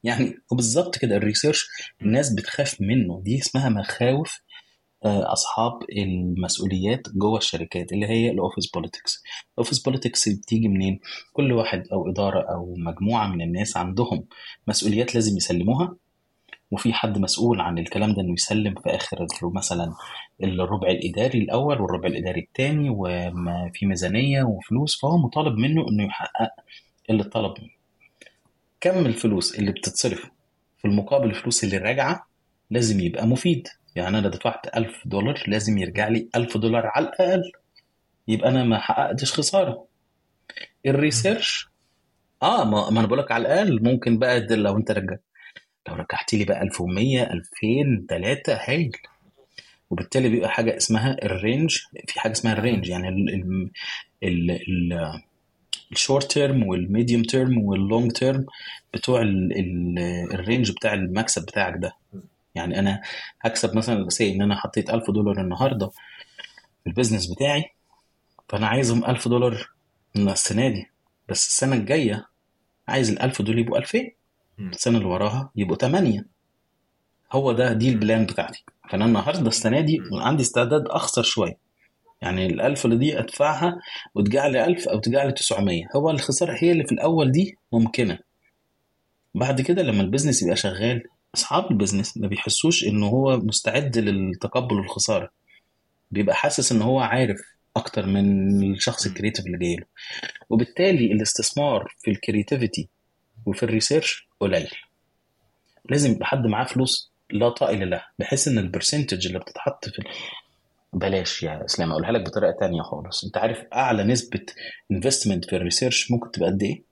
يعني 0.04 0.38
وبالظبط 0.52 0.98
كده 0.98 1.16
ال 1.18 1.23
research 1.23 1.68
الناس 2.02 2.30
بتخاف 2.34 2.82
منه. 2.82 3.22
دي 3.24 3.40
اسمها 3.40 3.70
مخاوف 3.70 4.34
آه، 4.34 4.42
أصحاب 5.06 5.84
المسؤوليات 5.98 7.08
جوه 7.16 7.38
الشركات 7.38 7.94
اللي 7.94 8.06
هي 8.08 8.32
ال 8.32 8.38
office 8.38 8.72
politics 8.72 9.24
ال 9.54 9.58
office 9.58 9.80
politics 9.80 10.30
بتيجي 10.30 10.68
منين؟ 10.68 11.00
كل 11.34 11.52
واحد 11.52 11.88
أو 11.94 12.10
إدارة 12.10 12.42
أو 12.54 12.76
مجموعة 12.78 13.28
من 13.28 13.42
الناس 13.42 13.78
عندهم 13.78 14.26
مسؤوليات 14.68 15.16
لازم 15.16 15.38
يسلموها 15.38 15.96
وفي 16.72 16.94
حد 16.94 17.18
مسؤول 17.18 17.62
عن 17.62 17.78
الكلام 17.78 18.14
ده 18.14 18.22
إنه 18.22 18.34
يسلم 18.34 18.76
في 18.76 18.90
آخر 18.90 19.28
مثلا 19.44 19.94
الربع 20.44 20.88
الإداري 20.90 21.40
الأول 21.40 21.82
والربع 21.82 22.08
الإداري 22.08 22.42
الثاني 22.42 22.90
وما 22.90 23.72
في 23.74 23.86
ميزانية 23.86 24.44
وفلوس 24.44 25.02
فهو 25.02 25.18
مطالب 25.18 25.58
منه 25.58 25.88
إنه 25.90 26.04
يحقق 26.06 26.50
اللي 27.10 27.22
اتطلب 27.24 27.54
منه. 27.62 27.70
كم 28.82 29.06
الفلوس 29.06 29.60
اللي 29.60 29.72
بتتصرف 29.72 30.30
في 30.78 30.86
المقابل 30.88 31.30
الفلوس 31.30 31.64
اللي 31.64 31.78
راجعة 31.78 32.28
لازم 32.70 33.00
يبقى 33.00 33.28
مفيد. 33.28 33.68
يعني 33.96 34.20
أنا 34.20 34.30
دفعت 34.30 34.78
1000 34.78 35.08
دولار 35.08 35.44
لازم 35.48 35.78
يرجع 35.78 36.08
لي 36.08 36.30
1000 36.36 36.58
دولار 36.58 36.86
على 36.96 37.06
الأقل. 37.06 37.52
يبقى 38.28 38.50
أنا 38.50 38.64
ما 38.64 38.80
حققتش 38.80 39.34
خسارة. 39.34 39.86
ال 40.86 40.95
research 40.95 41.70
آه 42.44 42.64
ما, 42.66 42.90
ما 42.90 43.00
أنا 43.00 43.08
بقول 43.08 43.20
لك 43.20 43.32
على 43.32 43.42
الأقل. 43.42 43.84
ممكن 43.84 44.20
بقى 44.20 44.40
لو 44.40 44.78
أنت 44.78 44.92
رجع 44.92 45.16
لو 45.88 45.94
رجعت 45.96 46.34
لي 46.34 46.46
بقى 46.46 46.62
1100 46.64 47.24
2000 47.24 48.06
3 48.10 48.54
هايل 48.68 48.92
وبالتالي 49.90 50.30
بيبقى 50.30 50.50
حاجة 50.50 50.78
اسمها 50.78 51.18
ال 51.26 51.35
range 51.35 51.78
في 52.08 52.20
حاجة 52.20 52.32
اسمها 52.32 52.54
ال 52.54 52.60
range 52.60 52.88
يعني 52.90 53.10
ال 53.10 53.70
ال 54.24 54.52
ال 54.52 55.22
ال 55.92 55.99
short 55.99 56.32
term 56.32 56.64
وال 56.68 56.82
medium 56.82 57.24
term 57.24 57.58
وال 57.58 57.76
long 57.76 58.12
term 58.12 58.46
بتوع 58.94 59.22
ال 59.22 59.58
ال 59.60 60.00
ال 60.34 60.40
range 60.40 60.72
بتاع 60.72 60.94
المكسب 60.94 61.42
بتاعك 61.46 61.74
ده. 61.78 61.92
يعني 62.56 62.80
أنا 62.80 63.02
هكسب 63.42 63.76
مثلا 63.78 64.10
say 64.10 64.32
إن 64.32 64.42
أنا 64.42 64.56
حطيت 64.56 64.90
1000 64.90 65.12
دولار 65.12 65.42
النهارده 65.42 65.88
في 65.88 66.88
ال 66.88 66.92
business 66.92 67.28
بتاعي 67.28 67.64
فأنا 68.50 68.68
عايزهم 68.68 69.06
1000 69.06 69.28
دولار 69.28 69.70
من 70.16 70.30
السنة 70.30 70.70
دي 70.70 70.92
بس 71.30 71.48
السنة 71.48 71.76
الجاية 71.76 72.26
عايز 72.88 73.10
ال 73.10 73.22
1000 73.22 73.42
دول 73.42 73.60
يبقوا 73.60 73.78
2000 73.78 74.00
السنة 74.60 74.98
اللي 74.98 75.10
وراها 75.10 75.52
يبقوا 75.56 75.78
8 75.78 76.26
هو 77.32 77.52
ده 77.52 77.74
دي 77.74 77.90
ال 77.90 77.97
plan 77.97 78.26
بتاعتي. 78.26 78.66
فأنا 78.90 79.06
النهارده 79.06 79.48
السنة 79.48 79.82
دي 79.82 80.00
عندي 80.14 80.44
استعداد 80.44 80.88
أخسر 80.88 81.24
شوية. 81.24 81.58
يعني 82.22 82.46
ال 82.46 82.62
1000 82.62 82.86
اللي 82.86 82.98
دي 82.98 83.20
أدفعها 83.20 83.80
وترجع 84.16 84.48
لي 84.48 84.66
1000 84.66 84.88
أو 84.88 85.00
ترجع 85.00 85.24
لي 85.24 85.32
900 85.32 85.84
هو 85.96 86.10
الخسارة 86.10 86.58
هي 86.60 86.72
اللي 86.72 86.84
في 86.86 86.92
الأول 86.92 87.32
دي 87.32 87.58
ممكنة. 87.72 88.20
بعد 89.36 89.62
كده 89.62 89.82
لما 89.84 90.02
ال 90.02 90.07
business 90.07 90.44
يبقى 90.44 90.56
شغال 90.56 91.04
أصحاب 91.36 91.72
ال 91.72 91.77
business 91.77 92.18
ما 92.18 92.28
بيحسوش 92.28 92.84
ان 92.84 93.04
هو 93.04 93.38
مستعد 93.38 93.98
للتقبل 93.98 94.80
الخساره 94.80 95.32
بيبقى 96.12 96.36
حاسس 96.36 96.72
ان 96.72 96.82
هو 96.82 97.00
عارف 97.00 97.42
أكتر 97.76 98.06
من 98.06 98.74
الشخص 98.74 99.06
ال 99.06 99.10
creative 99.10 99.46
اللي 99.46 99.58
جاي 99.58 99.76
له 99.76 99.86
وبالتالي 100.50 101.12
الاستثمار 101.12 101.94
في 102.00 102.12
ال 102.12 102.19
creativity 102.19 102.90
وفي 103.46 103.64
ال 103.64 103.71
research 103.71 104.28
قليل. 104.40 104.70
لازم 105.90 106.12
يبقى 106.12 106.26
حد 106.26 106.46
معاه 106.48 106.66
فلوس 106.66 107.12
لا 107.32 107.50
طائل 107.50 107.90
له 107.90 108.04
بحيث 108.20 108.48
إن 108.48 108.58
ال 108.58 108.64
percentage 108.64 109.28
اللي 109.28 109.40
بتتحط 109.40 109.86
في 109.90 110.02
بلاش 110.94 111.44
يا 111.44 111.66
إسلام 111.66 111.92
أقولها 111.92 112.12
لك 112.12 112.22
بطريقة 112.22 112.56
تانية 112.60 112.82
خالص. 112.82 113.24
أنت 113.24 113.38
عارف 113.38 113.58
أعلى 113.74 114.04
نسبة 114.04 114.46
investment 114.92 115.46
في 115.46 115.56
ال 115.56 115.62
research 115.62 116.12
ممكن 116.12 116.32
تبقى 116.32 116.50
قد 116.50 116.64
إيه؟ 116.64 116.84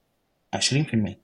20% 0.56 1.14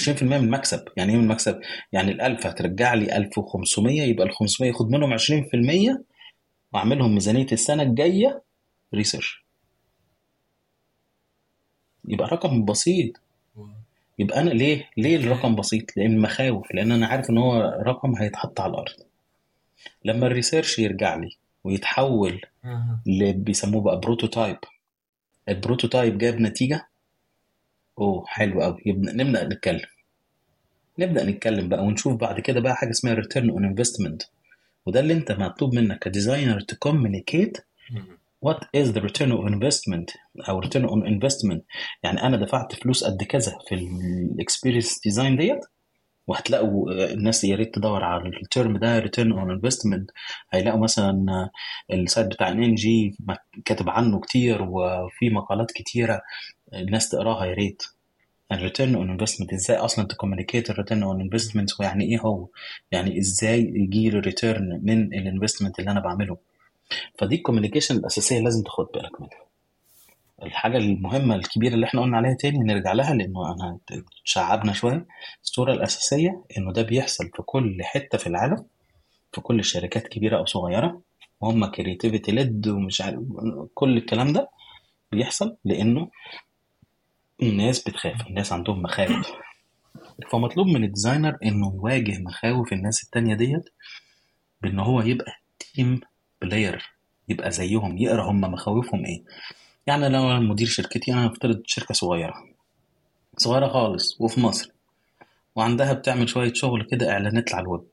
20% 0.00 0.22
من 0.22 0.32
المكسب 0.32 0.84
يعني 0.96 1.12
إيه 1.12 1.18
من 1.18 1.24
المكسب 1.24 1.60
يعني 1.92 2.14
ال1000 2.14 2.46
هترجع 2.46 2.94
لي 2.94 3.16
1500 3.16 4.02
يبقى 4.02 4.26
ال 4.26 4.32
500 4.32 4.70
ياخد 4.72 4.90
منهم 4.90 5.16
20% 5.18 5.98
وأعملهم 6.72 7.14
ميزانية 7.14 7.46
السنة 7.52 7.82
الجاية 7.82 8.42
research 8.94 9.44
يبقى 12.08 12.28
رقم 12.28 12.64
بسيط. 12.64 13.12
يبقى 14.18 14.40
أنا 14.40 14.50
ليه؟ 14.50 14.90
ليه 14.96 15.16
الرقم 15.16 15.54
بسيط؟ 15.56 15.96
لأن 15.96 16.18
مخاوف 16.18 16.74
لأن 16.74 16.92
أنا 16.92 17.06
عارف 17.06 17.30
إن 17.30 17.38
هو 17.38 17.60
رقم 17.86 18.14
هيتحط 18.16 18.60
على 18.60 18.70
الأرض. 18.70 18.94
لما 20.04 20.26
ال 20.26 20.32
research 20.32 20.78
يرجع 20.78 21.14
لي 21.16 21.30
ويتحول 21.64 22.40
اللي 23.06 23.32
بيسموه 23.32 23.82
بقى 23.82 24.00
prototype 24.00 24.56
ال 25.48 25.55
prototype 25.55 26.18
جاب 26.18 26.40
نتيجة؟ 26.40 26.86
أوه 27.98 28.24
حلو 28.26 28.62
قوي 28.62 28.78
نبدأ 28.86 29.44
نتكلم. 29.48 29.80
نبدأ 30.98 31.24
نتكلم 31.24 31.68
بقى 31.68 31.84
ونشوف 31.84 32.14
بعد 32.20 32.40
كده 32.40 32.60
بقى 32.60 32.76
حاجة 32.76 32.90
اسمها 32.90 33.14
return 33.14 33.50
on 33.50 33.64
investment 33.64 34.22
وده 34.86 35.00
اللي 35.00 35.12
أنت 35.14 35.32
مطلوب 35.32 35.74
منك 35.74 35.98
ك 35.98 36.05
designer 36.05 36.60
to 36.60 36.75
communicate 36.75 37.58
what 38.42 38.60
is 38.76 38.90
the 38.90 39.00
return 39.00 39.32
on 39.32 39.52
investment 39.52 40.10
أو 40.48 40.58
return 40.58 40.84
on 40.84 41.06
investment 41.06 41.64
يعني 42.02 42.22
أنا 42.22 42.36
دفعت 42.36 42.74
فلوس 42.74 43.04
قد 43.04 43.22
كذا 43.22 43.58
في 43.68 43.74
ال 43.74 43.85
experience 43.85 45.00
design 45.04 45.36
ديت 45.36 45.60
وهتلاقوا 46.26 46.90
الناس 47.12 47.44
يا 47.44 47.56
ريت 47.56 47.74
تدور 47.74 48.04
على 48.04 48.28
ال 48.28 48.38
term 48.38 48.76
ده 48.76 48.98
return 48.98 49.32
on 49.32 49.50
investment 49.50 50.10
هيلاقوا 50.52 50.80
مثلا 50.80 51.26
ال 51.92 51.99
site 51.99 52.26
بتاع 52.26 52.48
ان 52.48 52.74
جي 52.74 53.16
كاتب 53.64 53.90
عنه 53.90 54.20
كتير 54.20 54.62
وفي 54.62 55.30
مقالات 55.30 55.70
كتيرة. 55.72 56.20
الناس 56.74 57.08
تقراها 57.08 57.44
يا 57.46 57.54
ريت. 57.54 57.82
ال 58.52 58.58
return 58.58 58.94
on 58.94 59.10
investment 59.10 59.52
إزاي 59.52 59.76
أصلا 59.76 60.04
to 60.06 60.16
communicate 60.16 60.70
ال 60.70 60.75
return 60.75 61.02
on 61.02 61.20
investment 61.20 61.80
ويعني 61.80 62.04
إيه 62.04 62.20
هو؟ 62.20 62.48
يعني 62.92 63.18
إزاي 63.18 63.60
يجي 63.60 64.10
لي 64.10 64.18
return 64.18 64.80
من 64.82 65.14
ال 65.14 65.20
investment 65.20 65.78
اللي 65.78 65.90
أنا 65.90 66.00
بعمله؟ 66.00 66.36
فدي 67.18 67.34
ال 67.34 67.38
communication 67.38 67.96
الأساسية 67.96 68.40
لازم 68.40 68.62
تاخد 68.62 68.86
بالك 68.94 69.20
منها. 69.20 69.42
الحاجة 70.42 70.76
المهمة 70.76 71.34
الكبيرة 71.34 71.74
اللي 71.74 71.86
إحنا 71.86 72.00
قلنا 72.02 72.16
عليها 72.16 72.34
تاني 72.34 72.58
نرجع 72.58 72.92
لها 72.92 73.14
لأنه 73.14 73.52
أنا 73.52 73.78
شعبنا 74.24 74.72
شوية. 74.72 75.06
الصورة 75.42 75.72
الأساسية 75.72 76.44
إنه 76.58 76.72
ده 76.72 76.82
بيحصل 76.82 77.24
في 77.36 77.42
كل 77.42 77.78
حتة 77.82 78.18
في 78.18 78.26
العالم 78.26 78.64
في 79.32 79.40
كل 79.40 79.58
الشركات 79.58 80.08
كبيرة 80.08 80.38
أو 80.38 80.46
صغيرة 80.46 81.00
وهم 81.40 81.66
creativity 81.66 82.32
led 82.32 82.68
ومش 82.68 83.00
عارف 83.00 83.20
كل 83.74 83.96
الكلام 83.96 84.32
ده 84.32 84.48
بيحصل 85.12 85.56
لأنه 85.64 86.10
الناس 87.50 87.88
بتخاف 87.88 88.26
الناس 88.26 88.52
عندهم 88.52 88.82
مخاوف. 88.82 89.32
فمطلوب 90.30 90.66
من 90.66 90.84
ال 90.84 90.90
designer 90.90 91.36
إنه 91.44 91.72
يواجه 91.74 92.18
مخاوف 92.18 92.72
الناس 92.72 93.04
التانية 93.04 93.34
ديت 93.34 93.70
بإن 94.62 94.78
هو 94.78 95.00
يبقى 95.02 95.32
team 95.58 96.00
player 96.42 96.90
يبقى 97.28 97.50
زيهم 97.50 97.98
يقرأ 97.98 98.30
هم 98.30 98.40
مخاوفهم 98.40 99.04
إيه. 99.04 99.22
يعني 99.86 100.08
لو 100.08 100.30
أنا 100.30 100.40
مدير 100.40 100.66
شركتي 100.66 101.12
أنا 101.12 101.26
افترض 101.26 101.62
شركة 101.66 101.94
صغيرة. 101.94 102.34
صغيرة 103.36 103.68
خالص 103.68 104.16
وفي 104.20 104.40
مصر. 104.40 104.70
وعندها 105.56 105.92
بتعمل 105.92 106.28
شوية 106.28 106.52
شغل 106.52 106.86
كده 106.90 107.10
إعلانات 107.12 107.54
على 107.54 107.62
الويب. 107.62 107.86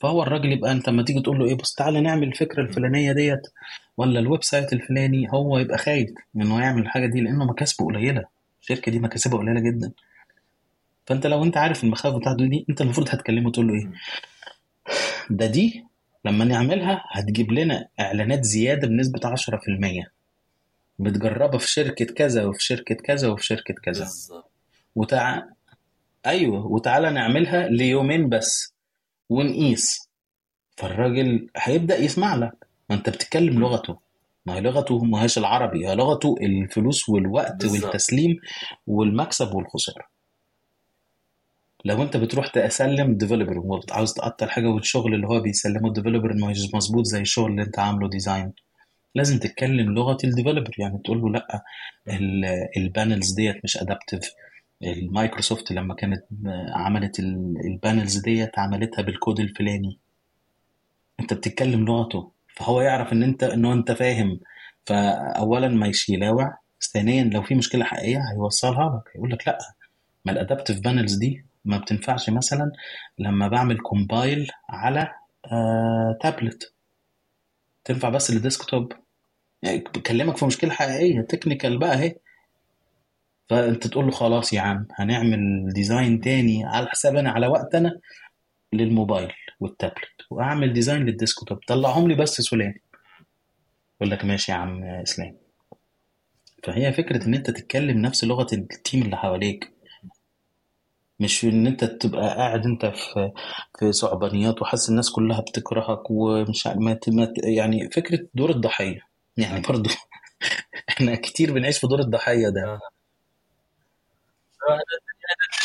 فهو 0.00 0.22
الراجل 0.22 0.52
يبقى 0.52 0.72
أنت 0.72 0.88
لما 0.88 1.02
تيجي 1.02 1.20
تقول 1.20 1.38
له 1.38 1.46
إيه 1.46 1.54
بص 1.54 1.74
تعالى 1.74 2.00
نعمل 2.00 2.28
الفكرة 2.28 2.62
الفلانية 2.62 3.12
ديت. 3.12 3.42
ولا 3.96 4.20
ال 4.20 4.44
website 4.44 4.72
الفلاني 4.72 5.28
هو 5.32 5.58
يبقى 5.58 5.78
خايف 5.78 6.10
إنه 6.36 6.60
يعمل 6.60 6.82
الحاجة 6.82 7.06
دي 7.06 7.20
لأنه 7.20 7.44
مكاسبه 7.44 7.86
قليلة. 7.86 8.24
الشركة 8.62 8.92
دي 8.92 8.98
مكاسبها 8.98 9.38
قليلة 9.38 9.60
جدا. 9.60 9.92
فأنت 11.06 11.26
لو 11.26 11.44
أنت 11.44 11.56
عارف 11.56 11.84
المخاوف 11.84 12.16
بتاعته 12.16 12.46
دي 12.46 12.66
أنت 12.70 12.80
المفروض 12.80 13.08
هتكلمه 13.08 13.50
تقول 13.50 13.68
له 13.68 13.74
إيه؟ 13.74 13.90
ده 15.30 15.46
دي 15.46 15.84
لما 16.24 16.44
نعملها 16.44 17.04
هتجيب 17.10 17.52
لنا 17.52 17.88
إعلانات 18.00 18.44
زيادة 18.44 18.88
بنسبة 18.88 19.20
10% 19.36 20.06
متجربة 20.98 21.58
في 21.58 21.70
شركة 21.70 22.04
كذا 22.04 22.44
وفي 22.44 22.64
شركة 22.64 22.94
كذا 22.94 23.28
وفي 23.28 23.46
شركة 23.46 23.74
كذا. 23.74 24.04
وتع... 24.96 25.42
أيوه 26.26 26.66
وتعالى 26.66 27.10
نعملها 27.10 27.68
ليومين 27.68 28.28
بس 28.28 28.74
ونقيس 29.28 30.08
فالراجل 30.76 31.48
هيبدأ 31.56 31.98
يسمع 31.98 32.34
لك. 32.34 32.66
ما 32.90 32.96
انت 32.96 33.10
بتتكلم 33.10 33.60
لغته. 33.60 33.98
ما 34.46 34.54
هي 34.54 34.60
لغته 34.60 35.04
ما 35.04 35.22
هيش 35.22 35.38
العربي 35.38 35.88
هي 35.88 35.94
لغته 35.94 36.34
الفلوس 36.42 37.08
والوقت 37.08 37.62
بالزبط. 37.62 37.84
والتسليم 37.84 38.36
والمكسب 38.86 39.54
والخسارة. 39.54 40.04
لو 41.84 42.02
انت 42.02 42.16
بتروح 42.16 42.46
تسلم 42.46 43.14
developer 43.14 43.58
وعاوز 43.58 44.12
تقطع 44.12 44.46
الحاجة 44.46 44.66
والشغل 44.66 45.14
اللي 45.14 45.26
هو 45.26 45.40
بيسلمه 45.40 45.88
ال 45.88 45.93
developer 45.93 46.34
ما 46.34 46.48
مش 46.48 46.74
مظبوط 46.74 47.04
زي 47.04 47.20
الشغل 47.20 47.50
اللي 47.50 47.62
انت 47.62 47.78
عامله 47.78 48.08
design 48.08 48.52
لازم 49.14 49.38
تتكلم 49.38 49.94
لغة 49.94 50.18
ال 50.24 50.29
developer 50.29 50.70
يعني 50.78 50.98
تقول 51.04 51.20
له 51.20 51.30
لأ 51.30 51.62
ال 52.76 52.84
panels 52.84 53.32
ديت 53.32 53.64
مش 53.64 53.76
adaptive 53.76 54.32
المايكروسوفت 54.82 55.72
لما 55.72 55.94
كانت 55.94 56.24
عملت 56.74 57.20
ال 57.64 57.71
panels 57.71 58.16
ديت 58.16 58.58
عملتها 58.58 59.02
بالكود 59.02 59.40
الفلاني. 59.40 59.98
انت 61.20 61.34
بتتكلم 61.34 61.84
لغته. 61.84 62.30
فهو 62.56 62.80
يعرف 62.80 63.12
إن 63.12 63.22
انت 63.22 63.42
انه 63.42 63.72
أنت 63.72 63.92
فاهم. 63.92 64.40
فاولا 64.86 65.68
ما 65.68 65.86
يشيلاوع 65.86 66.58
ثانيا 66.92 67.24
لو 67.24 67.42
في 67.42 67.54
مشكلة 67.54 67.84
حقيقية 67.84 68.18
هيوصلها 68.32 68.96
لك 68.96 69.16
هيقول 69.16 69.30
لك 69.30 69.48
لا. 69.48 69.58
ما 70.24 70.32
ال 70.32 70.37
adaptive 70.37 70.80
panels 70.80 71.14
دي 71.14 71.44
ما 71.64 71.78
بتنفعش 71.78 72.30
مثلا 72.30 72.72
لما 73.18 73.48
بعمل 73.48 73.78
compile 73.78 74.50
على 74.68 75.12
آه 75.52 76.18
تابلت. 76.22 76.72
تنفع 77.84 78.08
بس 78.08 78.30
لل 78.30 78.44
desktop 78.44 78.92
يعني 79.62 79.78
بكلمك 79.78 80.36
في 80.36 80.44
مشكلة 80.46 80.70
حقيقية 80.70 81.20
technical 81.20 81.78
بقى 81.78 81.94
أهي. 81.94 82.16
فأنت 83.48 83.86
تقول 83.86 84.04
له 84.04 84.10
خلاص 84.10 84.52
يا 84.52 84.60
عم 84.60 84.86
هنعمل 84.94 85.68
design 85.74 86.20
تاني 86.20 86.64
على 86.64 86.86
حساب 86.86 87.16
أنا 87.16 87.30
على 87.30 87.46
وقت 87.46 87.74
أنا 87.74 88.00
للموبايل. 88.72 89.32
والتابلت 89.60 90.26
وأعمل 90.30 90.72
design 90.72 91.02
لل 91.06 91.16
desktop. 91.16 91.58
طلعهم 91.68 92.08
لي 92.08 92.14
بس 92.14 92.40
سلام 92.40 92.74
يقول 94.00 94.10
لك 94.10 94.24
ماشي 94.24 94.52
يا 94.52 94.56
عم 94.56 94.84
إسلام. 94.84 95.36
فهي 96.64 96.92
فكرة 96.92 97.26
إن 97.26 97.34
أنت 97.34 97.50
تتكلم 97.50 97.98
نفس 97.98 98.24
لغة 98.24 98.46
ال 98.52 98.62
team 98.62 99.02
اللي 99.02 99.16
حواليك. 99.16 99.72
مش 101.20 101.44
إن 101.44 101.66
أنت 101.66 101.84
تبقى 101.84 102.22
قاعد 102.36 102.66
أنت 102.66 102.86
في 102.86 103.32
في 103.78 103.92
صعبانيات 103.92 104.62
وحاسس 104.62 104.90
الناس 104.90 105.10
كلها 105.10 105.40
بتكرهك 105.40 106.10
ومش 106.10 106.66
ما 106.66 106.98
يعني 107.44 107.90
فكرة 107.90 108.26
دور 108.34 108.50
الضحية. 108.50 109.00
يعني 109.36 109.60
برضو 109.68 109.90
إحنا 110.90 111.14
كتير 111.16 111.52
بنعيش 111.52 111.78
في 111.78 111.86
دور 111.86 112.00
الضحية 112.00 112.48
ده. 112.48 112.62
آه. 112.68 112.80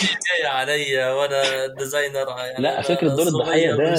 جاي 0.02 0.48
عليا 0.48 1.12
وأنا 1.14 1.68
designer 1.68 2.30
يعني 2.38 2.64
لا 2.64 2.82
فكرة 2.82 3.10
دور 3.16 3.28
الضحية 3.28 3.76
ده 3.76 3.96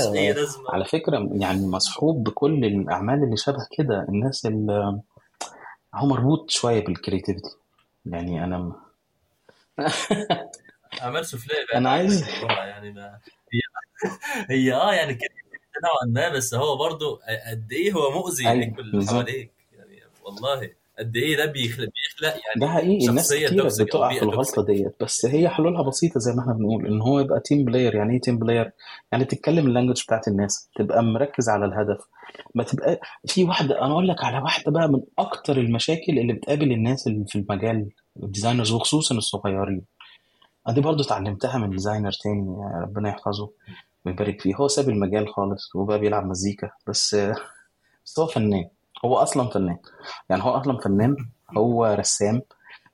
على 0.69 0.85
فكرة 0.85 1.29
يعني 1.33 1.67
مصحوب 1.67 2.25
بكل 2.25 2.65
الأعمال 2.65 3.25
اللي 3.25 3.37
شبه 3.37 3.67
كده. 3.79 4.07
الناس 4.09 4.47
اللي 4.47 5.01
هو 5.95 6.07
مربوط 6.07 6.51
شوية 6.51 6.85
بال 6.85 6.97
creativity 6.97 7.57
يعني 8.07 8.45
أنا 8.45 8.59
م- 8.59 8.77
أعمال 11.03 11.27
سوفليه 11.27 11.67
بقى 11.69 11.79
أنا 11.79 11.91
عايز 11.91 12.25
يعني 12.57 12.93
ما 12.93 13.19
هي 13.53 13.61
هي 14.51 14.75
آه 14.75 14.93
يعني 14.95 15.15
كده 15.15 15.29
نوعا 15.85 16.29
ما 16.29 16.37
بس 16.37 16.55
هو 16.55 16.77
برضو 16.77 17.21
قد 17.51 17.73
إيه 17.73 17.93
هو 17.93 18.11
مؤذي 18.11 18.55
ليك 18.55 18.79
واللي 18.79 18.93
بالظبط. 18.93 19.15
حواليك؟ 19.15 19.51
يعني 19.73 20.01
والله. 20.23 20.71
قد 20.99 21.17
إيه 21.17 21.37
ده 21.37 21.47
بيخلق 21.47 21.89
بيخلق 21.89 22.35
ده 22.57 22.67
يعني 22.67 22.75
حقيقي. 22.75 23.09
الناس 23.09 23.33
أو 23.33 23.85
بتقع 23.85 24.13
في 24.15 24.21
toxic 24.21 24.67
ديت. 24.67 24.97
بس 25.01 25.27
هي 25.27 25.49
حلولها 25.49 25.83
بسيطة 25.83 26.21
زي 26.21 26.33
ما 26.33 26.41
إحنا 26.41 26.53
بنقول 26.53 26.87
إن 26.87 27.01
هو 27.03 27.21
يبقى 27.21 27.41
team 27.41 27.65
player 27.65 27.95
يعني 27.95 28.15
إيه 28.15 28.21
team 28.21 28.39
player 28.39 28.71
يعني 29.13 29.25
تتكلم 29.25 29.67
ال 29.67 29.71
language 29.71 30.03
بتاعت 30.05 30.29
الناس 30.29 30.69
تبقى 30.77 31.03
مركز 31.03 31.49
على 31.49 31.65
الهدف. 31.65 31.99
ما 32.55 32.63
تبقى 32.65 33.01
في 33.27 33.45
واحدة 33.45 33.81
أنا 33.83 33.93
أقول 33.93 34.09
لك 34.09 34.25
على 34.25 34.39
واحدة 34.39 34.73
بقى 34.73 34.89
من 34.89 35.01
أكتر 35.19 35.57
المشاكل 35.57 36.19
اللي 36.19 36.33
بتقابل 36.33 36.73
الناس 36.73 37.07
اللي 37.07 37.25
في 37.29 37.39
المجال 37.39 37.89
ال 38.23 38.28
designers 38.28 38.73
وخصوصا 38.73 39.15
الصغيرين. 39.15 39.83
دي 40.69 40.81
برضو 40.81 41.03
اتعلمتها 41.03 41.59
من 41.59 41.71
designer 41.71 42.13
تاني 42.13 42.57
ربنا 42.83 43.09
يحفظه 43.09 43.51
ويبارك 44.07 44.41
فيه. 44.41 44.55
هو 44.57 44.69
ساب 44.69 44.89
المجال 44.89 45.29
خالص 45.29 45.77
وبقى 45.77 45.99
بيلعب 45.99 46.27
مزيكا. 46.27 46.71
بس 46.87 47.17
بس 48.05 48.19
هو 48.19 48.27
فنان. 48.27 48.69
هو 49.07 49.17
أصلا 49.17 49.49
فنان. 49.49 49.79
يعني 50.31 50.43
هو 50.43 50.51
أصلا 50.51 50.79
فنان 50.79 51.17
هو 51.57 51.97
رسام 51.99 52.43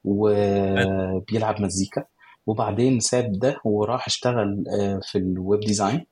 وبيلعب 0.04 1.60
مزيكا. 1.62 2.04
وبعدين 2.46 3.00
ساب 3.00 3.32
ده 3.32 3.56
وراح 3.64 4.06
اشتغل 4.06 4.64
آه، 4.80 5.00
في 5.02 5.18
ال 5.18 5.29
web 5.29 5.60
design. 5.60 6.06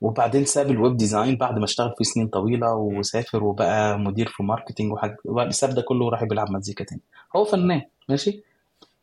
وبعدين 0.00 0.44
ساب 0.44 0.70
ال 0.70 0.77
web 0.77 0.96
design 0.96 1.36
بعد 1.36 1.58
ما 1.58 1.64
اشتغل 1.64 1.94
فيه 1.98 2.04
سنين 2.04 2.28
طويلة 2.28 2.74
وسافر 2.74 3.44
وبقى 3.44 3.98
مدير 3.98 4.28
في 4.28 4.42
marketing 4.42 4.92
وحاجة. 4.92 5.16
وبعد 5.24 5.50
ساب 5.52 5.70
ده 5.70 5.82
كله 5.82 6.04
وراح 6.04 6.24
بيلعب 6.24 6.50
مزيكا 6.50 6.84
تاني. 6.84 7.00
هو 7.36 7.44
فنان 7.44 7.82
ماشي؟ 8.08 8.42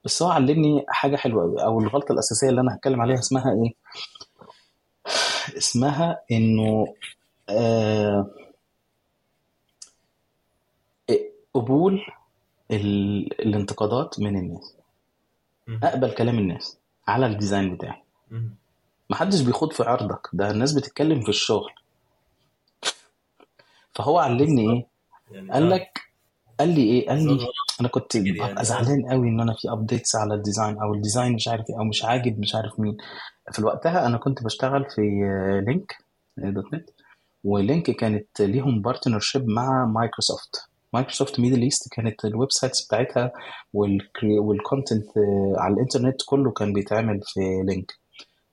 بس 0.04 0.24
هو 0.24 0.30
علمني 0.30 0.86
حاجة 0.88 1.16
حلوة 1.16 1.44
قوي 1.44 1.64
أو 1.64 1.80
الغلطة 1.80 2.12
الأساسية 2.14 2.50
اللي 2.50 2.62
أنا 2.62 2.76
هتكلم 2.76 3.02
عليها 3.02 3.20
اسمها 3.20 3.52
إيه؟ 3.52 3.74
اسمها 5.58 6.22
إنه 6.32 6.86
آه 7.50 8.28
قبول 11.56 12.02
ال... 12.72 13.42
الانتقادات 13.42 14.20
من 14.20 14.38
الناس. 14.38 14.76
مم. 15.68 15.80
أقبل 15.84 16.12
كلام 16.12 16.40
الناس 16.40 16.78
على 17.08 17.26
الديزاين 17.26 17.76
بتاعي. 17.76 18.02
مم. 18.32 18.56
محدش 19.10 19.42
بيخوض 19.42 19.74
في 19.74 19.84
عرضك. 19.84 20.30
ده 20.34 20.52
الناس 20.52 20.74
بتتكلم 20.74 21.22
في 21.22 21.30
الشغل. 21.30 21.72
فهو 23.94 24.20
علمني 24.20 24.74
إيه؟ 24.74 24.88
يعني 25.32 25.52
قال 25.52 25.64
آه. 25.74 25.76
لك 25.76 26.00
قال 26.60 26.70
لي 26.70 26.84
إيه؟ 26.84 27.10
قال 27.10 27.28
لي 27.28 27.48
أنا 27.80 27.88
كنت 27.88 28.18
ببقى 28.18 28.48
يعني. 28.48 28.60
آه 28.60 28.64
زعلان 28.64 29.10
قوي 29.10 29.30
إن 29.30 29.40
أنا 29.40 29.54
في 29.54 29.72
updates 29.72 30.16
على 30.16 30.34
ال 30.34 30.40
design 30.40 30.78
أو 30.80 30.94
ال 30.94 30.99
design 30.99 31.34
مش 31.34 31.48
عارف 31.48 31.70
إيه 31.70 31.80
أو 31.80 31.84
مش 31.84 32.06
عاجب 32.06 32.40
مش 32.40 32.56
عارف 32.56 32.80
مين. 32.80 32.98
في 33.52 33.64
وقتها 33.64 34.06
أنا 34.06 34.18
كنت 34.18 34.44
بشتغل 34.44 34.86
في 34.90 35.02
Link 35.68 35.98
dot 36.38 36.74
net 36.74 36.90
و 37.44 37.53
Link 37.53 37.92
كانت 37.92 38.42
ليهم 38.42 38.82
partnership 38.82 39.48
مع 39.48 39.86
مايكروسوفت 39.86 40.70
مايكروسوفت 40.96 41.40
Middle 41.40 41.62
East 41.62 41.94
كانت 41.94 42.26
ال 42.26 42.52
websites 42.52 42.86
بتاعتها 42.88 43.32
وال 43.74 44.03
content 44.03 45.08
على 45.58 45.74
الإنترنت 45.74 46.22
كله 46.26 46.52
كان 46.52 46.74
بيتعمل 46.74 47.22
في 47.24 47.40
Link. 47.68 47.92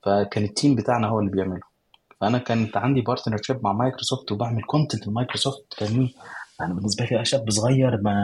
فكان 0.03 0.45
ال 0.44 0.50
team 0.50 0.74
بتاعنا 0.74 1.09
هو 1.09 1.20
اللي 1.20 1.30
بيعمله. 1.30 1.62
فأنا 2.20 2.38
كانت 2.38 2.76
عندي 2.76 3.01
partnership 3.00 3.64
مع 3.64 3.72
مايكروسوفت 3.72 4.32
وبعمل 4.32 4.62
content 4.62 5.07
لمايكروسوفت 5.07 5.74
فاهمني؟ 5.76 6.14
أنا 6.61 6.74
بالنسبة 6.74 7.05
لي 7.05 7.24
شاب 7.24 7.51
صغير 7.51 8.01
ما 8.03 8.14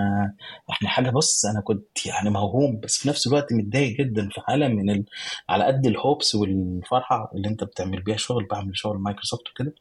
إحنا 0.70 0.88
حاجة 0.88 1.10
بص 1.10 1.46
أنا 1.46 1.60
كنت 1.60 2.06
يعني 2.06 2.30
موهوم 2.30 2.80
بس 2.80 2.98
في 2.98 3.08
نفس 3.08 3.26
الوقت 3.26 3.52
متضايق 3.52 3.96
جدا 3.98 4.28
في 4.32 4.40
حالة 4.40 4.68
من 4.68 4.90
ال... 4.90 5.04
على 5.48 5.64
قد 5.64 5.86
ال 5.86 5.94
hopes 5.94 6.34
والفرحة 6.34 7.30
اللي 7.34 7.48
أنت 7.48 7.64
بتعمل 7.64 8.02
بيها 8.02 8.16
شغل 8.16 8.44
بعمل 8.50 8.76
شغل 8.76 8.98
مايكروسوفت 8.98 9.50
وكده. 9.50 9.72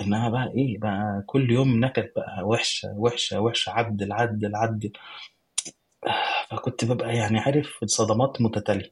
إنها 0.00 0.28
بقى 0.28 0.52
إيه 0.56 0.78
بقى 0.78 1.22
كل 1.26 1.50
يوم 1.50 1.84
نكد 1.84 2.08
بقى 2.16 2.42
وحشة 2.44 2.92
وحشة 2.96 3.40
وحشة 3.40 3.70
عدل 3.70 4.12
عدل 4.12 4.56
عدل. 4.56 4.92
فكنت 6.50 6.84
ببقى 6.84 7.16
يعني 7.16 7.38
عارف 7.38 7.84
صدمات 7.84 8.40
متتالية. 8.40 8.90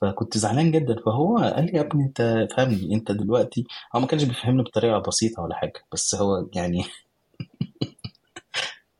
فكنت 0.00 0.38
زعلان 0.38 0.70
جدا. 0.72 0.96
فهو 1.06 1.38
قال 1.38 1.64
لي 1.66 1.72
يا 1.72 1.80
ابني 1.80 2.04
أنت 2.04 2.46
فهمني 2.56 2.94
أنت 2.94 3.12
دلوقتي 3.12 3.64
هو 3.96 4.00
ما 4.00 4.06
كانش 4.06 4.22
بيفهمني 4.24 4.62
بطريقة 4.62 4.98
بسيطة 4.98 5.42
ولا 5.42 5.54
حاجة 5.54 5.84
بس 5.92 6.14
هو 6.14 6.46
يعني 6.54 6.84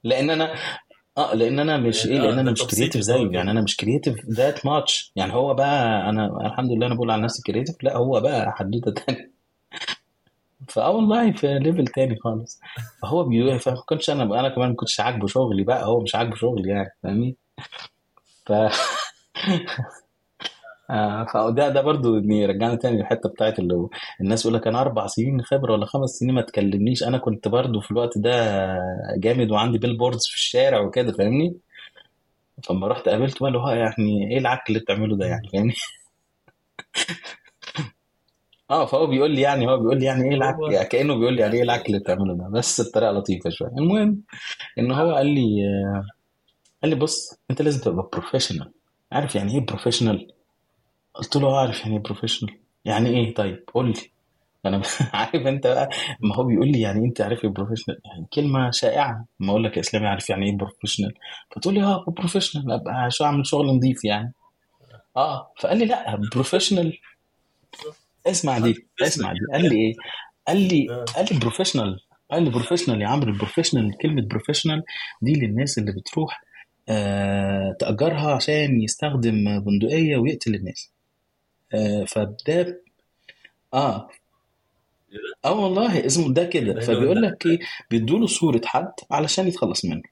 لأن 0.05 0.31
أنا 0.31 0.55
آه 1.19 1.35
لأن 1.35 1.59
أنا 1.59 1.77
مش 1.77 2.07
إيه 2.07 2.19
لأن 2.19 2.39
آه 2.39 2.41
أنا 2.41 2.51
مش 2.53 2.63
هو 2.63 2.69
زيه 3.01 3.29
يعني 3.31 3.51
أنا 3.51 3.63
مش 3.63 3.77
creative 3.77 4.17
that 4.31 4.67
much 4.67 5.13
يعني 5.17 5.33
هو 5.35 5.55
بقى 5.55 6.09
أنا 6.11 6.47
الحمد 6.47 6.71
لله 6.73 6.87
أنا 6.87 6.95
بقول 6.95 7.11
على 7.11 7.23
نفسي 7.23 7.43
creative 7.47 7.77
لا 7.83 7.97
هو 7.97 8.21
بقى 8.21 8.53
حدوته 8.53 8.91
تاني 8.91 9.33
فاه 10.69 10.91
والله 10.91 11.33
في 11.33 11.59
level 11.59 11.87
تاني 11.87 12.17
خالص. 12.25 12.61
فهو 13.03 13.25
بيقول 13.25 13.61
فما 13.61 13.83
كنتش 13.89 14.11
أنا 14.11 14.41
أنا 14.41 14.49
كمان 14.49 14.69
ما 14.69 14.75
كنتش 14.77 15.01
عاجبه 15.01 15.27
شغلي 15.27 15.65
بقى 15.65 15.87
هو 15.87 16.01
مش 16.01 16.15
عاجبه 16.15 16.35
شغلي 16.37 16.69
يعني 16.71 16.91
فاهمني؟ 17.03 17.37
ف 18.47 18.53
آه، 20.91 21.25
فده 21.35 21.69
ده 21.69 21.81
برضو 21.83 22.19
إني 22.19 22.47
رجعنا 22.47 22.75
تاني 22.75 22.97
للحتة 22.99 23.29
بتاعت 23.29 23.59
اللي 23.59 23.89
الناس 24.21 24.45
يقول 24.47 24.55
لك 24.59 24.67
أنا 24.67 24.81
أربع 24.81 25.07
سنين 25.07 25.43
خبرة 25.43 25.73
ولا 25.73 25.87
خمس 25.87 26.11
سنين 26.11 26.35
ما 26.35 26.43
تكلمنيش. 26.43 27.03
أنا 27.03 27.19
كنت 27.19 27.49
برضو 27.49 27.81
في 27.81 27.91
الوقت 27.91 28.19
ده 28.19 28.31
جامد 29.19 29.51
وعندي 29.51 29.79
بيل 29.79 29.97
بوردز 29.99 30.27
في 30.27 30.35
الشارع 30.35 30.81
وكده 30.81 31.13
فاهمني؟ 31.13 31.57
فلما 32.65 32.89
رحت 32.89 33.09
قابلته 33.09 33.37
بقى 33.41 33.49
اللي 33.49 33.59
هو 33.59 33.69
يعني 33.71 34.31
إيه 34.33 34.39
العك 34.39 34.69
اللي 34.69 34.81
بتعمله 34.81 35.17
ده 35.17 35.27
يعني 35.27 35.49
فاهمني؟ 35.53 35.75
آه 38.71 38.87
فهو 38.87 39.07
بيقول 39.07 39.31
لي 39.31 39.41
يعني 39.41 39.67
هو 39.69 39.77
بيقول 39.79 39.99
لي 39.99 40.05
يعني 40.05 40.23
إيه 40.31 40.35
العك 40.37 40.55
هو 40.55 40.85
كأنه 40.91 41.15
بيقول 41.19 41.35
لي 41.35 41.41
يعني 41.41 41.53
إيه 41.53 41.59
يعني 41.59 41.73
العك 41.73 41.87
اللي 41.87 41.99
بتعمله 41.99 42.35
ده. 42.35 42.49
بس 42.49 42.81
بطريقة 42.89 43.13
لطيفة 43.13 43.51
شوية. 43.51 43.69
المهم 43.79 44.23
إن 44.79 44.93
هو 44.93 45.15
قال 45.15 45.27
لي 45.27 45.63
قال 46.83 46.91
لي 46.91 46.97
بص 46.97 47.39
أنت 47.51 47.63
لازم 47.63 47.81
تبقى 47.81 48.09
professional 48.13 48.73
عارف 49.13 49.35
يعني 49.37 49.55
إيه 49.55 49.67
professional 49.67 50.33
قلت 51.15 51.37
له 51.37 51.61
عارف 51.61 51.81
يعني 51.81 51.97
إيه 51.97 52.03
professional 52.03 52.59
يعني 52.85 53.09
إيه؟ 53.11 53.35
طيب 53.35 53.65
قول 53.75 53.89
لي. 53.89 54.11
أنا 54.67 54.83
عارف 55.15 55.47
أنت 55.47 55.67
بقى 55.67 55.89
ما 56.21 56.35
هو 56.37 56.45
بيقول 56.45 56.69
لي 56.73 56.81
يعني 56.81 57.05
أنت 57.07 57.21
عارف 57.21 57.45
إيه 57.45 57.51
professional 57.51 57.99
يعني 58.05 58.27
كلمة 58.35 58.71
شائعة. 58.71 59.27
ما 59.41 59.51
أقول 59.51 59.65
لك 59.65 59.77
يا 59.77 59.83
إسلامي 59.83 60.07
عارف 60.07 60.31
يعني 60.31 60.47
إيه 60.51 60.57
professional 60.57 61.15
فتقول 61.51 61.75
لي 61.75 61.83
آه 61.83 62.05
professional 62.09 62.73
أبقى 62.73 63.11
شو 63.11 63.25
أعمل 63.25 63.47
شغل 63.47 63.67
نظيف 63.67 64.05
يعني. 64.05 64.33
آه 65.17 65.53
فقال 65.61 65.79
لي 65.79 65.85
لا 65.85 66.17
professional 66.35 66.99
اسمع 68.27 68.59
دي 68.59 68.75
اسمع 69.03 69.33
دي. 69.33 69.39
قال 69.53 69.63
لي 69.69 69.77
إيه؟ 69.77 69.95
قال 70.49 70.57
لي 70.69 70.87
آه. 70.91 71.05
قال 71.05 71.27
لي 71.33 71.39
professional 71.39 72.01
قال 72.31 72.43
لي 72.43 72.51
professional 72.51 73.03
يا 73.03 73.07
عمرو 73.09 73.33
ال 73.33 73.38
professional 73.38 73.99
كلمة 74.03 74.23
professional 74.23 74.83
دي 75.23 75.33
للناس 75.33 75.79
اللي 75.79 75.93
بتروح 75.93 76.43
آه 76.89 77.77
تأجرها 77.81 78.35
عشان 78.35 78.81
يستخدم 78.83 79.61
بندقية 79.61 80.17
ويقتل 80.17 80.55
الناس. 80.55 80.91
آه 81.75 82.05
فده 82.05 82.81
آه. 83.75 84.09
ده؟ 85.13 85.19
آه 85.45 85.53
والله 85.61 86.07
اسمه 86.07 86.33
ده 86.35 86.45
كده. 86.45 86.73
ده؟ 86.73 86.87
حلو 86.87 86.97
فبيقول 86.97 87.23
لك 87.23 87.47
إيه؟ 87.47 87.59
بيدوا 87.91 88.19
له 88.19 88.27
صورة 88.27 88.61
حد 88.65 88.93
علشان 89.11 89.49
يتخلص 89.49 89.85
منه. 89.85 90.03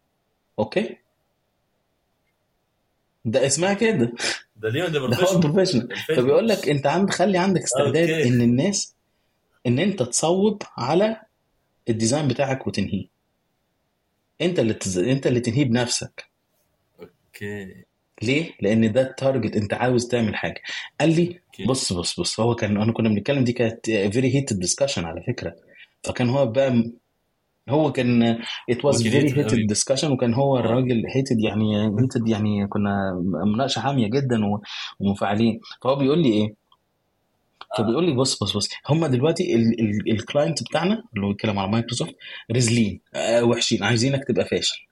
أوكي؟ 0.58 0.96
ده 3.24 3.46
اسمها 3.46 3.74
كده. 3.74 4.12
ده 4.64 4.70
ليون 4.70 4.92
ده 4.92 5.00
professional 5.00 5.34
ال 5.34 5.39
professional 5.39 5.92
الفيلم 5.92 6.20
فبيقول 6.20 6.48
لك 6.48 6.68
انت 6.68 6.86
عند 6.86 7.10
خلي 7.10 7.38
عندك 7.38 7.62
استعداد 7.62 8.10
أوكي 8.10 8.28
ان 8.28 8.40
الناس 8.40 8.94
ان 9.66 9.78
انت 9.78 10.02
تصوب 10.02 10.62
على 10.76 11.16
ال 11.88 11.94
design 11.94 12.28
بتاعك 12.28 12.66
وتنهيه. 12.66 13.06
انت 14.40 14.58
اللي 14.58 14.74
تز... 14.74 14.98
انت 14.98 15.26
اللي 15.26 15.40
تنهيه 15.40 15.64
بنفسك. 15.64 16.24
أوكي 17.00 17.84
ليه؟ 18.22 18.52
لأن 18.60 18.92
ده 18.92 19.00
ال 19.00 19.08
target 19.08 19.56
انت 19.56 19.74
عاوز 19.74 20.08
تعمل 20.08 20.36
حاجة. 20.36 20.62
قال 21.00 21.16
لي 21.16 21.40
أوكي 21.46 21.64
بص 21.64 21.92
بص 21.92 22.20
بص 22.20 22.40
هو 22.40 22.54
كان 22.54 22.76
انا 22.76 22.92
كنا 22.92 23.08
بنتكلم 23.08 23.44
دي 23.44 23.52
كانت 23.52 23.86
very 23.90 24.34
heated 24.34 24.58
discussion 24.58 25.04
على 25.04 25.22
فكرة. 25.22 25.56
فكان 26.04 26.28
هو 26.30 26.46
بقى 26.46 26.92
هو 27.68 27.92
كان 27.92 28.38
it 28.72 28.76
was 28.76 29.02
كان 29.02 29.12
very 29.12 29.50
heated 29.50 29.63
heated 29.63 29.76
discussion 29.76 30.04
وكان 30.10 30.34
هو 30.34 30.56
آه. 30.56 30.60
الراجل 30.60 31.02
heated 31.02 31.44
يعني 31.44 31.88
heated 31.96 32.28
يعني 32.30 32.66
كنا 32.68 33.22
مناقشة 33.46 33.80
حامية 33.80 34.06
جدا 34.06 34.40
ومنفعلين 35.00 35.60
فهو 35.82 35.96
بيقول 35.96 36.18
لي 36.22 36.28
إيه؟ 36.28 36.54
فبيقول 37.78 38.04
لي 38.06 38.12
بص 38.12 38.42
بص 38.42 38.56
بص. 38.56 38.68
هم 38.88 39.06
دلوقتي 39.06 39.54
ال 40.10 40.17
client 40.17 40.62
بتاعنا 40.62 41.02
اللي 41.14 41.26
هو 41.26 41.30
بيتكلم 41.30 41.58
على 41.58 41.70
مايكروسوفت 41.70 42.14
رزلين 42.52 43.00
آه 43.14 43.44
وحشين 43.44 43.82
عايزينك 43.84 44.24
تبقى 44.28 44.44
فاشل. 44.44 44.86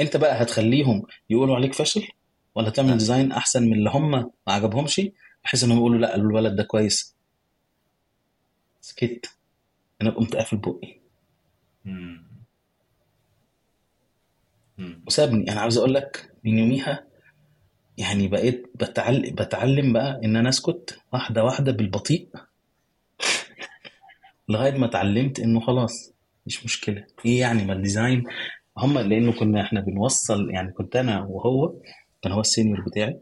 أنت 0.00 0.16
بقى 0.16 0.42
هتخليهم 0.42 1.02
يقولوا 1.30 1.56
عليك 1.56 1.74
فاشل 1.74 2.08
ولا 2.54 2.70
تعمل 2.70 2.92
design 2.98 3.32
أحسن 3.32 3.62
من 3.62 3.72
اللي 3.72 3.90
هم 3.90 4.10
ما 4.10 4.30
عجبهمش؟ 4.48 5.00
بحيث 5.44 5.64
إنهم 5.64 5.76
يقولوا 5.78 5.98
لا 5.98 6.14
الولد 6.16 6.56
ده 6.56 6.62
كويس. 6.62 7.16
سكت. 8.80 9.26
أنا 10.02 10.10
قمت 10.10 10.36
قافل 10.36 10.56
بقي. 10.56 10.98
وسابني. 15.06 15.52
أنا 15.52 15.60
عاوز 15.60 15.78
أقول 15.78 15.94
لك 15.94 16.32
من 16.44 16.58
يوميها 16.58 17.04
يعني 17.98 18.28
بقيت 18.28 18.70
بتعلم 18.74 19.34
بتعلم 19.34 19.92
بقى 19.92 20.20
إن 20.24 20.36
أنا 20.36 20.48
أسكت 20.48 20.98
واحدة 21.12 21.44
واحدة 21.44 21.72
بالبطيء 21.72 22.28
لغاية 24.48 24.78
ما 24.78 24.86
اتعلمت 24.86 25.40
إنه 25.40 25.60
خلاص 25.60 26.12
مش 26.46 26.64
مشكلة. 26.64 27.04
إيه 27.26 27.40
يعني 27.40 27.64
ما 27.64 27.72
ال 27.72 27.79
design 27.79 28.24
هم 28.78 28.98
لأنه 28.98 29.32
كنا 29.32 29.60
إحنا 29.62 29.80
بنوصل 29.80 30.50
يعني 30.50 30.72
كنت 30.72 30.96
أنا 30.96 31.22
وهو 31.22 31.74
كان 32.22 32.32
هو 32.32 32.40
ال 32.40 32.46
senior 32.46 32.80
بتاعي. 32.80 33.20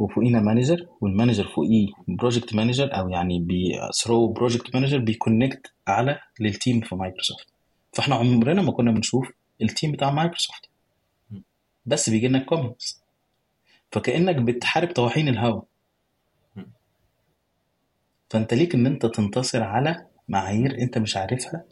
وفوقينا 0.00 0.40
manager 0.40 0.86
وال 1.00 1.10
manager 1.10 1.44
فوقيه 1.48 1.88
project 2.08 2.54
manager 2.54 2.96
أو 2.98 3.08
يعني 3.08 3.40
بي 3.40 3.80
through 4.02 4.32
project 4.32 4.74
manager 4.74 4.98
بي 4.98 5.14
connect 5.14 5.72
على 5.88 6.18
لل 6.40 6.53
team 6.53 6.80
في 6.80 6.94
مايكروسوفت 6.94 7.46
فإحنا 7.92 8.14
عمرنا 8.14 8.62
ما 8.62 8.72
كنا 8.72 8.92
بنشوف 8.92 9.32
ال 9.62 9.68
team 9.68 9.92
بتاع 9.92 10.10
مايكروسوفت 10.10 10.68
بس 11.86 12.10
بيجي 12.10 12.28
لنا 12.28 12.38
comments 12.38 13.02
فكأنك 13.92 14.36
بتحارب 14.36 14.88
طواحين 14.92 15.28
الهواء 15.28 15.64
فأنت 18.30 18.54
ليك 18.54 18.74
إن 18.74 18.86
أنت 18.86 19.06
تنتصر 19.06 19.62
على 19.62 20.06
معايير 20.28 20.78
أنت 20.78 20.98
مش 20.98 21.16
عارفها 21.16 21.64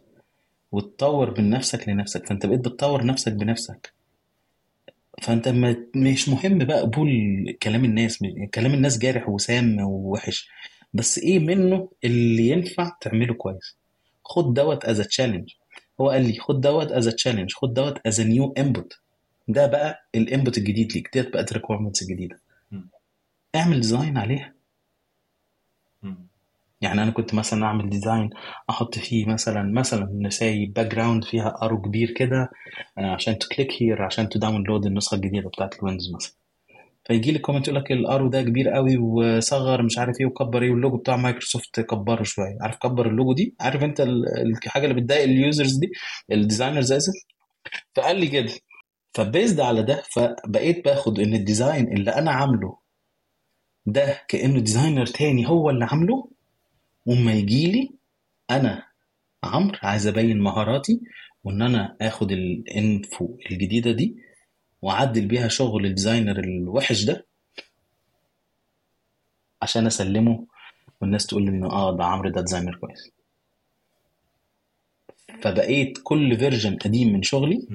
وتطور 0.73 1.41
من 1.41 1.51
نفسك 1.51 1.89
لنفسك. 1.89 2.27
فأنت 2.27 2.47
بقيت 2.47 2.61
بتطور 2.61 3.07
نفسك 3.07 3.33
بنفسك. 3.33 3.94
فانت 5.23 5.49
ما 5.49 5.77
مش 5.97 6.29
مهم 6.29 6.59
بقى 6.59 6.81
قبول 6.81 7.09
كلام 7.63 7.85
الناس 7.85 8.19
كلام 8.55 8.75
الناس 8.75 8.99
جارح 8.99 9.29
وسام 9.29 9.81
ووحش 9.81 10.49
بس 10.95 11.19
إيه 11.19 11.39
منه 11.39 11.89
اللي 12.05 12.49
ينفع 12.49 12.97
تعمله 13.01 13.35
كويس 13.35 13.77
خد 14.25 14.55
دوت 14.55 14.85
as 14.85 14.99
challenge 15.01 15.51
هو 16.01 16.11
قال 16.11 16.27
لي 16.27 16.39
خد 16.41 16.61
دوت 16.61 16.93
as 16.93 17.09
challenge 17.09 17.53
خد 17.53 17.75
دوت 17.75 18.07
as 18.07 18.21
new 18.21 18.55
input 18.59 19.01
ده 19.49 19.67
بقى 19.67 20.09
ال 20.15 20.22
input 20.22 20.59
الجديد 20.59 20.93
ليك 20.93 21.11
ديت 21.13 21.33
بقت 21.33 21.53
requirements 21.53 22.03
الجديده 22.03 22.41
مم. 22.71 22.89
اعمل 23.55 23.81
design 23.81 24.17
عليها. 24.19 24.54
يعني 26.85 27.03
أنا 27.03 27.11
كنت 27.11 27.35
مثلا 27.35 27.65
أعمل 27.67 27.91
design 27.91 28.31
أحط 28.71 28.99
فيه 28.99 29.27
مثلا 29.27 29.63
مثلا 29.73 30.09
let's 30.13 30.67
say 30.67 30.87
background 30.95 31.25
فيها 31.25 31.59
arrow 31.63 31.81
كبير 31.83 32.11
كده 32.17 32.51
آه، 32.99 33.15
عشان 33.15 33.39
ت 33.39 33.46
click 33.46 33.83
here 33.83 34.03
عشان 34.03 34.29
ت 34.29 34.35
download 34.35 34.87
النسخة 34.87 35.15
الجديدة 35.15 35.49
بتاعت 35.49 35.75
الويندوز 35.79 36.13
مثلا. 36.15 36.35
فيجي 37.07 37.33
لي 37.33 37.39
comment 37.39 37.69
يقول 37.69 37.81
لك 37.81 37.93
ال 37.93 37.99
arrow 37.99 38.29
ده 38.29 38.43
كبير 38.43 38.69
قوي 38.69 38.97
وصغر 38.97 39.83
مش 39.83 39.99
عارف 39.99 40.17
إيه 40.21 40.27
وكبر 40.27 40.63
إيه 40.63 40.71
واللوجو 40.71 40.97
بتاع 40.97 41.17
مايكروسوفت 41.17 41.81
كبره 41.81 42.23
شوية. 42.23 42.57
عارف 42.61 42.77
كبر 42.77 43.07
اللوجو 43.07 43.33
دي؟ 43.33 43.55
عارف 43.61 43.83
أنت 43.83 44.01
ال- 44.01 44.25
الحاجة 44.65 44.85
اللي 44.85 45.01
بتضايق 45.01 45.23
ال 45.23 45.32
users 45.32 45.77
دي؟ 45.77 45.87
ال 46.33 46.39
designers 46.39 46.93
اسف 46.93 47.13
فقال 47.97 48.17
لي 48.21 48.27
كده. 48.27 48.53
ف 49.15 49.22
based 49.22 49.61
على 49.61 49.83
ده 49.83 50.03
فبقيت 50.13 50.85
باخد 50.85 51.21
إن 51.21 51.35
ال 51.35 51.43
design 51.43 51.93
اللي 51.93 52.11
أنا 52.11 52.31
عامله 52.31 52.79
ده 53.87 54.21
كأنه 54.29 54.61
designer 54.61 55.07
تاني 55.07 55.49
هو 55.49 55.71
اللي 55.71 55.85
عامله 55.85 56.29
وما 57.07 57.33
يجي 57.33 57.73
لي 57.73 57.91
أنا 58.51 58.87
عمرو 59.45 59.79
عايز 59.83 60.07
أبين 60.07 60.41
مهاراتي 60.41 61.01
وإن 61.45 61.63
أنا 61.63 61.97
آخد 62.01 62.33
ال 62.33 62.53
info 62.53 63.37
الجديدة 63.51 63.93
دي 63.93 64.17
وأعدل 64.83 65.27
بيها 65.27 65.49
شغل 65.49 65.87
ال 65.87 65.93
designer 65.93 66.39
الوحش 66.39 67.05
ده 67.05 67.27
عشان 69.63 69.87
أسلمه 69.87 70.47
والناس 71.01 71.27
تقول 71.27 71.45
لي 71.45 71.51
إنه 71.51 71.71
آه 71.71 71.97
ده 71.97 72.05
عمرو 72.05 72.31
ده 72.31 72.41
designer 72.41 72.77
كويس. 72.77 73.11
فبقيت 75.43 75.99
كل 76.03 76.37
version 76.39 76.77
قديم 76.77 77.13
من 77.13 77.23
شغلي. 77.23 77.67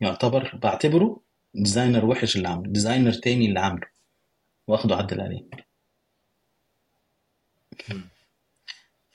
يعتبر 0.00 0.58
بعتبره 0.62 1.20
designer 1.54 2.04
وحش 2.04 2.36
اللي 2.36 2.48
عامله 2.48 2.72
designer 2.72 3.12
تاني 3.12 3.46
اللي 3.46 3.60
عامله 3.60 3.86
واخده 4.66 4.94
اعدل 4.94 5.20
عليه. 5.20 5.42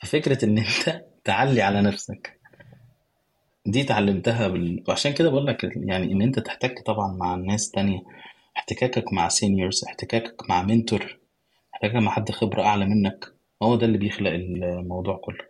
مم. 0.03 0.09
ففكرة 0.09 0.45
إن 0.45 0.57
أنت 0.57 1.05
تعلي 1.23 1.61
على 1.61 1.81
نفسك. 1.81 2.39
دي 3.65 3.81
اتعلمتها 3.81 4.47
بال... 4.47 4.83
وعشان 4.87 5.13
كده 5.13 5.29
بقول 5.29 5.47
لك 5.47 5.63
يعني 5.75 6.11
إن 6.13 6.21
أنت 6.21 6.39
تحتك 6.39 6.83
طبعا 6.85 7.13
مع 7.13 7.35
ناس 7.35 7.71
تانية. 7.71 7.99
احتكاكك 8.57 9.13
مع 9.13 9.27
seniors 9.27 9.83
احتكاكك 9.87 10.49
مع 10.49 10.61
mentor 10.63 11.19
احتكاكك 11.73 11.95
مع 11.95 12.11
حد 12.11 12.31
خبرة 12.31 12.63
أعلى 12.63 12.85
منك 12.85 13.25
هو 13.63 13.75
ده 13.75 13.85
اللي 13.85 13.97
بيخلق 13.97 14.31
الموضوع 14.31 15.17
كله. 15.17 15.45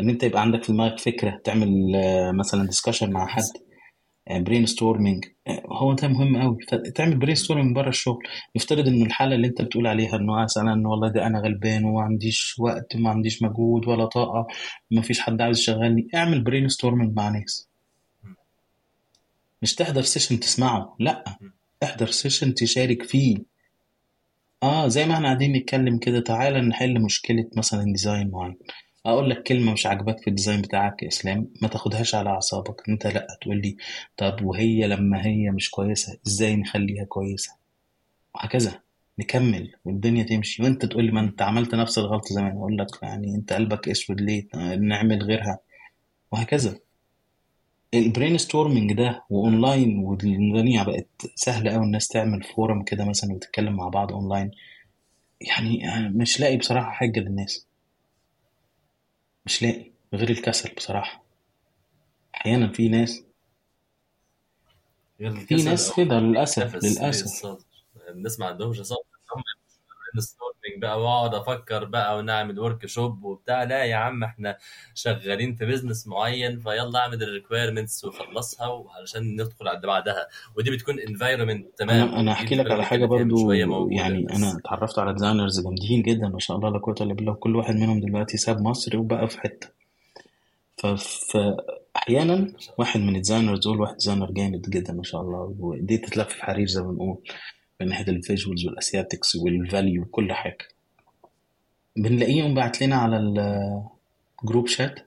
إن 0.00 0.08
أنت 0.10 0.22
يبقى 0.22 0.40
عندك 0.40 0.62
في 0.64 0.72
دماغك 0.72 0.98
فكرة 0.98 1.40
تعمل 1.44 1.96
آه، 1.96 2.32
مثلا 2.32 2.66
discussion 2.66 3.10
مع 3.12 3.26
حد. 3.26 3.42
brainstorming 4.30 5.24
هو 5.66 5.92
ده 5.92 6.08
مهم 6.08 6.42
قوي 6.42 6.56
فتعمل 6.68 7.16
brainstorming 7.18 7.76
بره 7.76 7.88
الشغل. 7.88 8.22
يفترض 8.54 8.88
ان 8.88 9.02
الحالة 9.02 9.34
اللي 9.34 9.46
أنت 9.46 9.62
بتقول 9.62 9.86
عليها 9.86 10.16
إنه 10.16 10.42
مثلا 10.42 10.72
إنه 10.72 10.90
والله 10.90 11.08
ده 11.08 11.26
أنا 11.26 11.40
غلبان 11.40 11.84
وما 11.84 12.02
عنديش 12.02 12.54
وقت 12.58 12.94
وما 12.96 13.10
عنديش 13.10 13.42
مجهود 13.42 13.88
ولا 13.88 14.04
طاقة 14.06 14.46
وما 14.92 15.02
فيش 15.02 15.20
حد 15.20 15.40
عاوز 15.40 15.58
يشغلني. 15.58 16.08
اعمل 16.14 16.44
brainstorming 16.44 17.16
مع 17.16 17.28
ناس. 17.28 17.68
مش 19.62 19.74
تحضر 19.74 20.02
session 20.02 20.40
تسمعه. 20.40 20.96
لا. 20.98 21.24
احضر 21.82 22.06
session 22.06 22.54
تشارك 22.54 23.02
فيه. 23.02 23.36
آه 24.62 24.88
زي 24.88 25.06
ما 25.06 25.14
إحنا 25.14 25.26
قاعدين 25.26 25.52
نتكلم 25.52 25.98
كده 25.98 26.20
تعالى 26.20 26.60
نحل 26.60 27.02
مشكلة 27.02 27.50
مثلا 27.56 27.84
design 27.84 28.30
معين. 28.30 28.56
أقول 29.06 29.30
لك 29.30 29.42
كلمة 29.42 29.72
مش 29.72 29.86
عاجباك 29.86 30.18
في 30.20 30.30
ال 30.30 30.35
design 30.35 30.62
بتاعك 30.62 31.02
يا 31.02 31.08
إسلام 31.08 31.48
ما 31.62 31.68
تاخدهاش 31.68 32.14
على 32.14 32.30
أعصابك. 32.30 32.88
أنت 32.88 33.06
لأ 33.06 33.38
تقول 33.40 33.60
لي 33.62 33.76
طب 34.16 34.42
وهي 34.44 34.86
لما 34.86 35.26
هي 35.26 35.50
مش 35.50 35.70
كويسة 35.70 36.18
إزاي 36.26 36.56
نخليها 36.56 37.04
كويسة؟ 37.04 37.56
وهكذا. 38.34 38.80
نكمل 39.18 39.72
والدنيا 39.84 40.24
تمشي. 40.24 40.62
وأنت 40.62 40.84
تقول 40.84 41.04
لي 41.04 41.12
ما 41.12 41.20
أنت 41.20 41.42
عملت 41.42 41.74
نفس 41.74 41.98
الغلطه 41.98 42.34
زمان. 42.34 42.56
أقول 42.56 42.78
لك 42.78 43.02
يعني 43.02 43.34
أنت 43.34 43.52
قلبك 43.52 43.88
أسود 43.88 44.20
ليه؟ 44.20 44.48
نعمل 44.80 45.22
غيرها. 45.22 45.58
وهكذا. 46.32 46.78
ستورمنج 48.36 48.92
ده 48.92 49.24
واونلاين 49.30 49.98
والدنيا 49.98 50.82
بقت 50.82 51.08
سهلة 51.34 51.72
قوي 51.72 51.84
الناس 51.84 52.08
تعمل 52.08 52.42
فورم 52.42 52.82
كده 52.82 53.04
مثلا 53.04 53.32
وتتكلم 53.32 53.76
مع 53.76 53.88
بعض 53.88 54.12
اونلاين 54.12 54.50
يعني 55.40 56.08
مش 56.08 56.40
لاقي 56.40 56.56
بصراحة 56.56 56.90
حاجة 56.90 57.20
للناس. 57.20 57.66
مش 59.46 59.62
لاقي 59.62 59.92
غير 60.14 60.30
الكسل 60.30 60.74
بصراحة. 60.74 61.24
أحيانا 62.34 62.72
في 62.72 62.88
ناس 62.88 63.24
غير 65.20 65.30
في 65.30 65.54
الكسل 65.54 65.64
ناس 65.64 65.92
كده 65.96 66.20
نفس 66.20 66.84
للأسف 66.84 67.24
الصدر 67.24 67.64
الناس 68.08 68.40
ما 68.40 68.46
عندهمش 68.46 68.80
صبر 68.80 68.98
هم 69.36 69.42
storming 70.74 70.82
بقى 70.82 71.02
واقعد 71.02 71.34
أفكر 71.34 71.84
بقى 71.84 72.18
ونعمل 72.18 72.60
workshop 72.60 73.24
وبتاع. 73.24 73.62
لا 73.62 73.84
يا 73.84 73.96
عم 73.96 74.24
إحنا 74.24 74.56
شغالين 74.94 75.54
في 75.54 75.66
business 75.66 76.06
معين 76.06 76.60
فيلا 76.60 76.98
اعمل 76.98 77.22
ال 77.22 77.28
requirements 77.28 78.04
وخلصها 78.04 78.66
وعلشان 78.66 79.22
ندخل 79.32 79.68
على 79.68 79.76
اللي 79.76 79.86
بعدها. 79.86 80.28
ودي 80.56 80.70
بتكون 80.70 81.00
environment 81.00 81.66
تمام. 81.78 82.08
أنا 82.08 82.20
أنا 82.20 82.32
أحكي 82.32 82.54
لك 82.54 82.70
على 82.70 82.84
حاجة 82.84 83.04
برضو 83.06 83.52
يعني 83.52 84.26
أنا 84.36 84.58
اتعرفت 84.58 84.98
على 84.98 85.12
designers 85.12 85.60
جامدين 85.60 86.02
جدا 86.02 86.28
ما 86.28 86.38
شاء 86.38 86.56
الله 86.56 86.70
لا 86.70 86.78
قوة 86.78 86.94
إلا 87.00 87.14
بالله 87.14 87.32
وكل 87.32 87.56
واحد 87.56 87.74
منهم 87.74 88.00
دلوقتي 88.00 88.36
ساب 88.36 88.60
مصر 88.60 88.96
وبقى 88.96 89.28
في 89.28 89.40
حتة. 89.40 89.68
فاحيانا 91.32 92.52
واحد 92.78 93.00
من 93.00 93.08
ال 93.08 93.13
designers 93.13 93.58
دول 93.58 93.80
واحد 93.80 93.94
designer 93.94 94.30
جامد 94.30 94.70
جدا 94.70 94.92
ما 94.92 95.02
شاء 95.02 95.20
الله 95.20 95.54
ودي 95.58 95.98
تتلف 95.98 96.28
في 96.28 96.44
حرير 96.44 96.66
زي 96.66 96.82
ما 96.82 96.90
بنقول. 96.90 97.18
من 97.80 97.88
ناحية 97.88 98.08
ال 98.08 98.15
visuals 98.15 98.66
وال 98.66 98.78
aesthetics 98.78 99.36
وال 99.36 99.55
value 99.55 100.02
وكل 100.02 100.32
حاجة. 100.32 100.68
بنلاقيهم 101.96 102.54
بعت 102.54 102.82
لنا 102.82 102.96
على 102.96 103.16
ال 104.42 104.46
group 104.46 104.66
chat 104.66 105.00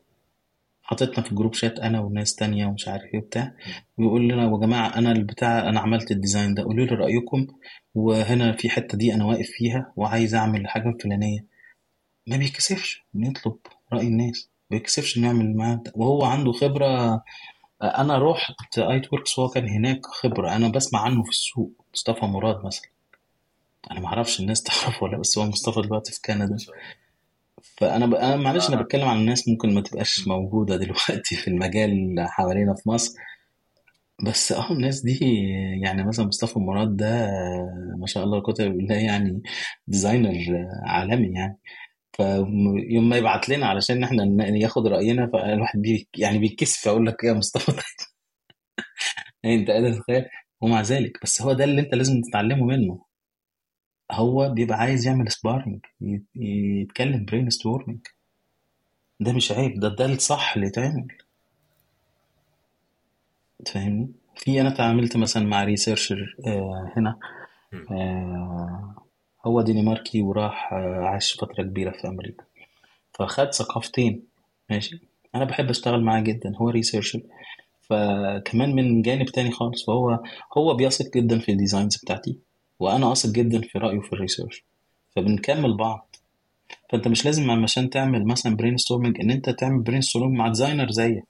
حاططنا 0.83 1.23
في 1.23 1.35
group 1.35 1.53
chat 1.53 1.79
أنا 1.79 1.99
وناس 1.99 2.35
تانية 2.35 2.65
ومش 2.65 2.87
عارف 2.87 3.03
إيه 3.03 3.19
وبتاع. 3.19 3.53
ويقول 3.97 4.27
لنا 4.29 4.43
يا 4.43 4.57
جماعة 4.57 4.97
أنا 4.97 5.11
البتاع 5.11 5.69
أنا 5.69 5.79
عملت 5.79 6.11
ال 6.11 6.17
design 6.17 6.53
ده. 6.53 6.63
قولوا 6.63 6.85
لي 6.85 6.95
رأيكم. 6.95 7.47
وهنا 7.95 8.51
في 8.51 8.69
حتة 8.69 8.97
دي 8.97 9.13
أنا 9.13 9.25
واقف 9.25 9.47
فيها 9.51 9.93
وعايز 9.95 10.35
أعمل 10.35 10.61
الحاجة 10.61 10.89
الفلانيه 10.89 11.45
ما 12.27 12.37
بيكسفش 12.37 13.05
نطلب 13.15 13.57
رأي 13.93 14.07
الناس. 14.07 14.49
ما 14.71 14.77
بيكسفش 14.77 15.17
نعمل 15.17 15.55
معاه. 15.55 15.83
وهو 15.95 16.23
عنده 16.25 16.51
خبرة 16.51 17.23
أنا 17.83 18.17
رحت 18.31 18.79
ITWorx 18.79 19.39
وهو 19.39 19.49
كان 19.49 19.69
هناك 19.69 20.05
خبرة 20.05 20.55
أنا 20.55 20.67
بسمع 20.67 21.01
عنه 21.01 21.23
في 21.23 21.29
السوق 21.29 21.71
مصطفى 21.93 22.25
مراد 22.25 22.65
مثلا. 22.65 22.89
أنا 23.91 23.99
ما 23.99 24.07
أعرفش 24.07 24.39
الناس 24.39 24.63
تعرفه 24.67 25.03
ولا 25.03 25.17
بس 25.17 25.37
هو 25.37 25.45
مصطفى 25.45 25.81
دلوقتي 25.81 26.11
في 26.13 26.21
كندا. 26.25 26.57
فأنا 27.77 28.05
ب... 28.05 28.15
أنا 28.15 28.35
معلش 28.35 28.69
أنا. 28.69 28.81
بتكلم 28.81 29.07
عن 29.07 29.17
الناس 29.17 29.47
ممكن 29.47 29.73
ما 29.73 29.81
تبقاش 29.81 30.27
موجودة 30.27 30.75
دلوقتي 30.77 31.35
في 31.35 31.47
المجال 31.47 32.15
حوالينا 32.19 32.73
في 32.73 32.89
مصر. 32.89 33.13
بس 34.23 34.51
آه 34.51 34.71
الناس 34.71 35.01
دي 35.01 35.19
يعني 35.83 36.03
مثلا 36.03 36.25
مصطفى 36.25 36.59
مراد 36.59 36.97
ده 36.97 37.27
ما 37.99 38.07
شاء 38.07 38.23
الله 38.23 38.41
تبارك 38.41 38.77
الله 38.77 38.95
يعني 38.95 39.41
designer 39.87 40.33
عالمي 40.85 41.33
يعني. 41.39 41.57
فيوم 42.17 43.09
ما 43.09 43.17
يبعت 43.17 43.49
لنا 43.49 43.65
علشان 43.67 44.03
إحنا 44.03 44.47
ياخد 44.57 44.87
رأينا 44.87 45.27
فالواحد 45.33 45.81
بي 45.81 46.07
يعني 46.17 46.37
بيتكسف 46.39 46.87
أقول 46.87 47.05
لك 47.05 47.23
يا 47.23 47.33
مصطفى 47.33 47.71
انت 49.45 49.69
قادر 49.71 49.93
تتخيل؟ 49.93 50.25
ومع 50.61 50.81
ذلك 50.81 51.17
بس 51.23 51.41
هو 51.41 51.53
ده 51.53 51.63
اللي 51.63 51.81
انت 51.81 51.95
لازم 51.95 52.21
تتعلمه 52.21 52.65
منه. 52.65 53.05
هو 54.11 54.49
بيبقى 54.49 54.77
عايز 54.77 55.07
يعمل 55.07 55.31
sparring 55.31 55.85
يتكلم 56.35 57.25
brainstorming 57.25 57.99
ده 59.19 59.33
مش 59.33 59.51
عيب 59.51 59.79
ده 59.79 59.87
ده 59.89 60.05
الصح 60.05 60.53
اللي 60.55 60.67
يتعمل. 60.67 61.07
تفهمني؟ 63.65 64.11
في 64.35 64.61
أنا 64.61 64.69
اتعاملت 64.69 65.17
مثلا 65.17 65.43
مع 65.45 65.63
researcher 65.63 66.35
آه 66.47 66.93
هنا. 66.97 67.19
آه 67.91 69.06
هو 69.47 69.61
دنماركي 69.61 70.21
وراح 70.21 70.73
آه 70.73 71.05
عاش 71.05 71.33
فترة 71.33 71.63
كبيرة 71.63 71.91
في 71.91 72.07
أمريكا. 72.07 72.43
فخد 73.13 73.53
ثقافتين 73.53 74.23
ماشي؟ 74.69 75.01
أنا 75.35 75.45
بحب 75.45 75.69
أشتغل 75.69 76.03
معاه 76.03 76.21
جدا 76.21 76.53
هو 76.57 76.69
researcher 76.69 77.21
فكمان 77.81 78.75
من 78.75 79.01
جانب 79.01 79.25
تاني 79.25 79.51
خالص 79.51 79.85
فهو 79.85 80.19
هو 80.57 80.73
بيثق 80.73 81.17
جدا 81.17 81.39
في 81.39 81.51
الديزاينز 81.51 81.97
بتاعتي 81.97 82.37
وأنا 82.79 83.11
أثق 83.11 83.29
جدا 83.29 83.61
في 83.61 83.79
رأيه 83.79 83.99
في 83.99 84.13
الريسيرش 84.13 84.63
فبنكمل 85.15 85.77
بعض. 85.77 86.15
فأنت 86.89 87.07
مش 87.07 87.25
لازم 87.25 87.51
عشان 87.51 87.89
تعمل 87.89 88.25
مثلا 88.25 88.55
برين 88.55 88.77
ستورمنج 88.77 89.21
إن 89.21 89.31
أنت 89.31 89.49
تعمل 89.49 89.79
برين 89.79 90.01
ستورمنج 90.01 90.37
مع 90.37 90.47
ديزاينر 90.47 90.91
زيك. 90.91 91.23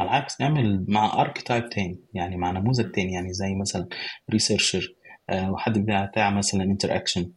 على 0.00 0.10
العكس 0.10 0.40
اعمل 0.40 0.84
مع 0.88 1.20
ارك 1.20 1.42
تايب 1.42 1.68
تاني 1.68 1.98
يعني 2.14 2.36
مع 2.36 2.50
نموذج 2.50 2.90
تاني 2.90 3.12
يعني 3.12 3.32
زي 3.32 3.54
مثلا 3.54 3.86
ريسيرشر 4.30 4.93
وحد 5.32 5.78
بتاع 5.78 6.30
مثلا 6.30 6.62
انتر 6.64 6.96
اكشن 6.96 7.32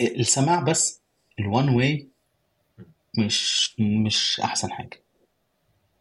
السماع 0.00 0.60
بس 0.60 1.00
الوان 1.38 1.68
واي 1.68 2.08
مش 3.18 3.74
مش 3.80 4.40
أحسن 4.40 4.70
حاجة. 4.72 5.00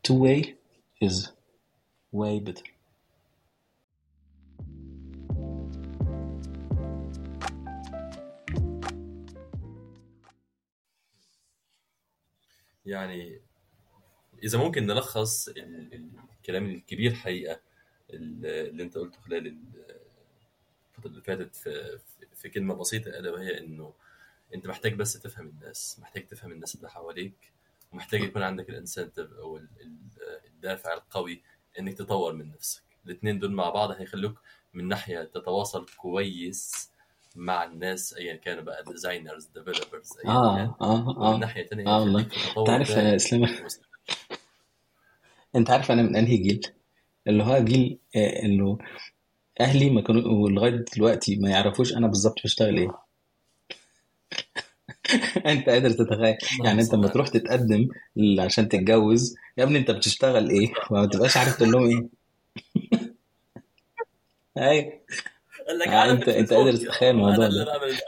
تو 0.04 0.24
واي 0.24 0.56
is 1.06 1.28
way 2.16 2.50
better. 2.50 2.68
يعني 12.86 13.42
إذا 14.44 14.58
ممكن 14.60 14.88
نلخص 14.88 15.48
ال- 15.48 15.94
ال- 15.94 16.12
الكلام 16.38 16.66
الكبير 16.66 17.14
حقيقة 17.14 17.60
ال- 18.14 18.46
اللي 18.46 18.84
أنت 18.84 18.98
قلته 18.98 19.20
خلال 19.22 19.48
ال- 19.48 20.01
الفترة 21.06 21.10
اللي 21.12 21.22
فاتت 21.22 21.56
في 22.36 22.50
كلمة 22.50 22.74
بسيطة 22.76 23.10
الا 23.10 23.32
وهي 23.32 23.58
إنه 23.60 23.94
أنت 24.56 24.68
محتاج 24.68 24.94
بس 24.94 25.14
تفهم 25.14 25.48
الناس 25.48 25.98
محتاج 26.02 26.28
تفهم 26.28 26.52
الناس 26.52 26.76
اللي 26.76 26.90
حواليك 26.90 27.52
ومحتاج 27.92 28.22
يكون 28.22 28.42
عندك 28.44 28.70
ال 28.70 28.76
incentive 28.76 29.32
أو 29.34 29.58
ال- 29.58 29.68
ال- 29.82 30.40
الدافع 30.48 30.94
القوي 30.94 31.42
إنك 31.80 31.94
تطور 31.98 32.34
من 32.34 32.50
نفسك. 32.52 32.82
الاثنين 33.06 33.40
دول 33.40 33.52
مع 33.52 33.70
بعض 33.70 33.92
هيخلوك 33.92 34.42
من 34.74 34.88
ناحية 34.88 35.24
تتواصل 35.24 35.86
كويس 35.98 36.90
مع 37.36 37.64
الناس 37.64 38.14
ايا 38.14 38.36
كانوا 38.36 38.64
بقى 38.64 38.84
designers 38.84 39.46
developers 39.46 40.10
ايا 40.18 40.24
كان. 40.24 40.34
آه 40.34 40.76
آه. 40.82 41.30
ومن 41.30 41.40
ناحية 41.40 41.68
ثانية 41.68 41.88
آه 41.88 42.00
والله. 42.00 42.22
انت 42.58 42.70
عارف 42.70 42.90
يا 42.90 43.16
اسلام 43.16 43.46
أنت 45.56 45.70
عارف 45.70 45.92
أنا 45.92 46.02
من 46.02 46.16
أنهي 46.16 46.38
جيل؟ 46.38 46.68
اللي 47.28 47.44
هو 47.44 47.58
جيل 47.64 48.00
آه، 48.16 48.46
اللي 48.46 48.78
أهلي 49.60 49.90
ما 49.90 50.02
كانوا 50.02 50.22
ولغاية 50.32 50.86
دلوقتي 50.96 51.36
ما 51.36 51.50
يعرفوش 51.50 51.94
أنا 51.94 52.08
بالظبط 52.08 52.36
بشتغل 52.44 52.78
إيه. 52.78 52.88
أنت 55.52 55.70
قادر 55.70 55.90
تتخيل. 55.92 56.38
يعني 56.66 56.82
أنت 56.82 56.94
لما 56.94 57.08
تروح 57.08 57.28
تتقدم 57.28 57.88
عشان 58.40 58.70
تتجوز 58.70 59.36
يا 59.58 59.64
ابني 59.64 59.80
أنت 59.80 59.92
بتشتغل 59.92 60.50
إيه؟ 60.50 60.74
وما 60.92 61.06
تبقاش 61.06 61.38
عارف 61.38 61.58
تقول 61.58 61.72
لهم 61.72 61.86
إيه. 61.88 62.10
أيوه. 64.58 65.02
عالم 65.88 66.18
انت 66.18 66.30
أنت 66.30 66.54
قادر 66.54 66.76
تتخيل 66.76 67.10
الموضوع 67.10 67.48
ده. 67.48 67.66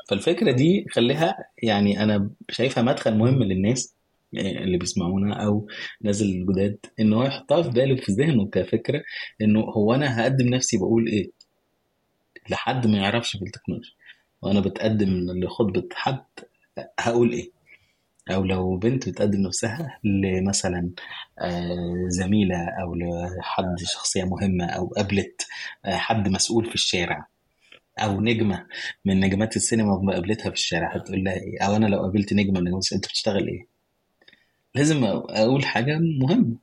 فالفكرة 0.09 0.51
دي 0.51 0.85
خليها 0.91 1.37
يعني 1.63 2.03
أنا 2.03 2.29
شايفها 2.49 2.83
مدخل 2.83 3.17
مهم 3.17 3.43
للناس. 3.43 3.95
اللي 4.37 4.77
بيسمعونا 4.77 5.45
أو 5.45 5.67
نازل 6.01 6.25
الجداد 6.25 6.77
ان 6.99 7.13
هو 7.13 7.23
يحطها 7.23 7.61
في 7.63 7.69
باله 7.69 7.95
في 7.95 8.11
ذهنه 8.11 8.47
كفكرة 8.47 9.03
إنه 9.41 9.59
هو 9.59 9.93
أنا 9.93 10.21
هقدم 10.21 10.47
نفسي 10.47 10.77
بقول 10.77 11.07
إيه؟ 11.07 11.31
لحد 12.49 12.87
ما 12.87 12.97
يعرفش 12.97 13.37
في 13.37 13.45
التكنولوجيا. 13.45 13.91
وأنا 14.41 14.59
بتقدم 14.59 15.09
لخطبه 15.43 15.89
حد 15.93 16.23
هقول 16.99 17.31
إيه؟ 17.31 17.51
أو 18.31 18.43
لو 18.43 18.77
بنت 18.77 19.09
بتقدم 19.09 19.41
نفسها 19.41 19.99
لمثلا 20.03 20.91
آه، 21.39 22.05
زميلة 22.07 22.55
أو 22.81 22.95
لحد 22.95 23.75
شخصية 23.93 24.23
مهمة 24.23 24.65
أو 24.65 24.87
قابلت 24.87 25.47
آه، 25.85 25.95
حد 25.95 26.27
مسؤول 26.29 26.65
في 26.65 26.75
الشارع 26.75 27.27
أو 27.99 28.21
نجمة 28.21 28.67
من 29.05 29.19
نجمات 29.19 29.55
السينما 29.55 29.93
وقابلتها 29.93 30.49
في 30.49 30.55
الشارع. 30.55 30.95
هتقول 30.95 31.23
لها 31.23 31.33
إيه؟ 31.33 31.61
أو 31.61 31.75
أنا 31.75 31.85
لو 31.85 31.99
قابلت 32.01 32.33
نجمة 32.33 32.59
من 32.59 32.65
نجمات 32.67 32.93
أنت 32.93 33.05
بتشتغل 33.05 33.47
إيه؟ 33.47 33.72
لازم 34.75 35.03
أقول 35.03 35.65
حاجة 35.65 35.99
مهمة. 35.99 36.55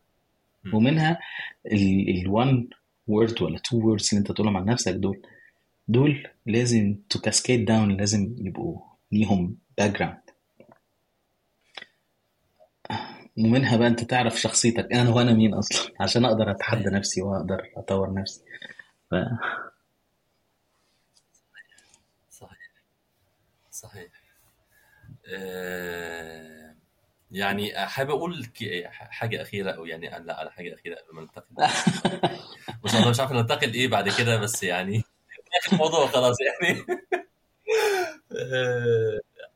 ومنها 0.75 1.19
ال 2.23 2.34
one 2.34 2.69
word 3.09 3.43
ولا 3.43 3.59
two 3.59 3.77
words 3.79 4.09
اللي 4.13 4.21
أنت 4.21 4.33
تقولهم 4.33 4.57
عن 4.57 4.65
نفسك 4.65 4.93
دول. 4.95 5.23
دول 5.89 6.29
لازم 6.47 6.97
to 7.11 7.21
cascade 7.21 7.65
down 7.65 7.97
لازم 7.97 8.35
يبقوا 8.39 8.81
ليهم 9.13 9.57
background 9.79 10.21
ومنها 13.39 13.77
بقى 13.77 13.89
أنت 13.89 14.05
تعرف 14.05 14.41
شخصيتك. 14.41 14.93
أنا 14.93 15.11
وأنا 15.11 15.33
مين 15.33 15.55
أصلا؟ 15.55 15.93
عشان 16.01 16.25
أقدر 16.25 16.51
أتحدى 16.51 16.81
صحيح 16.83 16.95
نفسي 16.95 17.23
وأقدر 17.23 17.63
أطور 17.77 18.15
نفسي. 18.15 18.41
ف... 19.11 19.15
صحيح. 22.31 22.71
صحيح. 23.71 24.11
آه، 25.35 26.60
يعني 27.31 27.87
حابب 27.87 28.11
أقول 28.11 28.47
حاجة 28.91 29.43
أخيرة 29.43 29.71
أو 29.71 29.87
يعني 29.87 30.09
لا 30.25 30.41
على 30.41 30.53
حاجة 30.53 30.75
أخيرة 30.75 30.95
قبل 30.95 31.15
ما 31.15 31.21
ننتقل. 31.21 31.55
بس 32.85 32.95
والله 32.95 33.11
مش 33.11 33.21
عارف 33.21 33.33
ننتقل 33.33 33.75
إيه 33.75 33.89
بعد 33.89 34.09
كده 34.09 34.37
بس 34.37 34.63
يعني 34.63 35.03
اخر 35.59 35.73
الموضوع 35.73 36.07
خلاص 36.07 36.37
يعني. 36.41 36.85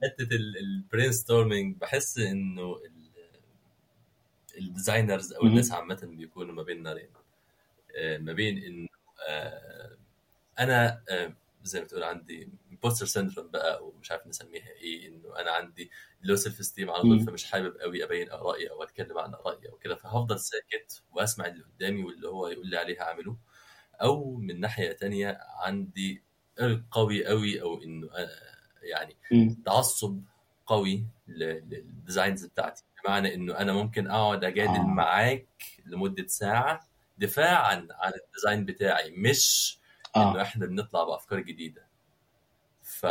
حتة 0.03 0.29
ال 0.35 1.13
brainstorming 1.13 1.77
بحس 1.77 2.19
إنه 2.19 2.81
ال 4.59 4.66
designers 4.66 5.33
أو 5.33 5.43
الناس. 5.43 5.73
عامة 5.73 6.01
بيكونوا 6.03 6.55
ما 6.55 6.63
بين 6.63 6.83
نارين 6.83 7.09
آه، 7.97 8.19
ما 8.19 8.33
بين 8.33 8.59
إنه 8.59 8.89
آه، 9.29 9.97
أنا 10.59 11.03
آه، 11.11 11.33
زي 11.65 11.81
ما 11.81 11.87
تقول 11.87 12.03
عندي 12.03 12.49
imposter 12.71 13.07
syndrome 13.07 13.49
بقى 13.51 13.87
ومش 13.87 14.11
عارف 14.11 14.27
نسميها 14.27 14.69
إيه 14.69 15.09
إنه 15.09 15.37
أنا 15.41 15.51
عندي 15.51 15.91
low 16.23 16.37
self 16.37 16.61
esteem 16.61 16.91
على 16.91 17.03
طول. 17.03 17.21
فمش 17.21 17.45
حابب 17.45 17.77
قوي 17.77 18.05
أبين 18.05 18.31
آرائي 18.31 18.71
أو 18.71 18.83
أتكلم 18.83 19.19
عن 19.19 19.35
آرائي 19.35 19.69
أو 19.69 19.77
كده 19.77 19.95
فهفضل 19.95 20.41
ساكت 20.41 21.03
وأسمع 21.13 21.47
اللي 21.47 21.65
قدامي 21.65 22.05
واللي 22.05 22.29
هو 22.29 22.49
يقول 22.49 22.67
لي 22.67 22.77
عليه 22.77 23.03
هعمله 23.03 23.37
أو 24.03 24.35
من 24.35 24.61
ناحية 24.61 24.93
تانية 24.93 25.39
عندي 25.65 26.23
قلب 26.59 26.85
قوي 26.91 27.27
قوي 27.27 27.63
أو 27.63 27.83
إنه 27.83 28.11
آه، 28.13 28.29
يعني. 28.83 29.17
تعصب 29.67 30.21
قوي 30.67 31.05
لل 31.29 31.55
designs 31.55 32.47
بتاعتي 32.47 32.85
بمعنى 33.05 33.35
إنه 33.35 33.59
أنا 33.59 33.73
ممكن 33.73 34.11
أقعد 34.11 34.45
أجادل 34.45 34.71
آه 34.77 34.87
معاك 34.87 35.49
لمدة 35.87 36.27
ساعة 36.27 36.89
دفاعا 37.19 37.89
عن 37.91 38.13
ال 38.27 38.32
design 38.32 38.65
بتاعي 38.65 39.11
مش 39.11 39.79
إنه 40.17 40.39
آه. 40.39 40.43
إحنا 40.43 40.67
بنطلع 40.67 41.05
بأفكار 41.05 41.41
جديدة. 41.41 41.87
ف 42.83 43.07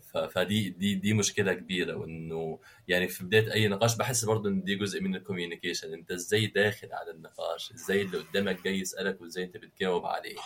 ف- 0.00 0.18
فدي 0.18 0.68
دي 0.70 0.94
دي 0.94 1.12
مشكلة 1.14 1.52
كبيرة 1.54 1.94
وإنه 1.94 2.58
يعني 2.88 3.08
في 3.08 3.24
بداية 3.24 3.52
أي 3.52 3.68
نقاش 3.68 3.96
بحس 3.96 4.24
برضه 4.24 4.48
إن 4.48 4.62
دي 4.62 4.74
جزء 4.74 5.00
من 5.02 5.14
ال 5.16 5.21
communication 5.21 5.92
أنت 5.92 6.10
إزاي 6.10 6.46
داخل 6.46 6.92
على 6.92 7.10
النقاش؟ 7.10 7.72
إزاي 7.72 8.02
اللي 8.02 8.18
قدامك 8.18 8.64
جاي 8.64 8.78
يسألك 8.80 9.20
وإزاي 9.20 9.44
أنت 9.44 9.56
بتجاوب 9.56 10.06
عليه؟ 10.06 10.36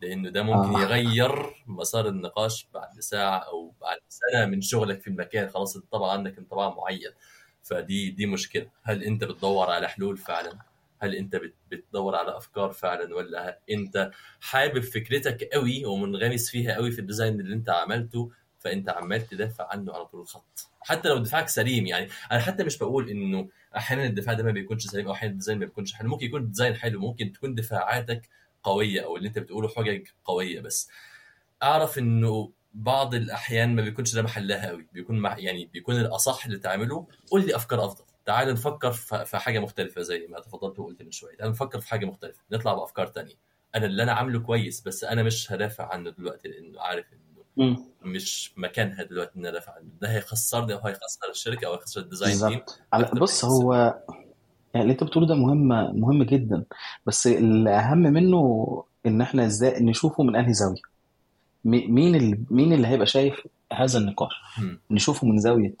لأنه 0.00 0.30
ده 0.30 0.42
ممكن 0.42 0.74
آه. 0.76 0.82
يغير 0.82 1.64
مسار 1.66 2.08
النقاش 2.08 2.68
بعد 2.74 3.00
ساعة 3.00 3.38
أو 3.38 3.74
بعد 3.80 3.98
سنة 4.08 4.46
من 4.46 4.60
شغلك 4.60 5.00
في 5.00 5.08
المكان. 5.08 5.48
خلاص 5.48 5.76
انطبع 5.76 6.12
عنك 6.12 6.38
انطباع 6.38 6.74
معين. 6.74 7.10
فدي 7.62 8.10
دي 8.10 8.26
مشكلة. 8.26 8.70
هل 8.82 9.02
أنت 9.04 9.24
بتدور 9.24 9.70
على 9.70 9.88
حلول 9.88 10.16
فعلا؟ 10.16 10.58
هل 11.02 11.14
انت 11.14 11.36
بت- 11.36 11.54
بتدور 11.70 12.16
على 12.16 12.36
افكار 12.36 12.72
فعلا 12.72 13.14
ولا 13.14 13.60
انت 13.70 14.10
حابب 14.40 14.80
فكرتك 14.80 15.44
قوي 15.44 15.84
ومنغمس 15.84 16.50
فيها 16.50 16.74
قوي 16.74 16.90
في 16.90 16.98
ال 16.98 17.04
design 17.04 17.40
اللي 17.40 17.54
انت 17.54 17.70
عملته 17.70 18.30
فانت 18.58 18.88
عمال 18.88 19.26
تدافع 19.26 19.68
عنه 19.70 19.94
على 19.94 20.04
طول 20.06 20.20
الخط. 20.20 20.70
حتى 20.80 21.08
لو 21.08 21.18
دفاعك 21.18 21.48
سليم 21.48 21.86
يعني 21.86 22.08
أنا 22.32 22.40
حتى 22.40 22.64
مش 22.64 22.78
بقول 22.78 23.08
إنه 23.10 23.48
أحيانا 23.76 24.04
الدفاع 24.06 24.34
ده 24.34 24.42
ما 24.44 24.50
بيكونش 24.50 24.86
سليم 24.86 25.06
أو 25.06 25.12
أحيانا 25.12 25.32
ال 25.32 25.36
design 25.36 25.58
ما 25.58 25.64
بيكونش 25.64 25.92
حلو. 25.94 26.08
ممكن 26.08 26.26
يكون 26.26 26.40
ال 26.42 26.47
design 26.47 26.74
حلو 26.74 27.00
ممكن 27.00 27.32
تكون 27.32 27.54
دفاعاتك 27.54 28.28
قوية 28.62 29.04
أو 29.04 29.16
اللي 29.16 29.28
انت 29.28 29.38
بتقوله 29.38 29.68
حجج 29.68 30.06
قوية 30.24 30.60
بس 30.60 30.90
أعرف 31.62 31.98
إنه 31.98 32.52
بعض 32.74 33.14
الأحيان 33.14 33.74
ما 33.76 33.82
بيكونش 33.82 34.14
ده 34.14 34.22
محلها 34.22 34.68
قوي. 34.68 34.86
بيكون 34.92 35.18
مع 35.18 35.38
يعني 35.38 35.64
بيكون 35.66 35.96
الأصح 36.00 36.46
اللي 36.46 36.58
تعمله 36.58 37.06
قول 37.30 37.46
لي 37.46 37.56
أفكار 37.56 37.84
أفضل. 37.84 38.03
تعال 38.26 38.52
نفكر 38.52 38.92
في 38.92 39.36
حاجة 39.38 39.58
مختلفة 39.58 40.02
زي 40.02 40.26
ما 40.30 40.40
تفضلت 40.40 40.78
وقلت 40.78 41.02
من 41.02 41.10
شوية. 41.10 41.36
تعال 41.36 41.50
نفكر 41.50 41.80
في 41.80 41.88
حاجة 41.88 42.06
مختلفة. 42.06 42.40
نطلع 42.52 42.74
بأفكار 42.74 43.06
تانية. 43.06 43.34
أنا 43.74 43.86
اللي 43.86 44.02
أنا 44.02 44.12
عامله 44.12 44.40
كويس 44.40 44.80
بس 44.80 45.04
أنا 45.04 45.22
مش 45.22 45.52
هدافع 45.52 45.92
عنه 45.92 46.10
دلوقتي 46.10 46.48
لأنه 46.48 46.80
عارف 46.80 47.06
إنه. 47.12 47.76
مش 48.02 48.52
مكانها 48.56 49.02
دلوقتي 49.02 49.38
إن 49.38 49.46
أدافع 49.46 49.72
عنه. 49.72 49.88
ده 50.00 50.08
هيخسرني 50.08 50.74
أو 50.74 50.78
هيخسر 50.78 51.30
الشركة 51.30 51.66
أو 51.66 51.72
هيخسر 51.72 52.00
ال 52.00 52.05
design 52.05 52.32
team. 52.50 52.60
بص 53.20 53.44
هو 53.44 53.74
يعني 54.74 54.82
اللي 54.82 54.92
أنت 54.92 55.04
بتقوله 55.04 55.26
ده 55.26 55.34
مهم 55.34 55.68
مهم 56.00 56.22
جدا. 56.22 56.64
بس 57.06 57.26
الأهم 57.26 57.98
منه 57.98 58.84
إن 59.06 59.20
إحنا 59.20 59.46
إزاي 59.46 59.80
نشوفه 59.82 60.22
من 60.22 60.36
أنهي 60.36 60.52
زاوية. 60.54 60.82
مي- 61.64 61.86
مين 61.86 62.14
اللي 62.14 62.38
مين 62.50 62.72
اللي 62.72 62.88
هيبقى 62.88 63.06
شايف 63.06 63.46
هذا 63.72 63.98
النقاش. 63.98 64.32
نشوفه 64.90 65.26
من 65.26 65.38
زاوية 65.38 65.74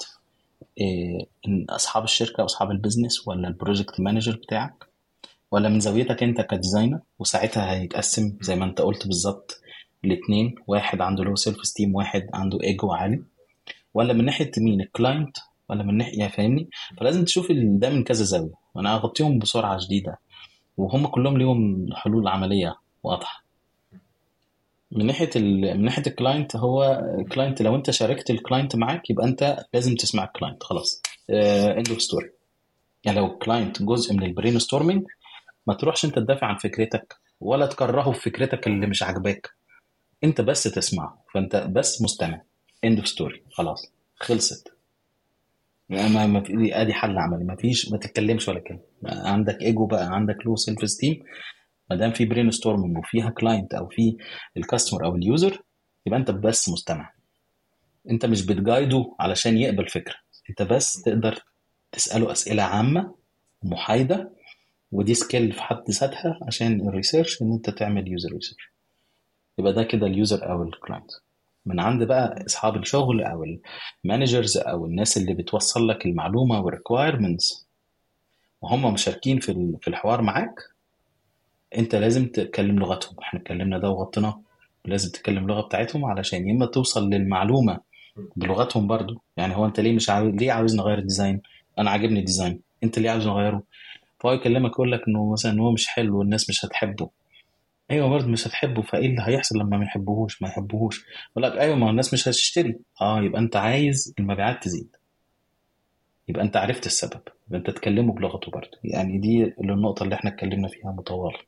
إن 1.48 1.66
أصحاب 1.70 2.04
الشركة 2.04 2.40
أو 2.40 2.44
أصحاب 2.44 2.70
ال 2.70 2.76
business 2.76 3.28
ولا 3.28 3.48
ال 3.48 3.55
project 3.55 4.00
manager 4.00 4.36
بتاعك 4.36 4.84
ولا 5.50 5.68
من 5.68 5.80
زاويتك 5.80 6.22
أنت 6.22 6.40
ك 6.40 6.47
designer 6.47 7.00
وساعتها 7.18 7.72
هيتقسم 7.72 8.38
زي 8.40 8.56
ما 8.56 8.64
أنت 8.64 8.80
قلت 8.80 9.06
بالظبط 9.06 9.60
الاثنين 10.04 10.54
واحد 10.66 11.00
عنده 11.00 11.24
low 11.24 11.34
self 11.34 11.66
esteem 11.66 11.94
واحد 11.94 12.26
عنده 12.34 12.60
ايجو 12.62 12.92
عالي. 12.92 13.22
ولا 13.94 14.12
من 14.12 14.24
ناحية 14.24 14.50
مين؟ 14.58 14.80
ال 14.80 14.88
client 14.88 15.36
ولا 15.68 15.82
من 15.82 15.96
ناحية 15.96 16.18
يعني 16.18 16.32
فاهمني؟ 16.32 16.68
فلازم 17.00 17.24
تشوف 17.24 17.52
ده 17.52 17.90
من 17.90 18.04
كذا 18.04 18.24
زاوية 18.24 18.52
وأنا 18.74 18.96
هغطيهم 18.96 19.38
بسرعة 19.38 19.78
شديدة 19.78 20.18
وهم 20.76 21.06
كلهم 21.06 21.38
ليهم 21.38 21.86
حلول 21.92 22.28
عملية 22.28 22.76
واضحة. 23.02 23.43
من 24.94 25.06
ناحية 25.06 25.30
ال... 25.36 25.78
من 25.78 25.84
ناحية 25.84 26.02
ال 26.06 26.13
client 26.13 26.56
هو 26.56 27.02
ال 27.18 27.24
client 27.24 27.62
لو 27.62 27.74
أنت 27.76 27.90
شاركت 27.90 28.30
ال 28.30 28.37
client 28.37 28.76
معاك 28.76 29.10
يبقى 29.10 29.26
أنت 29.26 29.56
لازم 29.74 29.94
تسمع 29.94 30.24
ال 30.24 30.29
client 30.29 30.62
خلاص. 30.62 31.02
end 31.30 31.88
of 31.88 32.02
story 32.02 32.30
يعني 33.04 33.18
لو 33.18 33.26
ال 33.26 33.34
client 33.34 33.82
جزء 33.82 34.14
من 34.14 34.22
ال 34.22 34.58
brainstorming 34.58 35.04
ما 35.66 35.74
تروحش 35.74 36.04
أنت 36.04 36.14
تدافع 36.16 36.46
عن 36.46 36.56
فكرتك 36.56 37.16
ولا 37.40 37.66
تكرهه 37.66 38.12
في 38.12 38.20
فكرتك 38.30 38.66
اللي 38.66 38.86
مش 38.86 39.02
عاجباك. 39.02 39.50
أنت 40.24 40.40
بس 40.40 40.62
تسمعه 40.62 41.24
فأنت 41.34 41.56
بس 41.56 42.02
مستمع. 42.02 42.40
end 42.84 42.98
of 42.98 43.08
story 43.08 43.42
خلاص. 43.52 43.92
خلصت. 44.16 44.72
ما 45.88 46.26
ما 46.26 46.40
في 46.42 46.80
ادي 46.80 46.92
حل 46.92 47.18
عملي. 47.18 47.44
ما 47.44 47.56
فيش 47.56 47.90
ما 47.92 47.98
تتكلمش 47.98 48.48
ولا 48.48 48.60
كلمة. 48.60 48.80
عندك 49.04 49.62
ايجو 49.62 49.86
بقى 49.86 50.06
عندك 50.14 50.36
low 50.46 50.56
self 50.56 50.90
esteem 50.90 51.22
ما 51.90 51.96
دام 51.96 52.12
في 52.12 52.24
brainstorming 52.24 52.98
وفيها 52.98 53.30
client 53.30 53.74
أو 53.74 53.88
في 53.88 54.16
ال 54.56 54.61
customer 54.61 55.04
أو 55.04 55.16
ال 55.16 55.25
user 55.25 55.62
يبقى 56.06 56.18
أنت 56.20 56.30
بس 56.30 56.68
مستمع. 56.68 57.12
أنت 58.10 58.26
مش 58.26 58.46
بت 58.46 58.63
guide 58.63 59.05
ه 59.05 59.14
علشان 59.20 59.58
يقبل 59.58 59.88
فكرة. 59.88 60.14
أنت 60.50 60.62
بس 60.62 61.02
تقدر 61.02 61.38
تسأله 61.92 62.32
أسئلة 62.32 62.62
عامة 62.62 63.14
محايدة 63.62 64.30
ودي 64.92 65.14
skill 65.14 65.52
في 65.52 65.62
حد 65.62 65.90
ذاتها 65.90 66.38
عشان 66.46 66.88
ال 66.88 66.94
research 66.94 67.42
إن 67.42 67.52
أنت 67.52 67.70
تعمل 67.70 68.08
user 68.08 68.32
research 68.32 68.72
يبقى 69.58 69.72
ده 69.72 69.82
كده 69.82 70.06
ال 70.06 70.15
user 70.15 70.50
أو 70.50 70.62
ال 70.62 70.69
client 70.69 71.10
من 71.66 71.80
عند 71.80 72.02
بقى 72.02 72.44
أصحاب 72.46 72.76
الشغل 72.76 73.22
أو 73.22 73.44
ال 74.04 74.10
managers 74.10 74.56
أو 74.58 74.86
الناس 74.86 75.16
اللي 75.16 75.34
بتوصل 75.34 75.88
لك 75.88 76.06
المعلومة 76.06 76.60
وال 76.60 76.75
requirements 76.75 77.66
وهم 78.60 78.92
مشاركين 78.94 79.38
في 79.40 79.52
ال- 79.52 79.78
في 79.82 79.88
الحوار 79.88 80.22
معاك 80.22 80.54
انت 81.78 81.94
لازم 81.94 82.26
تتكلم 82.26 82.78
لغتهم. 82.78 83.16
إحنا 83.22 83.40
اتكلمنا 83.40 83.78
ده 83.78 83.90
وغطيناه. 83.90 84.40
لازم 84.84 85.10
تتكلم 85.10 85.38
اللغة 85.38 85.60
بتاعتهم 85.66 86.04
علشان 86.04 86.48
يا 86.48 86.52
إما 86.54 86.66
توصل 86.66 87.10
للمعلومة 87.10 87.80
بلغتهم 88.36 88.86
برضو. 88.86 89.22
يعني 89.36 89.56
هو 89.56 89.66
انت 89.66 89.80
ليه 89.80 89.92
مش 89.92 90.10
عاوز 90.10 90.34
ليه 90.34 90.52
عاوز 90.52 90.76
نغير 90.76 90.98
ال 90.98 91.03
design؟ 91.03 91.40
أنا 91.78 91.90
عاجبني 91.90 92.18
ال 92.20 92.25
design. 92.25 92.60
انت 92.84 92.98
ليه 92.98 93.10
عاوز 93.10 93.26
نغيره؟ 93.26 93.62
فهو 94.20 94.32
يكلمك 94.32 94.70
يقول 94.70 94.92
لك 94.92 95.00
إنه 95.08 95.32
مثلا 95.32 95.60
هو 95.62 95.72
مش 95.72 95.86
حلو 95.86 96.18
والناس 96.18 96.48
مش 96.50 96.64
هتحبه. 96.64 97.10
أيوه 97.90 98.08
برضه 98.08 98.26
مش 98.28 98.46
هتحبه 98.46 98.82
فإيه 98.82 99.06
اللي 99.06 99.22
هيحصل 99.26 99.58
لما 99.58 99.76
ما 99.78 99.84
يحبوهوش 99.84 100.42
ما 100.42 100.48
يحبوهوش 100.48 101.04
يقول 101.30 101.42
لك 101.42 101.52
أيوه 101.58 101.76
ما 101.76 101.90
الناس 101.90 102.14
مش 102.14 102.28
هتشتري. 102.28 102.76
آه 103.00 103.22
يبقى 103.22 103.40
أنت 103.40 103.56
عايز 103.56 104.14
المبيعات 104.18 104.62
تزيد. 104.64 104.96
يبقى 106.28 106.42
أنت 106.42 106.56
عرفت 106.56 106.86
السبب. 106.86 107.20
يبقى 107.48 107.58
أنت 107.58 107.70
تكلمه 107.70 108.12
بلغته 108.12 108.50
برضه 108.50 108.78
يعني 108.84 109.18
دي 109.18 109.54
النقطة 109.60 110.02
اللي 110.04 110.14
إحنا 110.14 110.30
اتكلمنا 110.30 110.68
فيها 110.68 110.90
مطولا 110.92 111.38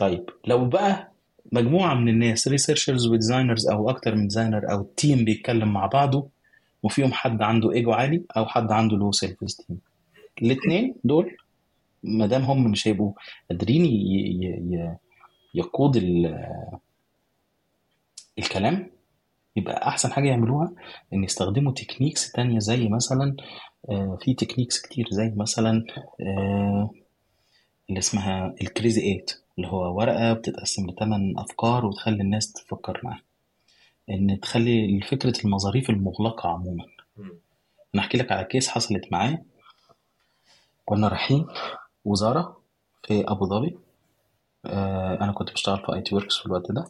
طيب 0.00 0.30
لو 0.46 0.64
بقى 0.64 1.12
مجموعة 1.52 1.94
من 1.94 2.08
الناس 2.08 2.48
researchers 2.48 3.06
و 3.06 3.12
designers 3.12 3.68
أو 3.68 3.90
أكتر 3.90 4.14
من 4.14 4.22
designer 4.28 4.72
أو 4.72 4.80
ال 4.80 4.89
team 4.89 5.24
بيتكلم 5.24 5.72
مع 5.72 5.86
بعضه 5.86 6.28
وفيهم 6.82 7.12
حد 7.12 7.42
عنده 7.42 7.72
ايجو 7.72 7.92
عالي 7.92 8.22
أو 8.36 8.46
حد 8.46 8.72
عنده 8.72 8.96
low 8.96 9.12
self 9.12 9.50
esteem 9.50 9.78
الاثنين 10.42 10.94
دول 11.04 11.36
ما 12.02 12.26
دام 12.26 12.42
هم 12.42 12.70
مش 12.70 12.88
هيبقوا 12.88 13.12
قادرين 13.50 13.84
يقود 15.54 15.96
ال- 15.96 16.46
الكلام 18.38 18.90
يبقى 19.56 19.88
أحسن 19.88 20.12
حاجة 20.12 20.28
يعملوها 20.28 20.72
إن 21.12 21.24
يستخدموا 21.24 21.72
techniques 21.72 22.32
تانية 22.32 22.58
زي 22.58 22.88
مثلا 22.88 23.36
آه، 23.90 24.18
في 24.20 24.34
techniques 24.34 24.82
كتير 24.82 25.08
زي 25.10 25.32
مثلا 25.36 25.84
آه، 26.20 26.90
اللي 27.90 27.98
اسمها 27.98 28.54
ال 28.62 28.69
crazy 28.69 29.02
eight 29.02 29.42
اللي 29.58 29.68
هو 29.68 29.96
ورقة 29.98 30.32
بتتقسم 30.32 30.90
لثمان 30.90 31.38
أفكار 31.38 31.86
وتخلي 31.86 32.22
الناس 32.22 32.52
تفكر 32.52 33.00
معاها. 33.04 33.22
إن 34.10 34.40
تخلي 34.40 35.00
فكرة 35.00 35.44
المظاريف 35.44 35.90
المغلقة 35.90 36.48
عموما. 36.48 36.84
مم. 37.16 37.32
أنا 37.94 38.02
أحكي 38.02 38.18
لك 38.18 38.32
على 38.32 38.44
case 38.44 38.68
حصلت 38.68 39.12
معايا. 39.12 39.44
كنا 40.84 41.08
رايحين 41.08 41.46
وزارة 42.04 42.60
في 43.02 43.24
أبو 43.28 43.46
ظبي. 43.46 43.78
آه، 44.64 45.14
أنا 45.20 45.32
كنت 45.32 45.52
بشتغل 45.52 45.78
في 45.78 45.94
ITWorx 45.94 46.38
في 46.38 46.46
الوقت 46.46 46.72
ده. 46.72 46.86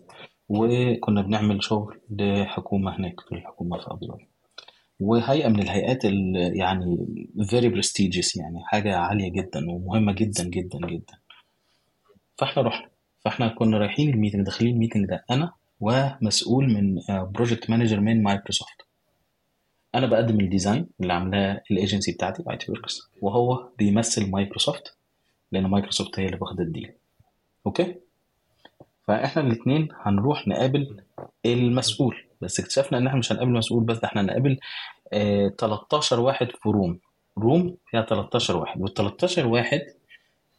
وكنا 0.48 1.22
بنعمل 1.22 1.64
شغل 1.64 2.00
لحكومة 2.10 2.96
هناك 2.96 3.20
في 3.20 3.32
الحكومة 3.34 3.78
في 3.78 3.86
أبو 3.90 4.06
ظبي. 4.06 4.26
وهيئة 5.00 5.48
من 5.48 5.60
الهيئات 5.62 6.04
ال- 6.04 6.52
يعني 6.56 6.96
very 7.40 7.74
prestigious 7.74 8.36
يعني 8.38 8.64
حاجة 8.64 8.96
عالية 8.96 9.28
جدا 9.32 9.70
ومهمة 9.70 10.12
جدا 10.12 10.44
جدا 10.44 10.78
جدا. 10.78 11.14
فإحنا 12.38 12.62
رحنا 12.62 12.88
فإحنا 13.24 13.48
كنا 13.48 13.78
رايحين 13.78 14.10
ال 14.10 14.15
meeting 14.15 14.44
داخلين 14.44 14.74
ال 14.74 14.78
meeting 14.78 15.06
ده 15.06 15.24
أنا 15.30 15.52
ومسؤول 15.80 16.68
من 16.72 17.00
project 17.32 17.70
manager 17.70 18.00
من 18.00 18.22
مايكروسوفت 18.22 18.82
أنا 19.94 20.06
بقدم 20.06 20.40
ال 20.40 20.47
design 20.47 20.86
اللي 21.00 21.12
عاملاه 21.12 21.62
الايجنسي 21.70 22.12
بتاعتي 22.12 22.42
اي 22.50 22.58
وركس 22.68 23.10
وهو 23.20 23.68
بيمثل 23.78 24.30
مايكروسوفت 24.30 24.94
لأن 25.52 25.66
مايكروسوفت 25.66 26.20
هي 26.20 26.26
اللي 26.26 26.38
واخدة 26.40 26.62
ال 26.64 26.70
deal 26.70 26.92
okay؟ 27.66 27.94
فإحنا 29.06 29.42
الاثنين 29.42 29.88
هنروح 30.02 30.48
نقابل 30.48 31.00
المسؤول. 31.46 32.16
بس 32.40 32.60
اكتشفنا 32.60 32.98
إن 32.98 33.06
إحنا 33.06 33.18
مش 33.18 33.32
هنقابل 33.32 33.50
المسؤول 33.50 33.84
بس 33.84 33.98
ده 33.98 34.08
إحنا 34.08 34.20
هنقابل 34.20 34.58
آه 35.12 35.48
13 35.58 36.20
واحد 36.20 36.46
في 36.46 36.68
room. 36.68 36.98
room 37.38 37.76
فيها 37.86 38.02
13 38.02 38.56
واحد 38.56 38.80
وال 38.80 38.94
13 38.94 39.46
واحد 39.46 39.80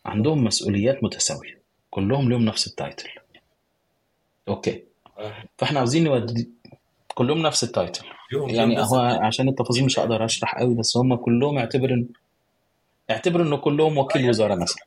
عندهم 0.05 0.43
مسؤوليات 0.43 1.03
متساوية 1.03 1.61
كلهم 1.89 2.29
لهم 2.29 2.41
نفس 2.45 2.67
ال 2.67 2.74
title 2.74 3.09
okay. 4.47 4.83
آه. 5.19 5.43
فإحنا 5.57 5.79
عاوزين 5.79 6.03
نودي 6.03 6.49
كلهم 7.15 7.37
نفس 7.37 7.63
ال 7.63 7.70
title 7.70 8.05
يعني 8.47 8.79
هو 8.81 8.99
عشان 8.99 9.49
التفاصيل 9.49 9.85
مش 9.85 9.99
هقدر 9.99 10.25
أشرح 10.25 10.55
قوي 10.55 10.75
بس 10.75 10.97
هم 10.97 11.15
كلهم 11.15 11.57
اعتبر 11.57 11.93
ان 11.93 12.07
اعتبر 13.11 13.41
انه 13.41 13.57
كلهم 13.57 13.97
وكيل 13.97 14.29
وزارة 14.29 14.55
مثلا. 14.55 14.83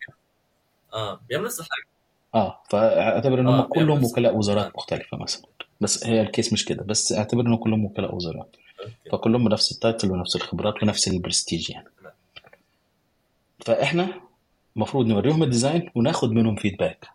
آه 0.94 1.20
بيعمل 1.28 1.44
نفس 1.44 1.60
الحاجة. 1.60 1.86
آه 2.34 2.60
فأعتبر 2.68 3.40
ان 3.40 3.46
هم 3.46 3.54
آه، 3.54 3.56
بيعمل 3.56 3.68
كلهم 3.86 4.04
وكلاء 4.04 4.34
آه. 4.66 4.72
مختلفة 4.76 5.16
مثلا. 5.16 5.46
بس 5.80 6.06
هي 6.06 6.20
ال 6.20 6.27
case 6.27 6.52
مش 6.52 6.64
كده. 6.64 6.84
بس 6.84 7.12
أعتبر 7.12 7.40
انه 7.40 7.56
كلهم 7.56 7.84
وكلاء 7.84 8.14
وزارات 8.14 8.56
okay. 8.80 9.10
فكلهم 9.12 9.44
بنفس 9.44 9.72
ال 9.72 9.79
title 9.79 10.10
ونفس 10.10 10.36
الخبرات 10.36 10.82
ونفس 10.82 11.08
البرستيج 11.08 11.70
يعني. 11.70 11.88
فإحنا 13.60 14.08
المفروض 14.76 15.06
نوريهم 15.06 15.42
ال 15.42 15.49
design 15.49 15.90
وناخد 15.94 16.30
منهم 16.30 16.56
feedback 16.56 17.06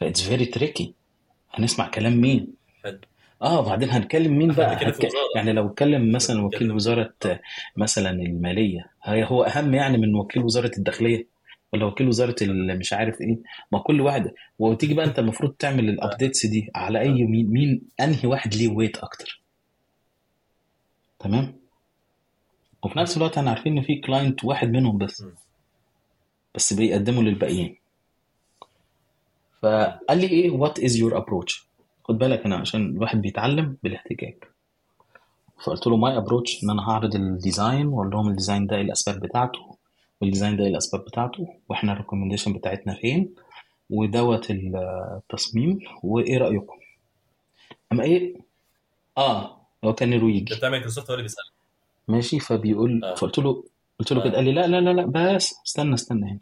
ف 0.00 0.04
it's 0.04 0.22
very 0.22 0.44
tricky 0.46 0.94
هنسمع 1.52 1.88
كلام 1.88 2.20
مين؟ 2.20 2.46
حلو. 2.84 2.98
آه 3.42 3.60
بعدين 3.60 3.90
هنتكلم 3.90 4.32
مين 4.38 4.50
إحنا 4.50 4.62
بقى؟ 4.64 4.74
بنتكلم 4.74 4.92
في. 4.92 5.06
وزارة. 5.06 5.20
يعني 5.36 5.52
لو 5.52 5.66
اتكلم 5.66 6.12
مثلا 6.12 6.44
وكيل 6.44 6.72
بنتكلم 6.72 7.12
آه 7.26 7.40
مثلا 7.76 8.10
المالية 8.10 8.90
هي 9.02 9.24
هو 9.24 9.42
أهم 9.42 9.74
يعني 9.74 9.98
من 9.98 10.14
وكيل 10.14 10.42
وزارة 10.42 10.70
الداخلية؟ 10.78 11.33
ولا 11.74 11.84
وكيل 11.86 12.08
وزارة 12.08 12.36
ال- 12.42 12.78
مش 12.78 12.92
عارف 12.92 13.20
إيه 13.20 13.38
ما 13.72 13.78
كل 13.78 14.00
واحد 14.00 14.30
وتيجي 14.58 14.94
بقى 14.94 15.04
انت 15.06 15.18
المفروض 15.18 15.52
تعمل 15.52 15.88
ال 15.88 15.95
updates 15.95 16.46
دي 16.46 16.70
على 16.74 17.00
أي 17.00 17.12
مين 17.24 17.46
مين 17.50 17.82
أنهي 18.00 18.26
واحد 18.28 18.54
ليه 18.54 18.68
weight 18.68 18.96
أكتر. 18.96 19.42
تمام؟ 21.18 21.54
وفي 22.82 22.98
نفس 22.98 23.16
الوقت 23.16 23.38
إحنا 23.38 23.50
عارفين 23.50 23.78
إن 23.78 23.84
في 23.84 24.00
client 24.00 24.44
واحد 24.44 24.68
منهم 24.68 24.98
بس. 24.98 25.24
بس 26.54 26.72
بيقدموا 26.72 27.22
للباقيين. 27.22 27.76
فقال 29.62 30.18
لي 30.18 30.26
إيه 30.26 30.50
what 30.50 30.78
is 30.80 30.96
your 30.96 31.16
approach 31.16 31.66
خد 32.04 32.18
بالك 32.18 32.44
أنا 32.46 32.56
عشان 32.56 32.86
الواحد 32.90 33.20
بيتعلم 33.22 33.76
بالاحتكاك. 33.82 34.48
فقلت 35.64 35.86
له 35.86 35.96
my 35.96 36.16
approach 36.16 36.64
إن 36.64 36.70
أنا 36.70 36.82
هعرض 36.90 37.14
ال 37.14 37.24
design 37.24 37.86
وأقول 37.86 38.10
لهم 38.10 38.28
ال 38.28 38.33
design 38.33 38.66
ده 38.66 38.76
إيه 38.76 38.82
الأسباب 38.82 39.20
بتاعته. 39.20 39.73
وال 40.24 40.32
design 40.32 40.56
ده 40.56 40.64
إيه 40.64 40.70
الاسباب 40.70 41.04
بتاعته 41.04 41.48
وإحنا 41.68 41.92
ال 41.92 41.96
recommendation 41.96 42.52
بتاعتنا 42.52 42.94
فين 42.94 43.34
ودوت 43.90 44.46
التصميم 44.50 45.78
وإيه 46.02 46.38
رأيكم؟ 46.38 46.76
اما 47.92 48.04
إيه؟ 48.04 48.34
آه 49.18 49.60
هو 49.84 49.92
كان 49.94 50.10
نرويجي 50.10 50.54
بتاع 50.54 50.68
مايكروسوفت 50.68 51.06
هو 51.08 51.14
اللي 51.14 51.22
بيسألك 51.22 51.52
ماشي 52.08 52.40
فبيقول 52.40 53.04
آه. 53.04 53.14
فقلت 53.14 53.38
له 53.38 53.64
قلت 54.00 54.12
له 54.12 54.20
كده 54.24 54.32
آه 54.32 54.36
قال 54.36 54.44
لي 54.44 54.52
لا 54.52 54.66
لا 54.66 54.80
لا 54.80 54.90
لا 54.90 55.06
بس 55.06 55.54
استنى 55.66 55.94
استنى 55.94 56.30
هنا. 56.30 56.38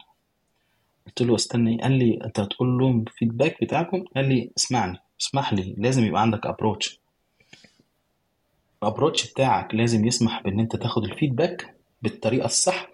قلت 1.07 1.21
له 1.21 1.35
استنى 1.35 1.77
قال 1.81 1.91
لي 1.91 2.19
أنت 2.25 2.39
هتقول 2.39 2.77
لهم 2.77 3.05
feedback 3.17 3.63
بتاعكم؟ 3.63 4.03
قال 4.15 4.29
لي 4.29 4.51
اسمعني 4.57 4.97
اسمح 5.21 5.53
لي 5.53 5.75
لازم 5.77 6.03
يبقى 6.03 6.21
عندك 6.21 6.45
approach 6.45 6.99
ال 8.83 8.88
approach 8.88 9.31
بتاعك 9.31 9.75
لازم 9.75 10.05
يسمح 10.05 10.41
بإن 10.43 10.59
أنت 10.59 10.75
تاخد 10.75 11.03
ال 11.03 11.11
feedback 11.11 11.75
بالطريقة 12.01 12.45
الصح 12.45 12.87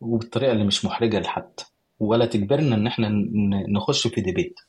وبالطريقة 0.00 0.52
اللي 0.52 0.64
مش 0.64 0.84
محرجة 0.84 1.20
لحد. 1.20 1.52
ولا 2.00 2.26
تجبرنا 2.26 2.76
إن 2.76 2.86
إحنا 2.86 3.08
نخش 3.68 4.06
في 4.06 4.20
debate 4.20 4.60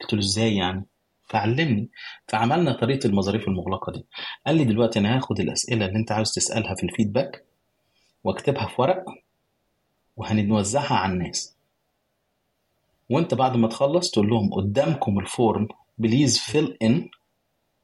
قلت 0.00 0.12
له 0.12 0.18
إزاي 0.20 0.56
يعني؟ 0.56 0.84
فعلمني. 1.26 1.88
فعملنا 2.28 2.72
طريقة 2.72 3.06
المظاريف 3.06 3.48
المغلقة 3.48 3.92
دي. 3.92 4.04
قال 4.46 4.56
لي 4.56 4.64
دلوقتي 4.64 4.98
أنا 4.98 5.16
هاخد 5.16 5.40
الأسئلة 5.40 5.86
اللي 5.86 5.98
أنت 5.98 6.12
عاوز 6.12 6.32
تسألها 6.32 6.74
في 6.74 6.82
ال 6.82 6.89
feedback 6.89 7.44
واكتبها 8.24 8.66
في 8.66 8.82
ورق 8.82 9.04
وهنوزعها 10.16 10.94
على 10.94 11.12
الناس. 11.12 11.54
وأنت 13.10 13.34
بعد 13.34 13.56
ما 13.56 13.68
تخلص 13.68 14.10
تقول 14.10 14.28
لهم 14.30 14.52
قدامكم 14.54 15.18
ال 15.18 15.26
form. 15.26 15.68
Please 15.98 16.38
fill 16.38 16.76
in 16.82 17.08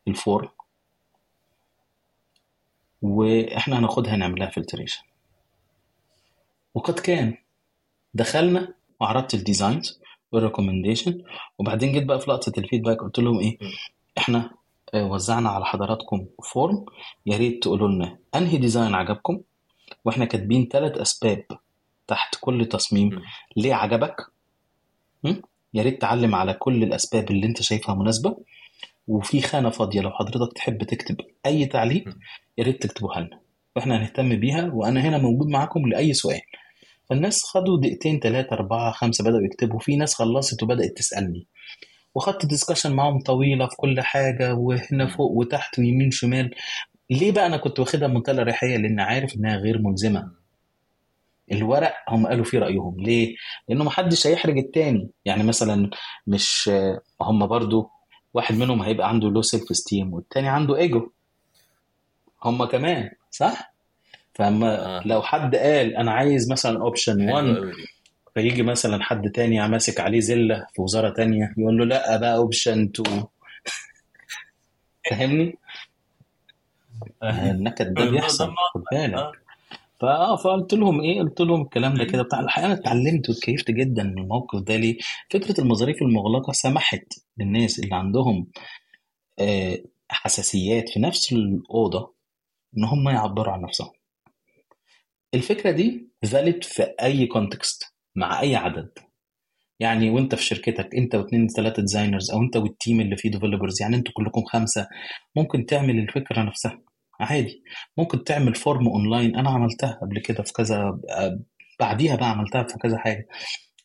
ال 0.09 0.15
form. 0.15 0.49
وإحنا 3.03 3.78
هناخدها 3.78 4.16
نعملها 4.16 4.51
filtration 4.51 5.03
وقد 6.75 6.99
كان. 6.99 7.35
دخلنا 8.14 8.75
وعرضت 9.01 9.35
ال 9.35 9.43
designs 9.43 10.01
وال 10.33 10.44
recommendation 10.44 11.23
وبعدين 11.59 11.93
جيت 11.93 12.05
بقى 12.05 12.21
في 12.21 12.31
لقطة 12.31 12.53
ال 12.59 12.63
feedback 12.63 12.99
قلت 12.99 13.18
لهم 13.18 13.39
إيه. 13.41 13.59
إحنا 14.18 14.51
آه، 14.95 15.05
وزعنا 15.05 15.49
على 15.49 15.64
حضراتكم 15.64 16.27
form 16.53 16.85
يا 17.27 17.37
ريت 17.37 17.62
تقولوا 17.62 17.89
لنا 17.89 18.18
أنهي 18.35 18.57
design 18.59 18.95
عجبكم؟ 18.95 19.41
وإحنا 20.05 20.25
كاتبين 20.25 20.68
ثلاث 20.73 20.99
أسباب 20.99 21.45
تحت 22.07 22.37
كل 22.41 22.66
تصميم. 22.66 23.23
ليه 23.57 23.75
عجبك? 23.75 24.16
يا 25.75 25.83
ريت 25.83 26.01
تعلم 26.01 26.35
على 26.35 26.55
كل 26.55 26.83
الأسباب 26.83 27.31
اللي 27.31 27.47
أنت 27.47 27.62
شايفها 27.62 27.95
مناسبة. 27.95 28.37
وفي 29.09 29.41
خانة 29.43 29.71
فاضية 29.71 30.01
لو 30.01 30.11
حضرتك 30.11 30.53
تحب 30.53 30.83
تكتب 30.83 31.16
أي 31.47 31.66
تعليق. 31.66 32.05
يا 32.59 32.64
ريت 32.64 32.83
تكتبوها 32.83 33.21
لنا. 33.21 33.41
وإحنا 33.81 33.97
هنهتم 33.99 34.37
بيها 34.41 34.70
وأنا 34.74 35.01
هنا 35.01 35.18
موجود 35.18 35.49
معاكم 35.49 35.87
لأي 35.87 36.12
سؤال. 36.12 36.41
فالناس 37.11 37.45
خدوا 37.45 37.81
دقيقتين 37.81 38.20
ثلاثة 38.20 38.53
أربعة 38.53 38.93
خمسة 38.93 39.24
بدأوا 39.24 39.43
يكتبوا 39.43 39.78
في 39.78 39.97
ناس 39.97 40.14
خلصت 40.14 40.62
وبدأت 40.62 40.97
تسألني. 40.97 41.47
وخدت 42.14 42.47
discussion 42.47 42.93
معاهم 42.93 43.20
طويلة 43.20 43.66
في 43.66 43.76
كل 43.76 44.01
حاجة 44.01 44.55
وهنا. 44.55 45.07
فوق 45.07 45.31
وتحت 45.31 45.78
ويمين 45.78 46.11
شمال. 46.11 46.51
ليه 47.11 47.33
بقى 47.33 47.47
أنا 47.47 47.57
كنت 47.57 47.81
واخدها 47.81 48.09
بمنتهى 48.09 48.33
الأريحية 48.33 48.76
لأن 48.76 49.01
عارف 49.01 49.37
إنها 49.37 49.57
غير 49.57 49.78
ملزمة. 49.83 50.33
الورق 51.53 51.95
هم 52.09 52.26
قالوا 52.26 52.45
فيه 52.45 52.59
رأيهم. 52.59 52.97
ليه؟ 52.99 53.35
لأنه 53.68 53.85
محدش 53.85 54.26
هيحرج 54.26 54.59
التاني. 54.59 55.11
يعني 55.24 55.43
مثلا 55.43 55.91
مش 56.26 56.70
هم 57.22 57.47
برضو 57.47 57.91
واحد 58.35 58.55
منهم 58.55 58.83
هيبقى 58.83 59.09
عنده 59.09 59.28
low 59.29 59.43
self-esteem 59.43 60.14
والتاني 60.14 60.49
عنده 60.49 60.76
ايجو 60.76 61.11
هم 62.45 62.64
كمان. 62.64 63.11
صح؟ 63.31 63.74
فاما 64.35 64.99
آه 64.99 65.03
لو 65.07 65.22
حد 65.22 65.57
قال 65.57 65.97
أنا 65.97 66.12
عايز 66.12 66.51
مثلا 66.53 66.81
option 66.81 67.21
حلوة 67.28 67.35
1 67.35 67.57
قوي 67.57 67.70
دي 67.72 67.87
فيجي 68.35 68.62
مثلا 68.62 69.03
حد 69.03 69.31
تاني 69.31 69.68
ماسك 69.68 70.01
عليه 70.01 70.20
زلة 70.20 70.66
في 70.74 70.83
وزارة 70.83 71.11
تانية 71.11 71.55
يقول 71.59 71.78
له 71.78 71.85
لأ 71.85 72.16
بقى 72.16 72.37
option 72.37 72.83
2 73.01 73.24
فاهمني؟ 75.11 75.55
آه. 77.22 77.51
النكد 77.51 77.95
ده 77.95 78.11
بيحصل 78.11 78.55
خد 78.74 78.83
بالك 78.93 79.14
آه 79.14 79.33
فاه 80.01 80.37
فقلت 80.37 80.74
لهم 80.74 81.01
إيه 81.01 81.20
قلت 81.20 81.41
لهم 81.41 81.62
الكلام 81.62 81.95
ده. 81.95 82.05
كده 82.05 82.22
بتاع 82.22 82.41
الحقيقة 82.41 82.66
أنا 82.66 82.74
اتعلمت 82.74 83.28
واتكيفت 83.28 83.70
جدا 83.70 84.03
من 84.03 84.18
الموقف 84.18 84.61
ده 84.62 84.76
ليه 84.76 84.99
فكرة 85.31 85.61
المظاريف 85.61 86.03
المغلقة 86.03 86.53
سمحت 86.53 87.05
للناس 87.39 87.78
اللي 87.78 87.95
عندهم 87.95 88.47
آه، 89.39 89.78
حساسيات 90.09 90.89
في 90.89 91.01
نفس 91.01 91.33
الأوضة 91.33 92.14
إن 92.79 92.85
هم 92.85 93.09
يعبروا 93.09 93.53
عن 93.53 93.61
نفسهم. 93.62 93.91
الفكرة 95.35 95.71
دي 95.71 96.11
valid 96.27 96.62
في 96.62 96.83
أي 97.03 97.27
context 97.27 97.95
مع 98.16 98.41
أي 98.41 98.57
عدد. 98.57 98.91
يعني 99.81 100.11
وأنت 100.11 100.35
في 100.35 100.45
شركتك 100.45 100.95
أنت 100.95 101.14
واثنين 101.14 101.49
ثلاثة 101.49 101.83
designers 101.83 102.31
أو 102.31 102.43
أنت 102.43 102.57
وال 102.57 102.71
team 102.71 103.01
اللي 103.01 103.16
فيه 103.16 103.31
developers 103.31 103.83
يعني 103.83 103.97
أنتوا 103.97 104.12
كلكم 104.16 104.45
خمسة 104.45 104.89
ممكن 105.37 105.66
تعمل 105.66 105.99
الفكرة 105.99 106.43
نفسها. 106.43 106.83
عادي. 107.21 107.62
ممكن 107.97 108.25
تعمل 108.25 108.55
form 108.55 108.89
online 108.89 109.37
أنا 109.37 109.51
عملتها 109.51 109.99
قبل 110.03 110.18
كده 110.21 110.43
في 110.43 110.53
كذا 110.53 111.01
بعديها 111.81 112.16
بقى 112.16 112.31
عملتها 112.31 112.62
في 112.62 112.79
كذا 112.79 112.99
حاجة. 112.99 113.29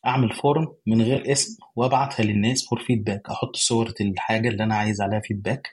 أعمل 0.06 0.32
form 0.34 0.66
من 0.86 1.02
غير 1.02 1.32
اسم 1.32 1.56
وأبعتها 1.76 2.24
للناس 2.24 2.66
for 2.70 2.78
feedback 2.84 3.30
أحط 3.30 3.56
صورة 3.56 3.94
الحاجة 4.00 4.48
اللي 4.48 4.64
أنا 4.64 4.74
عايز 4.74 5.00
عليها 5.00 5.20
feedback 5.20 5.68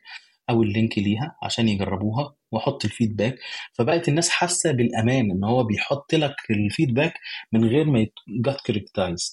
أو 0.49 0.63
ال 0.63 0.70
link 0.70 0.97
ليها 0.97 1.35
عشان 1.43 1.69
يجربوها. 1.69 2.35
واحط 2.53 2.85
ال 2.85 2.90
feedback. 2.90 3.35
فبقت 3.73 4.09
الناس 4.09 4.29
حاسة 4.29 4.71
بالأمان 4.71 5.31
إن 5.31 5.43
هو 5.43 5.63
بيحط 5.63 6.13
لك 6.15 6.35
ال 6.51 6.58
feedback 6.58 7.13
من 7.51 7.65
غير 7.65 7.85
ما 7.85 8.07
ي 8.27 8.36
get 8.36 8.61
criticized 8.65 9.31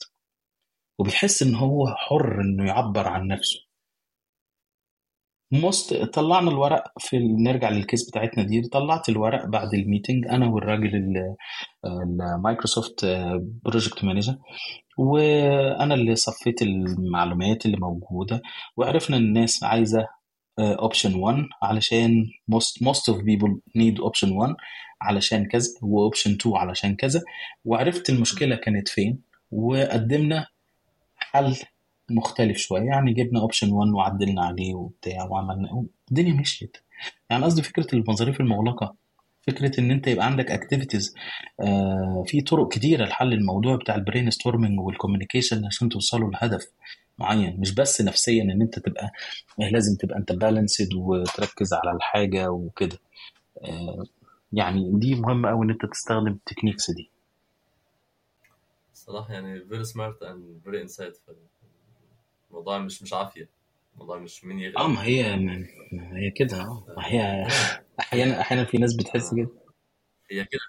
وبيحس 0.98 1.42
إن 1.42 1.54
هو 1.54 1.86
حر 1.96 2.40
إنه 2.40 2.66
يعبر 2.68 3.08
عن 3.08 3.26
نفسه. 3.26 3.60
most 5.52 5.94
طلعنا 5.94 6.50
الورق 6.50 6.84
في 6.98 7.18
نرجع 7.18 7.68
لل 7.70 7.83
case 7.83 8.10
بتاعتنا 8.10 8.44
دي. 8.44 8.62
طلعت 8.68 9.08
الورق 9.08 9.46
بعد 9.46 9.74
ال 9.74 9.81
meeting 9.81 10.26
أنا 10.26 10.46
والراجل 10.46 10.96
ال- 10.96 11.36
المايكروسوفت 12.36 13.06
project 13.64 14.04
manager 14.04 14.36
وأنا 14.98 15.94
اللي 15.94 16.14
صفيت 16.16 16.62
المعلومات 16.62 17.66
اللي 17.66 17.76
موجودة. 17.76 18.42
وعرفنا 18.76 19.16
الناس 19.16 19.64
عايزة 19.64 20.08
option 20.60 21.14
1 21.14 21.36
علشان 21.62 22.26
most 22.52 22.84
most 22.86 23.14
of 23.14 23.16
people 23.16 23.50
need 23.78 23.96
option 24.04 24.28
1 24.32 24.54
علشان 25.02 25.46
كذا 25.46 25.68
و 25.82 25.89
option 25.89 26.30
2 26.30 26.56
علشان 26.56 26.96
كذا. 26.96 27.20
وعرفت 27.64 28.10
المشكلة 28.10 28.56
كانت 28.56 28.88
فين 28.88 29.18
وقدمنا 29.52 30.46
حل 31.16 31.56
مختلف 32.10 32.58
شوية. 32.58 32.82
يعني 32.82 33.12
جبنا 33.12 33.40
option 33.40 33.72
1 33.72 33.90
وعدلنا 33.90 34.44
عليه 34.44 34.74
وبتاع 34.74 35.24
وعملنا 35.24 35.84
الدنيا 36.10 36.32
مشيت. 36.34 36.76
يعني 37.30 37.44
قصدي 37.44 37.62
فكرة 37.62 37.86
المظاريف 37.94 38.40
المغلقة 38.40 38.94
فكرة 39.46 39.80
إن 39.80 39.90
أنت 39.90 40.06
يبقى 40.06 40.26
عندك 40.26 40.50
activities 40.50 41.14
آه 41.60 42.24
في 42.26 42.40
طرق 42.40 42.72
كتيرة 42.72 43.04
لحل 43.04 43.32
الموضوع 43.32 43.76
بتاع 43.76 43.94
ال 43.94 44.30
brainstorming 44.30 44.80
وال 44.80 44.91
communication 44.91 45.64
عشان 45.66 45.88
توصلوا 45.88 46.30
لهدف. 46.30 46.66
معين 47.20 47.60
مش 47.60 47.74
بس 47.74 48.00
نفسيا 48.00 48.42
إن 48.42 48.62
أنت 48.62 48.78
تبقى 48.78 49.10
لازم 49.58 49.96
تبقى 49.96 50.18
أنت 50.18 50.32
balanced 50.32 50.94
وتركز 50.94 51.72
على 51.72 51.96
الحاجة 51.96 52.50
وكده. 52.50 52.98
آه 53.64 54.04
يعني 54.52 54.90
دي 54.94 55.14
مهمة 55.14 55.48
قوي 55.48 55.64
إن 55.66 55.70
أنت 55.70 55.86
تستخدم 55.86 56.26
ال 56.26 56.32
techniques 56.32 56.90
دي. 56.90 57.10
صراحة 58.94 59.32
يعني 59.34 59.60
very 59.60 59.84
smart 59.86 60.16
and 60.22 60.68
very 60.68 60.88
insightful. 60.88 61.34
الموضوع 62.50 62.78
مش 62.78 63.02
مش 63.02 63.12
عافية. 63.12 63.48
الموضوع 63.94 64.18
مش 64.18 64.44
مين 64.44 64.58
آه 64.58 64.62
يغلب 64.62 64.90
ما 64.90 65.02
هي 65.04 65.36
ما 65.92 66.18
هي 66.18 66.30
كده. 66.30 66.60
آه 66.60 66.84
ما 66.96 67.06
هي 67.06 67.46
أحيانا 68.00 68.40
أحيانا 68.40 68.64
في 68.64 68.78
ناس 68.78 68.94
بتحس. 68.96 69.34
كده. 69.34 69.48
هي 70.30 70.44
كده. 70.44 70.60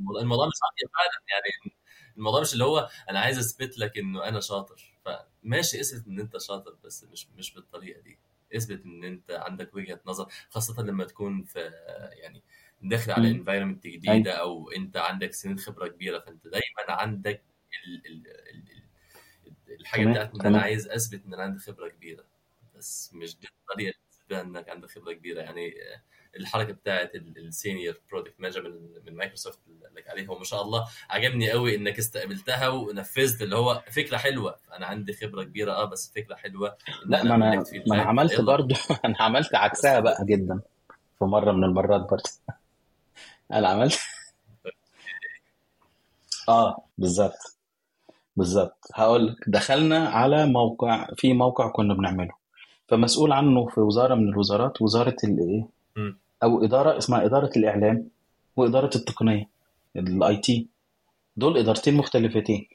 الموضوع 0.00 0.20
الموضوع 0.22 0.46
مش 0.46 0.54
عافية 0.64 0.86
فعلا. 0.94 1.22
يعني 1.30 1.76
الموضوع 2.16 2.40
مش 2.40 2.52
اللي 2.52 2.64
هو 2.64 2.88
أنا 3.10 3.20
عايز 3.20 3.38
أثبت 3.38 3.78
لك 3.78 3.98
إنه 3.98 4.28
أنا 4.28 4.40
شاطر. 4.40 4.89
فماشي 5.04 5.80
اثبت 5.80 6.06
إن 6.06 6.20
أنت 6.20 6.38
شاطر 6.38 6.76
بس 6.84 7.04
مش 7.04 7.26
مش 7.38 7.54
بالطريقة 7.54 8.00
دي. 8.00 8.18
اثبت 8.56 8.84
إن 8.84 9.04
أنت 9.04 9.30
عندك 9.30 9.74
وجهة 9.74 10.00
نظر 10.06 10.26
خاصة 10.50 10.82
لما 10.82 11.04
تكون 11.04 11.44
في 11.44 11.60
يعني 12.22 12.42
داخل 12.82 13.12
على 13.12 13.30
انفايرمنت 13.30 13.86
جديدة 13.86 14.32
أو 14.32 14.70
أنت 14.70 14.96
عندك 14.96 15.32
سنين 15.32 15.58
خبرة 15.58 15.88
كبيرة 15.88 16.18
فأنت 16.18 16.46
دايما 16.48 17.00
عندك 17.00 17.42
ال 17.86 18.06
ال 18.06 18.26
ال 18.28 19.80
الحاجة 19.80 20.06
بتاعت 20.06 20.34
إن 20.34 20.46
أنا 20.46 20.58
عايز 20.58 20.88
أثبت 20.88 21.24
إن 21.26 21.34
أنا 21.34 21.42
عندي 21.42 21.58
خبرة 21.58 21.88
كبيرة. 21.88 22.24
بس 22.76 23.14
مش 23.14 23.38
دي 23.38 23.48
الطريقة 23.60 23.98
اللي 24.30 24.40
إنك 24.40 24.68
عندك 24.68 24.90
خبرة 24.90 25.12
كبيرة. 25.12 25.40
يعني 25.42 25.74
الحركة 26.36 26.72
بتاعت 26.72 27.14
ال 27.14 27.25
senior 27.25 27.94
product 28.10 28.34
manager 28.38 28.62
من, 28.62 29.04
من 29.06 29.16
مايكروسوفت 29.16 29.58
اللي 29.66 29.88
لك 29.96 30.08
عليها 30.08 30.30
وما 30.30 30.44
شاء 30.44 30.62
الله 30.62 30.86
عجبني 31.10 31.50
قوي 31.50 31.74
إنك 31.76 31.98
استقبلتها 31.98 32.68
ونفذت 32.68 33.42
اللي 33.42 33.56
هو 33.56 33.82
فكرة 33.90 34.16
حلوة. 34.16 34.56
أنا 34.76 34.86
عندي 34.86 35.12
خبرة 35.12 35.42
كبيرة 35.42 35.72
آه 35.72 35.84
بس 35.84 36.12
فكرة 36.16 36.34
حلوة 36.34 36.76
لا 37.06 37.22
ما 37.24 37.34
أنا 37.34 37.64
ما 37.86 37.94
أنا 37.94 38.02
عملت 38.02 38.40
برضه. 38.40 38.76
أنا 39.04 39.16
عملت 39.20 39.54
عكسها 39.54 40.00
بقى 40.00 40.24
جدا 40.24 40.60
في 41.18 41.24
مرة 41.24 41.52
من 41.52 41.64
المرات 41.64 42.00
برضه. 42.10 42.30
أنا 43.52 43.68
عملت. 43.68 43.98
آه 46.48 46.84
بالظبط. 46.98 47.58
بالظبط. 48.36 48.78
هقول 48.94 49.26
لك 49.26 49.36
دخلنا 49.46 50.08
على 50.08 50.46
موقع 50.46 51.08
في 51.16 51.32
موقع 51.32 51.70
كنا 51.72 51.94
بنعمله. 51.94 52.40
فمسؤول 52.88 53.32
عنه 53.32 53.66
في 53.66 53.80
وزارة 53.80 54.14
من 54.14 54.28
الوزارات 54.28 54.82
وزارة 54.82 55.16
الايه 55.24 55.79
أو 56.42 56.64
إدارة 56.64 56.98
اسمها 56.98 57.24
إدارة 57.24 57.50
الإعلام 57.56 58.08
وإدارة 58.56 58.90
التقنية 58.96 59.48
ال 59.96 60.36
IT 60.36 60.66
دول 61.36 61.58
إدارتين 61.58 61.94
مختلفتين. 61.94 62.68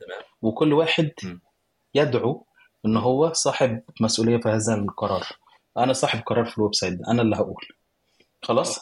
تمام. 0.00 0.22
وكل 0.42 0.72
واحد 0.72 1.10
يدعو 1.94 2.44
إن 2.86 2.96
هو 2.96 3.32
صاحب 3.32 3.82
مسؤولية 4.00 4.36
في 4.36 4.48
هذا 4.48 4.74
القرار. 4.74 5.26
أنا 5.78 5.92
صاحب 5.92 6.20
قرار 6.26 6.44
في 6.44 6.58
ال 6.58 6.74
website 6.74 7.00
أنا 7.08 7.22
اللي 7.22 7.36
هقول. 7.36 7.66
خلاص؟ 8.42 8.80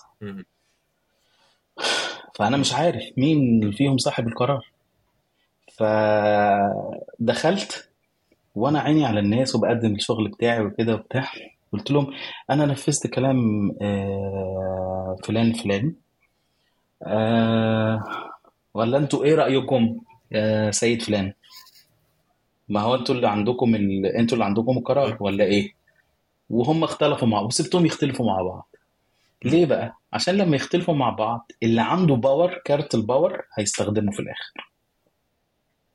فأنا 2.34 2.56
مش 2.56 2.74
عارف 2.74 3.02
مين 3.16 3.70
فيهم 3.72 3.98
صاحب 3.98 4.28
القرار. 4.28 4.66
فدخلت 7.18 7.90
وأنا 8.54 8.80
عيني 8.80 9.04
على 9.06 9.20
الناس 9.20 9.54
وبقدم 9.54 9.94
الشغل 9.94 10.28
بتاعي 10.28 10.60
وكده 10.60 10.94
وبتاع. 10.94 11.32
قلت 11.72 11.90
لهم 11.90 12.14
أنا 12.50 12.66
نفذت 12.66 13.06
كلام 13.06 13.70
آه، 13.82 15.16
فلان 15.24 15.52
فلان. 15.52 15.94
آه، 17.02 18.04
ولا 18.74 18.98
أنتوا 18.98 19.24
إيه 19.24 19.34
رأيكم 19.34 20.00
يا 20.32 20.70
سيد 20.70 21.02
فلان؟ 21.02 21.32
ما 22.68 22.80
هو 22.80 22.94
أنتوا 22.94 23.14
اللي 23.14 23.28
عندكم 23.28 23.74
ال... 23.74 24.06
أنتوا 24.06 24.34
اللي 24.34 24.44
عندكم 24.44 24.78
القرار 24.78 25.16
ولا 25.20 25.44
إيه؟ 25.44 25.72
وهم 26.50 26.84
اختلفوا 26.84 27.28
مع 27.28 27.40
وسبتهم 27.40 27.86
يختلفوا 27.86 28.26
مع 28.26 28.42
بعض. 28.42 28.68
ليه 29.44 29.66
بقى؟ 29.66 29.94
عشان 30.12 30.34
لما 30.36 30.56
يختلفوا 30.56 30.94
مع 30.94 31.10
بعض 31.10 31.52
اللي 31.62 31.80
عنده 31.80 32.14
power 32.14 32.59
كارت 32.64 32.94
ال 32.94 33.03
power 33.03 33.42
هيستخدمه 33.58 34.12
في 34.12 34.20
الآخر. 34.20 34.70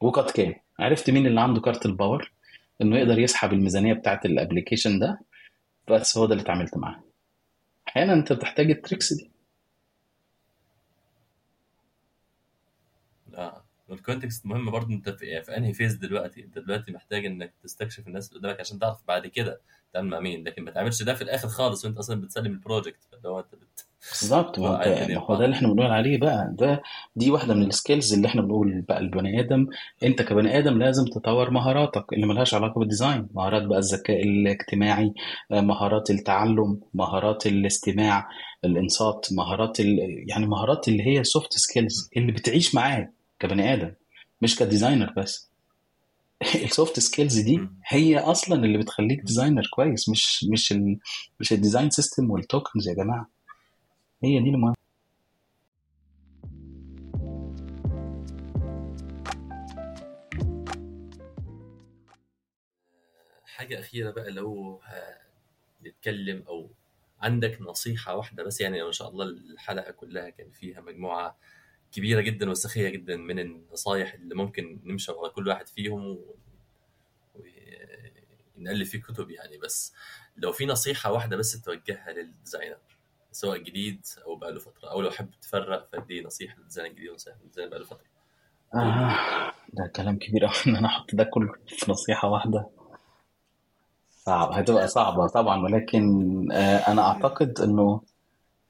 وقد 0.02 0.30
كان. 0.32 0.54
عرفت 0.80 1.10
مين 1.10 1.28
اللي 1.28 1.42
عنده 1.42 1.62
كارت 1.62 1.86
ال 1.86 1.92
power؟ 1.92 2.32
إنه 2.82 2.98
يقدر 2.98 3.20
يسحب 3.20 3.54
الميزانية 3.54 3.94
بتاعت 3.94 4.26
ال 4.26 4.32
application 4.32 5.00
ده 5.00 5.20
بس 5.90 6.18
هو 6.18 6.26
ده 6.26 6.32
اللي 6.34 6.44
اتعاملت 6.44 6.78
معاه. 6.78 7.04
أحيانا 7.88 8.14
أنت 8.14 8.34
بتحتاج 8.34 8.72
ال 8.72 8.78
tricks 8.78 9.14
دي. 9.14 9.32
آه 13.36 13.66
وال 13.88 14.01
context 14.01 14.46
مهم 14.46 14.72
برضه 14.72 14.94
أنت 14.94 15.10
في, 15.10 15.44
في 15.44 15.58
أنهي 15.58 15.74
phase 15.74 15.94
دلوقتي؟ 15.96 16.44
أنت 16.44 16.60
دلوقتي 16.60 16.92
محتاج 16.92 17.26
إنك 17.26 17.54
تستكشف 17.64 18.08
الناس 18.08 18.30
اللي 18.30 18.40
قدامك 18.40 18.60
عشان 18.60 18.80
تعرف 18.80 19.04
بعد 19.08 19.28
كده 19.28 19.62
تعمل 19.94 20.10
مع 20.10 20.20
مين. 20.20 20.44
لكن 20.44 20.64
ما 20.64 20.72
تعملش 20.72 21.04
ده 21.04 21.14
في 21.14 21.22
الآخر 21.22 21.48
خالص 21.48 21.86
وأنت 21.86 21.98
أصلا 21.98 22.22
بتسلم 22.22 22.52
ال 22.52 22.58
project 22.58 23.04
فاللي 23.12 23.30
هو 23.30 23.40
أنت 23.40 23.56
بت... 23.56 23.86
بالظبط 24.12 24.60
ما 24.60 24.68
هو 25.18 25.36
ده 25.38 25.46
اللي 25.46 25.56
إحنا 25.56 25.68
بنقول 25.68 25.92
عليه 25.92 26.18
بقى. 26.18 26.50
ده 26.60 26.82
دي 27.16 27.32
واحدة 27.32 27.54
من 27.54 27.64
ال 27.68 27.74
skills 27.74 28.14
اللي 28.14 28.28
إحنا 28.28 28.42
بنقول 28.42 28.82
بقى 28.82 29.00
البني 29.00 29.40
آدم. 29.40 29.68
انت 30.04 30.22
كبني 30.22 30.58
آدم 30.58 30.78
لازم 30.80 31.06
تطور 31.06 31.50
مهاراتك 31.52 32.14
اللي 32.14 32.28
ملهاش 32.28 32.54
علاقة 32.54 32.80
بال 32.80 32.92
design 32.92 33.28
مهارات 33.34 33.64
بقى 33.64 33.80
الذكاء 33.80 34.24
الاجتماعي 34.24 35.14
مهارات 35.52 36.10
التعلم 36.12 36.80
مهارات 36.94 37.48
الاستماع 37.48 38.30
الانصات 38.66 39.28
مهارات 39.32 39.80
ال... 39.80 39.98
يعني 40.28 40.46
مهارات 40.48 40.88
اللي 40.88 41.08
هي 41.08 41.24
soft 41.24 41.54
skills 41.54 42.10
اللي 42.18 42.32
بتعيش 42.32 42.76
معاك 42.76 43.14
كبني 43.40 43.74
آدم 43.74 43.92
مش 44.42 44.56
ك 44.56 44.62
designer 44.62 45.14
بس. 45.18 45.50
ال 46.64 46.71
soft 46.71 47.00
skills 47.00 47.40
دي 47.40 47.60
هي 47.88 48.18
أصلا 48.20 48.66
اللي 48.66 48.78
بتخليك 48.78 49.22
designer 49.22 49.70
كويس 49.74 50.10
مش 50.10 50.46
مش 50.52 50.72
ال 50.72 50.98
مش 51.40 51.54
ال 51.54 51.59
design 51.59 51.90
system 51.90 52.32
وال 52.32 52.46
tokens 52.46 52.88
يا 52.90 52.94
جماعة. 52.94 53.28
هي 54.24 54.40
دي 54.44 54.50
المهم. 54.50 54.74
حاجة 63.46 63.80
أخيرة 63.80 64.12
بقى 64.12 64.32
لو 64.32 64.82
نتكلم 65.86 66.44
أو 66.48 66.70
عندك 67.20 67.62
نصيحة 67.62 68.16
واحدة 68.16 68.44
بس 68.44 68.62
يعني 68.62 68.84
ما 68.84 68.92
شاء 68.92 69.10
الله 69.10 69.26
الحلقة 69.26 69.92
كلها 69.92 70.30
كان 70.30 70.52
فيها 70.52 70.82
مجموعة 70.82 71.38
كبيرة 71.92 72.22
جدا 72.22 72.50
وسخية 72.50 72.90
جدا 72.90 73.16
من 73.18 73.40
النصايح 73.40 74.14
اللي 74.14 74.36
ممكن 74.36 74.80
نمشي 74.84 75.12
على 75.12 75.30
كل 75.30 75.48
واحد 75.48 75.68
فيهم 75.68 76.20
ونألف 78.58 78.90
فيه 78.90 79.02
كتب 79.02 79.30
يعني. 79.32 79.58
بس 79.58 79.94
لو 80.38 80.52
في 80.52 80.66
نصيحة 80.66 81.12
واحدة 81.12 81.38
بس 81.38 81.62
توجهها 81.62 82.14
لل 82.14 82.25
designer. 82.25 82.78
سواء 83.34 83.58
جديد 83.58 84.06
أو 84.26 84.36
بقاله 84.36 84.60
فترة 84.60 84.90
أو 84.92 85.02
لو 85.02 85.12
حابب 85.12 85.30
تفرق 85.42 85.90
فدي 85.94 86.22
نصيحة 86.22 86.58
لل 86.58 86.65
designer 86.65 86.92
الجديد 86.92 87.10
ونصيحه 87.10 87.38
لل 87.42 87.47
designer 87.47 87.70
بقاله 87.70 87.86
فترة. 87.86 88.06
آه 88.76 89.54
ده 89.74 89.88
كلام 89.96 90.18
كبير 90.20 90.46
قوي 90.46 90.54
إن 90.68 90.76
أنا 90.76 90.88
أحط 90.88 91.16
ده 91.16 91.24
كله 91.24 91.54
في 91.68 91.92
نصيحة 91.92 92.28
واحدة. 92.28 92.70
صعب 94.26 94.52
هتبقى 94.52 94.88
صعبة 94.88 95.28
طبعا 95.28 95.64
ولكن 95.64 96.02
آه 96.52 96.78
أنا 96.78 97.02
أعتقد 97.02 97.60
إنه 97.60 98.02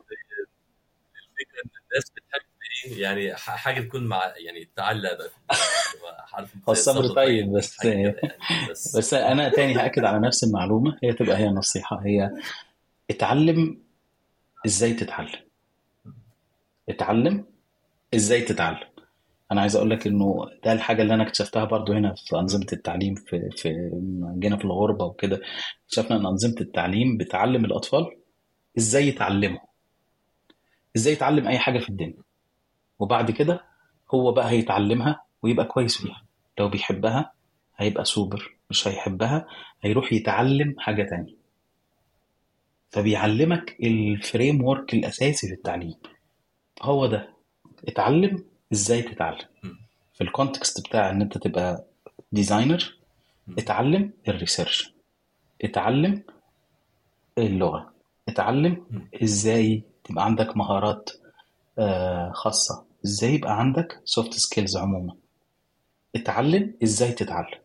الفكرة 0.01 1.61
إن 1.65 1.69
الناس 1.91 2.09
بتحب 2.11 2.41
إيه 2.85 3.01
يعني 3.01 3.35
حاجة 3.35 3.81
تكون 3.81 4.07
مع 4.07 4.33
يعني 4.37 4.69
تعلق 4.75 5.17
بقى 5.17 5.29
هو 6.69 6.71
الصبر 6.71 7.07
طيب 7.07 7.51
بس 7.51 7.85
يعني 7.85 8.15
بس 8.69 8.97
بس 8.97 9.13
أنا 9.13 9.49
تاني 9.49 9.75
هأكد 9.75 10.03
على 10.03 10.19
نفس 10.27 10.43
المعلومة 10.43 10.97
هي 11.03 11.13
تبقى 11.13 11.37
هي 11.37 11.47
النصيحه 11.47 12.01
هي 12.05 12.31
اتعلم 13.09 13.82
إزاي 14.65 14.93
تتعلم؟ 14.93 15.39
اتعلم؟ 16.89 17.45
إزاي 18.13 18.41
تتعلم؟ 18.41 18.87
أنا 19.51 19.61
عايز 19.61 19.75
أقول 19.75 19.89
لك 19.89 20.07
إنه 20.07 20.45
ده 20.65 20.73
الحاجة 20.73 21.01
اللي 21.01 21.13
أنا 21.13 21.23
اكتشفتها 21.23 21.63
برضو 21.65 21.93
هنا 21.93 22.13
في 22.17 22.35
أنظمة 22.35 22.65
التعليم 22.73 23.15
في 23.15 23.49
في 23.57 23.91
جينا 24.39 24.57
في 24.57 24.65
الغربة 24.65 25.05
وكده. 25.05 25.41
اكتشفنا 25.85 26.17
إن 26.17 26.25
أنظمة 26.25 26.55
التعليم 26.61 27.17
بتعلم 27.17 27.65
الأطفال 27.65 28.15
إزاي 28.77 29.07
يتعلموا. 29.07 29.59
إزاي 30.95 31.13
يتعلم 31.13 31.47
أي 31.47 31.59
حاجة 31.59 31.79
في 31.79 31.89
الدنيا. 31.89 32.23
وبعد 32.99 33.31
كده 33.31 33.63
هو 34.13 34.31
بقى 34.31 34.49
هيتعلمها 34.49 35.23
ويبقى 35.43 35.65
كويس 35.65 35.97
فيها. 35.97 36.23
لو 36.59 36.69
بيحبها 36.69 37.31
هيبقى 37.77 38.05
سوبر 38.05 38.55
مش 38.69 38.87
هيحبها 38.87 39.47
هيروح 39.81 40.13
يتعلم 40.13 40.75
حاجة 40.79 41.03
تانية. 41.03 41.42
فبيعلمك 42.93 43.77
ال 43.83 44.63
framework 44.63 44.93
الأساسي 44.93 45.47
في 45.47 45.53
التعليم 45.53 45.95
هو 46.81 47.05
ده. 47.05 47.29
اتعلم 47.87 48.45
إزاي 48.73 49.01
تتعلم. 49.01 49.47
في 50.13 50.21
ال 50.21 50.29
context 50.30 50.87
بتاع 50.87 51.09
إن 51.09 51.21
أنت 51.21 51.37
تبقى 51.37 51.85
designer 52.31 52.97
اتعلم 53.57 54.13
ال 54.27 54.35
research 54.35 54.93
اتعلم 55.63 56.23
اللغة. 57.37 57.93
اتعلم 58.29 58.85
إزاي 59.23 59.83
تبقى 60.03 60.25
عندك 60.25 60.57
مهارات 60.57 61.09
خاصة. 62.33 62.85
إزاي 63.05 63.33
يبقى 63.33 63.59
عندك 63.59 64.01
soft 64.05 64.33
skills 64.33 64.77
عموما. 64.77 65.15
اتعلم 66.15 66.73
إزاي 66.83 67.11
تتعلم. 67.11 67.59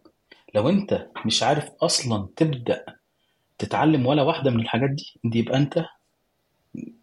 لو 0.55 0.69
أنت 0.69 1.07
مش 1.27 1.43
عارف 1.43 1.71
أصلا 1.83 2.29
تبدأ 2.37 2.85
تتعلم 3.59 4.07
ولا 4.07 4.23
واحدة 4.23 4.51
من 4.51 4.61
الحاجات 4.61 4.91
دي 4.91 5.05
دي 5.25 5.39
يبقى 5.39 5.59
أنت 5.59 5.85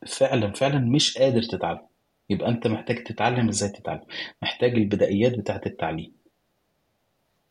فعلا 0.08 0.52
فعلا 0.52 0.80
مش 0.80 1.18
قادر 1.18 1.44
تتعلم. 1.44 1.82
يبقى 2.30 2.50
أنت 2.50 2.68
محتاج 2.68 3.04
تتعلم 3.04 3.48
إزاي 3.50 3.70
تتعلم. 3.70 4.02
محتاج 4.42 4.74
البدايات 4.74 5.38
بتاعة 5.38 5.62
التعليم. 5.66 6.12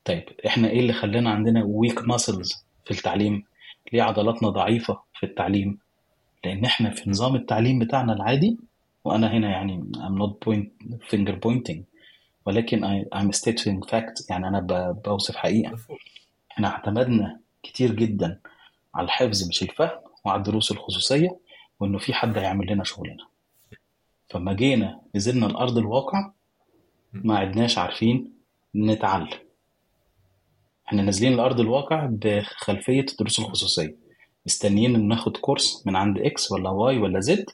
طيب 0.05 0.25
إحنا 0.47 0.69
إيه 0.69 0.81
اللي 0.81 0.93
خلانا 0.93 1.31
عندنا 1.31 1.65
weak 1.65 2.09
muscles 2.09 2.65
في 2.85 2.91
التعليم؟ 2.91 3.45
ليه 3.93 4.03
عضلاتنا 4.03 4.49
ضعيفة 4.49 5.01
في 5.15 5.27
التعليم؟ 5.27 5.79
لأن 6.45 6.65
إحنا 6.65 6.91
في 6.91 7.11
نظام 7.11 7.35
التعليم 7.37 7.79
بتاعنا 7.79 8.13
العادي 8.13 8.59
وأنا 9.05 9.33
هنا 9.33 9.51
يعني 9.51 9.85
I'm 9.95 10.23
not 10.23 10.33
point 10.49 10.69
finger 11.11 11.33
pointing. 11.47 11.79
ولكن 12.47 12.85
I, 12.85 13.19
I'm 13.19 13.33
stating 13.33 13.91
fact 13.91 14.27
يعني 14.31 14.49
أنا 14.49 14.61
بوصف 15.05 15.37
حقيقة. 15.37 15.79
إحنا 16.53 16.69
اعتمدنا 16.69 17.41
كتير 17.63 17.93
جدا 17.95 18.41
على 18.95 19.05
الحفظ 19.05 19.49
مش 19.49 19.63
الفهم 19.63 19.91
وعلى 20.25 20.39
الدروس 20.39 20.71
الخصوصية 20.73 21.39
وإنه 21.81 21.99
في 21.99 22.15
حد 22.15 22.39
هيعمل 22.39 22.73
لنا 22.73 22.85
شغلنا. 22.85 23.27
فما 24.31 24.53
جينا 24.53 25.01
نزلنا 25.15 25.47
الأرض 25.47 25.79
الواقع 25.79 26.31
ما 27.13 27.39
عدناش 27.39 27.79
عارفين 27.79 28.33
نتعلم. 28.75 29.29
إحنا 30.89 31.03
نازلين 31.03 31.33
الأرض 31.33 31.61
الواقع 31.61 32.07
بخلفية 32.11 33.01
الدروس 33.11 33.39
الخصوصية. 33.39 33.97
مستنيين 34.47 34.95
ان 34.95 35.09
ناخد 35.09 35.37
كورس 35.37 35.83
من 35.87 35.97
عند 35.97 36.19
إكس 36.19 36.53
ولا 36.53 36.71
واي 36.71 36.99
ولا 36.99 37.21
زد 37.21 37.45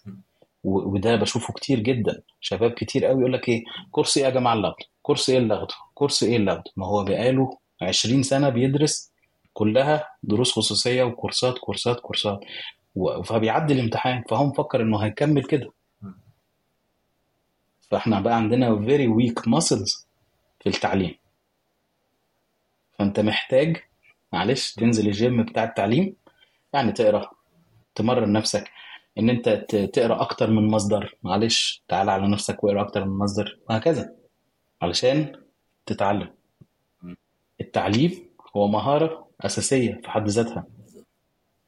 وده 0.64 1.16
بشوفه 1.16 1.54
كتير 1.54 1.80
جدا. 1.80 2.22
شباب 2.40 2.70
كتير 2.70 3.04
قوي 3.04 3.20
يقول 3.20 3.32
لك 3.32 3.48
إيه 3.48 3.64
كورس 3.90 4.18
إيه 4.18 4.24
يا 4.24 4.30
جماعة 4.30 4.54
اللي 4.54 4.68
اخده 4.68 4.86
كورس 5.02 5.30
إيه 5.30 5.38
اللي 5.38 5.54
اخده 5.54 5.74
كورس 5.94 6.22
إيه 6.22 6.36
اللي 6.36 6.52
اخده 6.52 6.70
ما 6.76 6.86
هو 6.86 7.04
بقاله 7.04 7.58
20 7.82 8.22
سنة 8.22 8.48
بيدرس 8.48 9.09
كلها 9.52 10.08
دروس 10.22 10.52
خصوصية 10.52 11.02
وكورسات 11.02 11.58
كورسات 11.58 12.00
كورسات. 12.00 12.40
فبيعدي 13.24 13.72
الامتحان 13.72 14.24
فهو 14.30 14.46
مفكر 14.46 14.82
إنه 14.82 14.98
هيكمل 14.98 15.44
كده. 15.44 15.72
فإحنا 17.90 18.20
بقى 18.20 18.36
عندنا 18.36 18.76
very 18.76 19.08
weak 19.08 19.42
muscles 19.50 20.04
في 20.60 20.66
التعليم. 20.66 21.14
فأنت 22.98 23.20
محتاج 23.20 23.76
معلش 24.32 24.72
تنزل 24.74 25.06
الجيم 25.06 25.42
بتاع 25.42 25.64
التعليم 25.64 26.16
يعني 26.72 26.92
تقرأ 26.92 27.30
تمرن 27.94 28.32
نفسك. 28.32 28.70
إن 29.18 29.30
أنت 29.30 29.48
تقرأ 29.92 30.22
أكتر 30.22 30.50
من 30.50 30.70
مصدر 30.70 31.16
معلش 31.22 31.82
تعالى 31.88 32.10
على 32.10 32.28
نفسك 32.28 32.64
واقرأ 32.64 32.82
أكتر 32.82 33.04
من 33.04 33.18
مصدر 33.18 33.58
وهكذا. 33.68 34.14
علشان 34.82 35.42
تتعلم. 35.86 36.34
التعليم 37.60 38.28
هو 38.56 38.68
مهارة 38.68 39.29
أساسية 39.40 39.94
في 40.02 40.10
حد 40.10 40.28
ذاتها. 40.28 40.66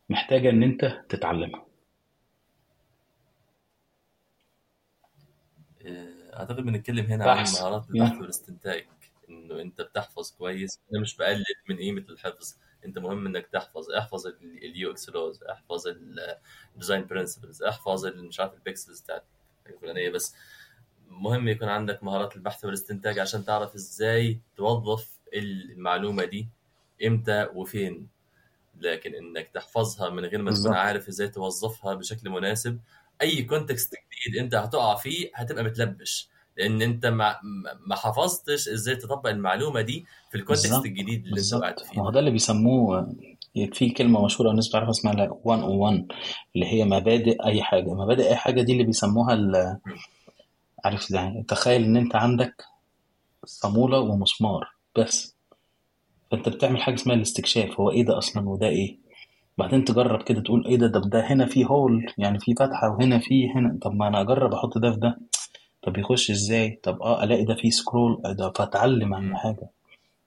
محتاجة 0.08 0.50
إن 0.50 0.62
أنت 0.62 1.04
تتعلمها. 1.08 1.66
أعتقد 6.36 6.56
بنتكلم 6.60 7.06
هنا 7.06 7.30
عن 7.30 7.44
مهارات 7.52 7.90
البحث 7.90 8.20
والاستنتاج. 8.20 8.86
إنه 9.28 9.60
أنت 9.60 9.80
بتحفظ 9.80 10.30
كويس. 10.30 10.80
أنا 10.92 11.00
مش 11.02 11.16
بقلل 11.16 11.44
من 11.68 11.76
قيمة 11.76 12.04
الحفظ. 12.08 12.54
أنت 12.84 12.98
مهم 12.98 13.26
إنك 13.26 13.46
تحفظ. 13.46 13.90
احفظ 13.90 14.26
ال 14.42 14.90
UX 14.90 15.08
laws 15.08 15.42
احفظ 15.44 15.86
ال 15.86 16.03
design 16.03 17.06
principles 17.06 17.62
احفظ 17.62 18.06
مش 18.06 18.40
عارف 18.40 18.54
ال 18.54 18.61
pixels 18.61 19.00
بتاعت 19.00 19.24
الفلانيه 19.66 20.10
بس 20.10 20.34
مهم 21.08 21.48
يكون 21.48 21.68
عندك 21.68 22.04
مهارات 22.04 22.36
البحث 22.36 22.64
والاستنتاج 22.64 23.18
عشان 23.18 23.44
تعرف 23.44 23.74
إزاي 23.74 24.40
توظف 24.56 25.18
المعلومة 25.34 26.24
دي. 26.24 26.48
إمتى 27.06 27.46
وفين. 27.54 28.06
لكن 28.80 29.14
إنك 29.14 29.48
تحفظها 29.54 30.10
من 30.10 30.24
غير 30.24 30.42
ما 30.42 30.52
تكون 30.52 30.72
عارف 30.74 31.08
إزاي 31.08 31.28
توظفها 31.28 31.94
بشكل 31.94 32.30
مناسب 32.30 32.78
أي 33.22 33.42
context 33.42 33.94
جديد 34.26 34.40
أنت 34.42 34.54
هتقع 34.54 34.94
فيه 34.94 35.30
هتبقى 35.34 35.64
متلبش. 35.64 36.28
لأن 36.56 36.82
أنت 36.82 37.06
ما 37.06 37.36
ما 37.86 37.96
حفظتش 37.96 38.68
إزاي 38.68 38.96
تطبق 38.96 39.28
المعلومة 39.28 39.80
دي 39.80 40.06
في 40.30 40.38
ال 40.38 40.44
context 40.44 40.84
الجديد 40.86 41.26
اللي 41.26 41.40
أنت 41.40 41.54
قاعد 41.54 41.80
فيه. 41.80 41.98
ما 42.00 42.06
هو 42.06 42.10
ده 42.10 42.18
اللي 42.20 42.30
بيسموه 42.30 43.14
في 43.72 43.90
كلمة 43.90 44.24
مشهورة 44.24 44.50
الناس 44.50 44.68
بتعرفها 44.68 44.90
اسمها 44.90 45.14
101 45.14 46.06
اللي 46.54 46.66
هي 46.66 46.84
مبادئ 46.84 47.44
أي 47.46 47.62
حاجة. 47.62 47.94
مبادئ 47.94 48.28
أي 48.28 48.36
حاجة 48.36 48.62
دي 48.62 48.72
اللي 48.72 48.84
بيسموها 48.84 49.80
عارف 50.84 51.10
يعني 51.10 51.42
تخيل 51.48 51.84
إن 51.84 51.96
أنت 51.96 52.16
عندك 52.16 52.64
صامولة 53.44 53.98
ومسمار 53.98 54.72
بس. 54.98 55.36
فانت 56.32 56.48
بتعمل 56.48 56.82
حاجة 56.82 56.94
اسمها 56.94 57.16
الاستكشاف. 57.16 57.80
هو 57.80 57.90
إيه 57.90 58.04
ده 58.04 58.18
أصلا 58.18 58.48
وده 58.48 58.68
إيه؟ 58.68 58.96
بعدين 59.58 59.84
تجرب 59.84 60.22
كده 60.22 60.40
تقول 60.40 60.66
إيه 60.66 60.76
ده؟ 60.76 60.86
ده 60.86 61.00
ده 61.00 61.20
هنا 61.20 61.46
في 61.46 61.64
هول 61.64 62.12
يعني 62.18 62.38
في 62.38 62.54
فتحة 62.54 62.90
وهنا 62.90 63.18
في 63.18 63.50
هنا. 63.50 63.78
طب 63.82 63.94
ما 63.94 64.08
أنا 64.08 64.20
أجرب 64.20 64.54
أحط 64.54 64.78
ده 64.78 64.92
في 64.92 65.00
ده. 65.00 65.18
طب 65.82 65.98
يخش 65.98 66.30
إزاي؟ 66.30 66.80
طب 66.82 67.02
آه 67.02 67.24
ألاقي 67.24 67.44
ده 67.44 67.54
فيه 67.54 67.70
سكرول 67.70 68.22
ده 68.24 68.50
فأتعلم 68.50 69.14
عن 69.14 69.36
حاجة. 69.36 69.70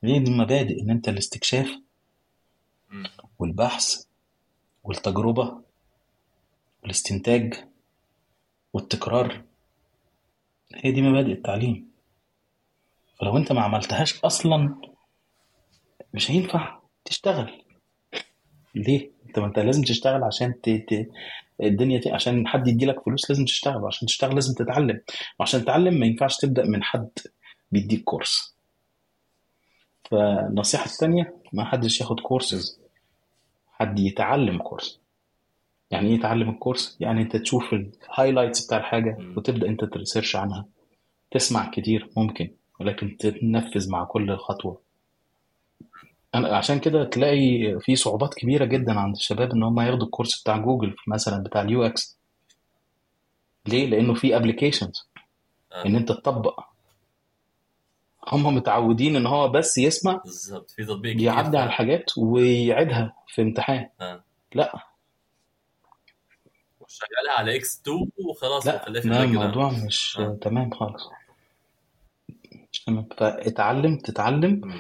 دي 0.03 0.18
المبادئ 0.18 0.82
إن 0.82 0.90
أنت 0.90 1.10
الاستكشاف 1.10 1.69
والبحث 3.40 4.06
والتجربة 4.84 5.61
والاستنتاج 6.84 7.53
والتكرار. 8.73 9.41
هي 10.76 10.91
دي 10.91 11.02
مبادئ 11.02 11.32
التعليم. 11.32 11.90
فلو 13.19 13.38
أنت 13.38 13.52
ما 13.52 13.61
عملتهاش 13.61 14.19
أصلا 14.23 14.76
مش 16.16 16.32
هينفع 16.32 16.80
تشتغل. 17.06 17.62
ليه؟ 18.76 19.10
انت 19.28 19.40
ما 19.40 19.46
انت 19.46 19.60
لازم 19.60 19.84
تشتغل 19.84 20.24
عشان 20.24 20.62
ت... 20.62 20.70
ت... 20.70 21.10
الدنيا 21.62 22.00
ت... 22.00 22.08
عشان 22.08 22.48
حد 22.48 22.68
يدي 22.68 22.86
لك 22.86 23.04
فلوس 23.06 23.30
لازم 23.32 23.46
تشتغل 23.46 23.84
وعشان 23.84 24.08
تشتغل 24.08 24.36
لازم 24.36 24.54
تتعلم. 24.54 25.02
وعشان 25.40 25.62
تتعلم 25.62 25.94
ما 25.94 26.06
ينفعش 26.06 26.38
تبدأ 26.38 26.66
من 26.66 26.84
حد 26.84 27.10
بيديك 27.72 28.04
كورس 28.04 28.56
فالنصيحة 30.12 30.86
الثانية 30.86 31.36
ما 31.54 31.66
حدش 31.66 32.02
ياخد 32.02 32.20
كورسز 32.20 32.80
حد 33.74 34.00
يتعلم 34.00 34.58
كورس 34.58 35.00
يعني 35.92 36.08
إيه 36.10 36.16
يتعلم 36.16 36.50
الكورس 36.50 36.98
يعني 37.00 37.22
أنت 37.22 37.36
تشوف 37.36 37.74
ال 37.74 37.82
highlights 37.82 38.66
بتاع 38.66 38.78
الحاجة 38.78 39.18
وتبدأ 39.38 39.68
أنت 39.68 39.84
ت 39.84 39.89
research 39.89 40.36
عنها. 40.36 40.66
تسمع 41.32 41.72
كتير 41.72 42.10
ممكن 42.18 42.50
ولكن 42.80 43.18
تنفذ 43.18 43.90
مع 43.92 44.04
كل 44.04 44.38
خطوة. 44.38 44.85
أنا 46.36 46.58
عشان 46.58 46.80
كده 46.80 47.04
تلاقي 47.04 47.80
في 47.80 47.96
صعوبات 47.96 48.34
كبيرة 48.34 48.66
جدا 48.66 49.00
عند 49.00 49.16
الشباب 49.16 49.52
إن 49.52 49.64
هم 49.64 49.80
ياخدوا 49.80 50.06
الكورس 50.06 50.42
بتاع 50.42 50.58
جوجل 50.58 50.96
مثلا 51.08 51.44
بتاع 51.44 51.62
ال 51.62 51.84
UX. 51.84 52.18
ليه؟ 53.68 53.86
لأنه 53.88 54.14
في 54.14 54.36
applications 54.36 55.10
إن 55.86 55.96
أنت 55.96 56.12
تطبق. 56.12 56.60
هم 58.28 58.56
متعودين 58.56 59.16
إن 59.16 59.26
هو 59.26 59.48
بس 59.48 59.78
يسمع 59.78 60.22
بالظبط 60.26 60.72
في 60.72 60.86
تطبيق 60.86 61.22
يعدي 61.22 61.58
على 61.58 61.68
الحاجات 61.68 62.18
ويعيدها 62.18 63.14
في 63.28 63.42
امتحان. 63.42 63.90
آه. 64.02 64.24
لا. 64.54 64.72
شغالها 66.88 67.38
على 67.38 67.56
إكس 67.56 67.82
2 67.82 68.10
وخلاص 68.30 68.68
لا 68.68 68.86
لا 68.90 69.24
الموضوع 69.24 69.72
مش 69.86 70.18
آه. 70.20 70.38
تمام 70.42 70.72
خالص. 70.72 71.10
مش 72.72 72.84
تمام. 72.84 73.08
فاتعلم 73.18 73.98
تتعلم. 73.98 74.80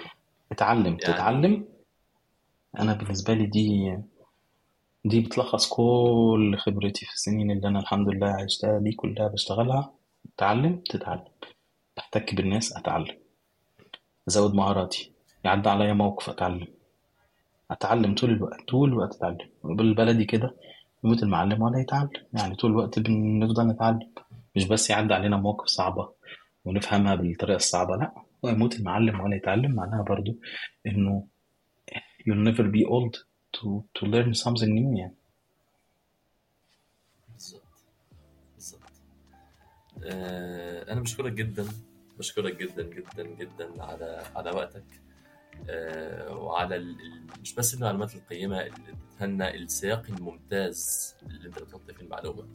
اتعلم 0.51 0.85
يعني... 0.85 0.97
تتعلم. 0.97 1.65
أنا 2.79 2.93
بالنسبة 2.93 3.33
لي 3.33 3.45
دي 3.45 3.97
دي 5.05 5.21
بتلخص 5.21 5.69
كل 5.69 6.57
خبرتي 6.57 7.05
في 7.05 7.13
السنين 7.13 7.51
اللي 7.51 7.67
أنا 7.67 7.79
الحمد 7.79 8.09
لله 8.09 8.27
عشتها 8.27 8.79
دي 8.79 8.91
كلها 8.91 9.27
بشتغلها. 9.27 9.91
اتعلم 10.35 10.81
تتعلم. 10.89 11.23
احتك 11.99 12.35
بالناس 12.35 12.77
أتعلم. 12.77 13.17
ازود 14.27 14.53
مهاراتي. 14.53 15.11
يعدي 15.43 15.69
عليا 15.69 15.93
موقف 15.93 16.29
أتعلم. 16.29 16.67
أتعلم 17.71 18.15
طول 18.15 18.29
الوقت 18.29 18.61
طول 18.67 18.89
الوقت 18.89 19.15
أتعلم. 19.15 19.49
بالبلدي 19.63 20.25
كده 20.25 20.55
يموت 21.03 21.23
المعلم 21.23 21.61
ولا 21.61 21.79
يتعلم. 21.79 22.09
يعني 22.33 22.55
طول 22.55 22.71
الوقت 22.71 22.99
بنفضل 22.99 23.67
نتعلم. 23.67 24.09
مش 24.55 24.67
بس 24.67 24.89
يعدي 24.89 25.13
علينا 25.13 25.37
مواقف 25.37 25.65
صعبة 25.67 26.09
ونفهمها 26.65 27.15
بالطريقة 27.15 27.55
الصعبة 27.57 27.95
لأ. 27.95 28.11
هو 28.45 28.49
يموت 28.49 28.79
المعلم 28.79 29.19
ولا 29.19 29.35
يتعلم 29.35 29.71
معناها 29.71 30.01
برضو 30.03 30.35
إنه 30.87 31.27
you'll 32.21 32.47
never 32.49 32.63
be 32.63 32.83
old 32.87 33.15
to, 33.57 33.67
to 33.97 34.05
learn 34.05 34.33
something 34.43 34.71
new 34.77 34.99
يعني. 34.99 35.15
بالظبط. 37.33 37.61
بالظبط. 38.55 38.81
آه 40.03 40.91
أنا 40.93 41.01
بشكرك 41.01 41.31
جدا 41.33 41.65
بشكرك 42.19 42.55
جدا 42.57 42.83
جدا 42.83 43.23
جدا 43.23 43.83
على 43.83 44.23
على 44.35 44.51
وقتك. 44.51 44.83
آه 45.69 46.35
وعلى. 46.35 46.95
مش 47.41 47.55
بس 47.55 47.73
المعلومات 47.73 48.15
القيمة 48.15 48.61
اللي 48.61 48.95
ادتها 49.21 49.53
السياق 49.53 50.05
الممتاز 50.09 51.15
اللي 51.23 51.47
أنت 51.47 51.59
بتحط 51.59 51.91
فيه 51.91 52.03
المعلومة. 52.03 52.47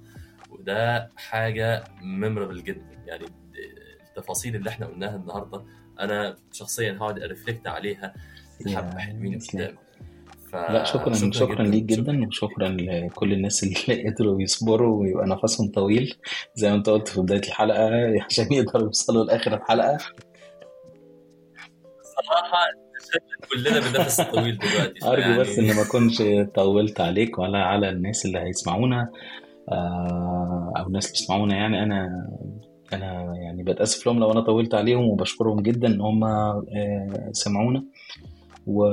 وده 0.51 1.11
حاجة 1.17 1.85
ميمورابل 2.03 2.65
جدا 2.65 3.03
يعني. 3.07 3.27
التفاصيل 4.17 4.57
اللي 4.57 4.71
إحنا 4.71 4.87
قلناها 4.87 5.17
النهارده. 5.17 5.65
أنا 6.01 6.37
شخصيا 6.53 6.97
هقعد 7.01 7.23
أرفلكت 7.23 7.67
عليها 7.67 8.15
حبة 8.67 8.99
حلوين 8.99 9.39
قدام. 9.53 9.77
ف... 10.51 10.55
لا 10.55 10.85
شكرا 10.85 11.15
شكرا, 11.15 11.31
شكرا 11.31 11.63
ليك 11.63 11.85
جدا 11.85 12.27
وشكرا 12.27 12.69
لكل 12.69 13.33
الناس 13.33 13.65
اللي 13.65 14.05
قدروا 14.11 14.43
يصبروا 14.43 15.01
ويبقى 15.01 15.27
نفسهم 15.27 15.71
طويل. 15.71 16.15
زي 16.55 16.71
ما 16.71 16.77
انت 16.77 16.89
قلت 16.89 17.09
في 17.09 17.21
بداية 17.21 17.41
الحلقة 17.41 17.91
عشان 18.31 18.53
يقدروا 18.53 18.83
يوصلوا 18.85 19.25
لآخر 19.25 19.55
الحلقة. 19.55 19.99
صراحة 22.03 22.59
كلنا 23.53 23.81
بنفس 23.81 24.21
طويل 24.21 24.59
دلوقتي 24.59 25.07
أرجو 25.11 25.21
يعني... 25.21 25.39
بس 25.39 25.59
ان 25.59 25.77
ما 25.77 25.83
أكونش 25.83 26.23
طولت 26.55 27.01
عليك 27.01 27.39
ولا 27.39 27.59
على 27.59 27.89
الناس 27.89 28.27
اللي 28.27 28.39
هيسمعونا. 28.39 29.11
أو 30.77 30.87
الناس 30.87 31.07
اللي 31.07 31.13
بيسمعونا 31.19 31.57
يعني. 31.57 31.83
أنا 31.83 32.29
أنا 32.93 33.37
يعني 33.37 33.63
بتأسف 33.63 34.07
لهم 34.07 34.19
لو 34.19 34.33
أنا 34.33 34.41
طولت 34.41 34.75
عليهم 34.75 35.05
وبشكرهم 35.05 35.61
جدا 35.61 35.89
إن 35.89 36.01
هم 36.01 36.25
سمعونا. 37.33 37.85
و... 38.67 38.85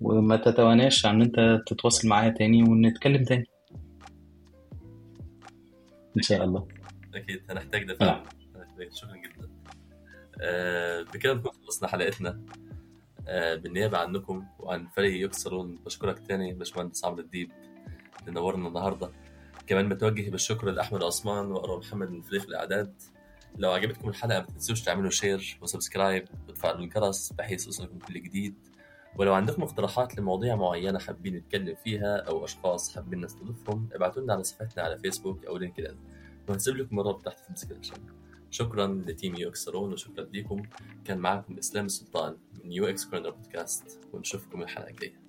وما 0.00 0.36
تتواناش 0.36 1.06
عن 1.06 1.22
أنت 1.22 1.62
تتواصل 1.66 2.08
معايا 2.08 2.30
تاني 2.30 2.62
ونتكلم 2.62 3.24
تاني. 3.24 3.46
إن 6.16 6.22
شاء 6.22 6.44
الله. 6.44 6.66
أكيد 7.14 7.40
هنحتاج 7.50 7.84
ده 7.84 7.96
نعم. 8.00 8.24
فعلا. 8.54 8.90
شكرا 8.90 9.16
جدا. 9.16 9.48
آه 10.42 11.02
بكده 11.02 11.34
نكون 11.34 11.52
خلصنا 11.52 11.88
حلقتنا. 11.88 12.40
آه 13.28 13.54
بالنيابة 13.54 13.98
عنكم 13.98 14.44
وعن 14.58 14.86
فريق 14.86 15.24
يكسرون. 15.24 15.78
بشكرك 15.86 16.18
تاني 16.18 16.54
باشمهندس 16.54 17.04
عمرو 17.04 17.20
الديب. 17.20 17.50
اللي 18.20 18.40
نورنا 18.40 18.68
النهارده. 18.68 19.10
كمان 19.66 19.88
بتوجه 19.88 20.30
بالشكر 20.30 20.70
لأحمد 20.70 21.02
عثمان 21.02 21.52
واروى 21.52 21.78
محمد 21.78 22.10
من 22.10 22.22
فريق 22.22 22.42
الأعداد. 22.42 23.02
لو 23.56 23.70
عجبتكم 23.70 24.08
الحلقة 24.08 24.38
ما 24.40 24.46
تنسوش 24.46 24.82
تعملوا 24.82 25.10
share 25.10 25.58
و 25.62 25.69
subscribe 25.69 26.28
وتفعلوا 26.48 26.80
الجرس 26.80 27.32
بحيث 27.32 27.66
يوصلكم 27.66 27.98
كل 27.98 28.22
جديد. 28.22 28.54
ولو 29.16 29.34
عندكم 29.34 29.62
اقتراحات 29.62 30.18
لمواضيع 30.18 30.56
معينة 30.56 30.98
حابين 30.98 31.36
نتكلم 31.36 31.76
فيها 31.84 32.16
أو 32.16 32.44
أشخاص 32.44 32.94
حابين 32.94 33.20
نستضيفهم 33.24 33.88
ابعتوا 33.92 34.22
لنا 34.22 34.32
على 34.32 34.44
صفحتنا 34.44 34.82
على 34.82 34.98
فيسبوك 34.98 35.46
أو 35.46 35.56
لينكدين 35.56 35.98
وهنسيب 36.48 36.76
لكم 36.76 37.00
الرابط 37.00 37.24
تحت 37.24 37.40
في 37.40 37.48
ال 37.48 37.52
description 37.52 37.94
شكرا 38.50 38.86
ل 39.06 39.12
team 39.12 39.34
UX 39.34 39.48
Corner 39.48 39.92
وشكرا 39.92 40.24
ليكم. 40.24 40.62
كان 41.04 41.18
معكم 41.18 41.58
إسلام 41.58 41.86
السلطان 41.86 42.36
من 42.64 42.72
UX 42.72 43.04
Corner 43.04 43.30
Podcast. 43.30 44.00
ونشوفكم 44.12 44.62
الحلقة 44.62 44.90
الجاية. 44.90 45.26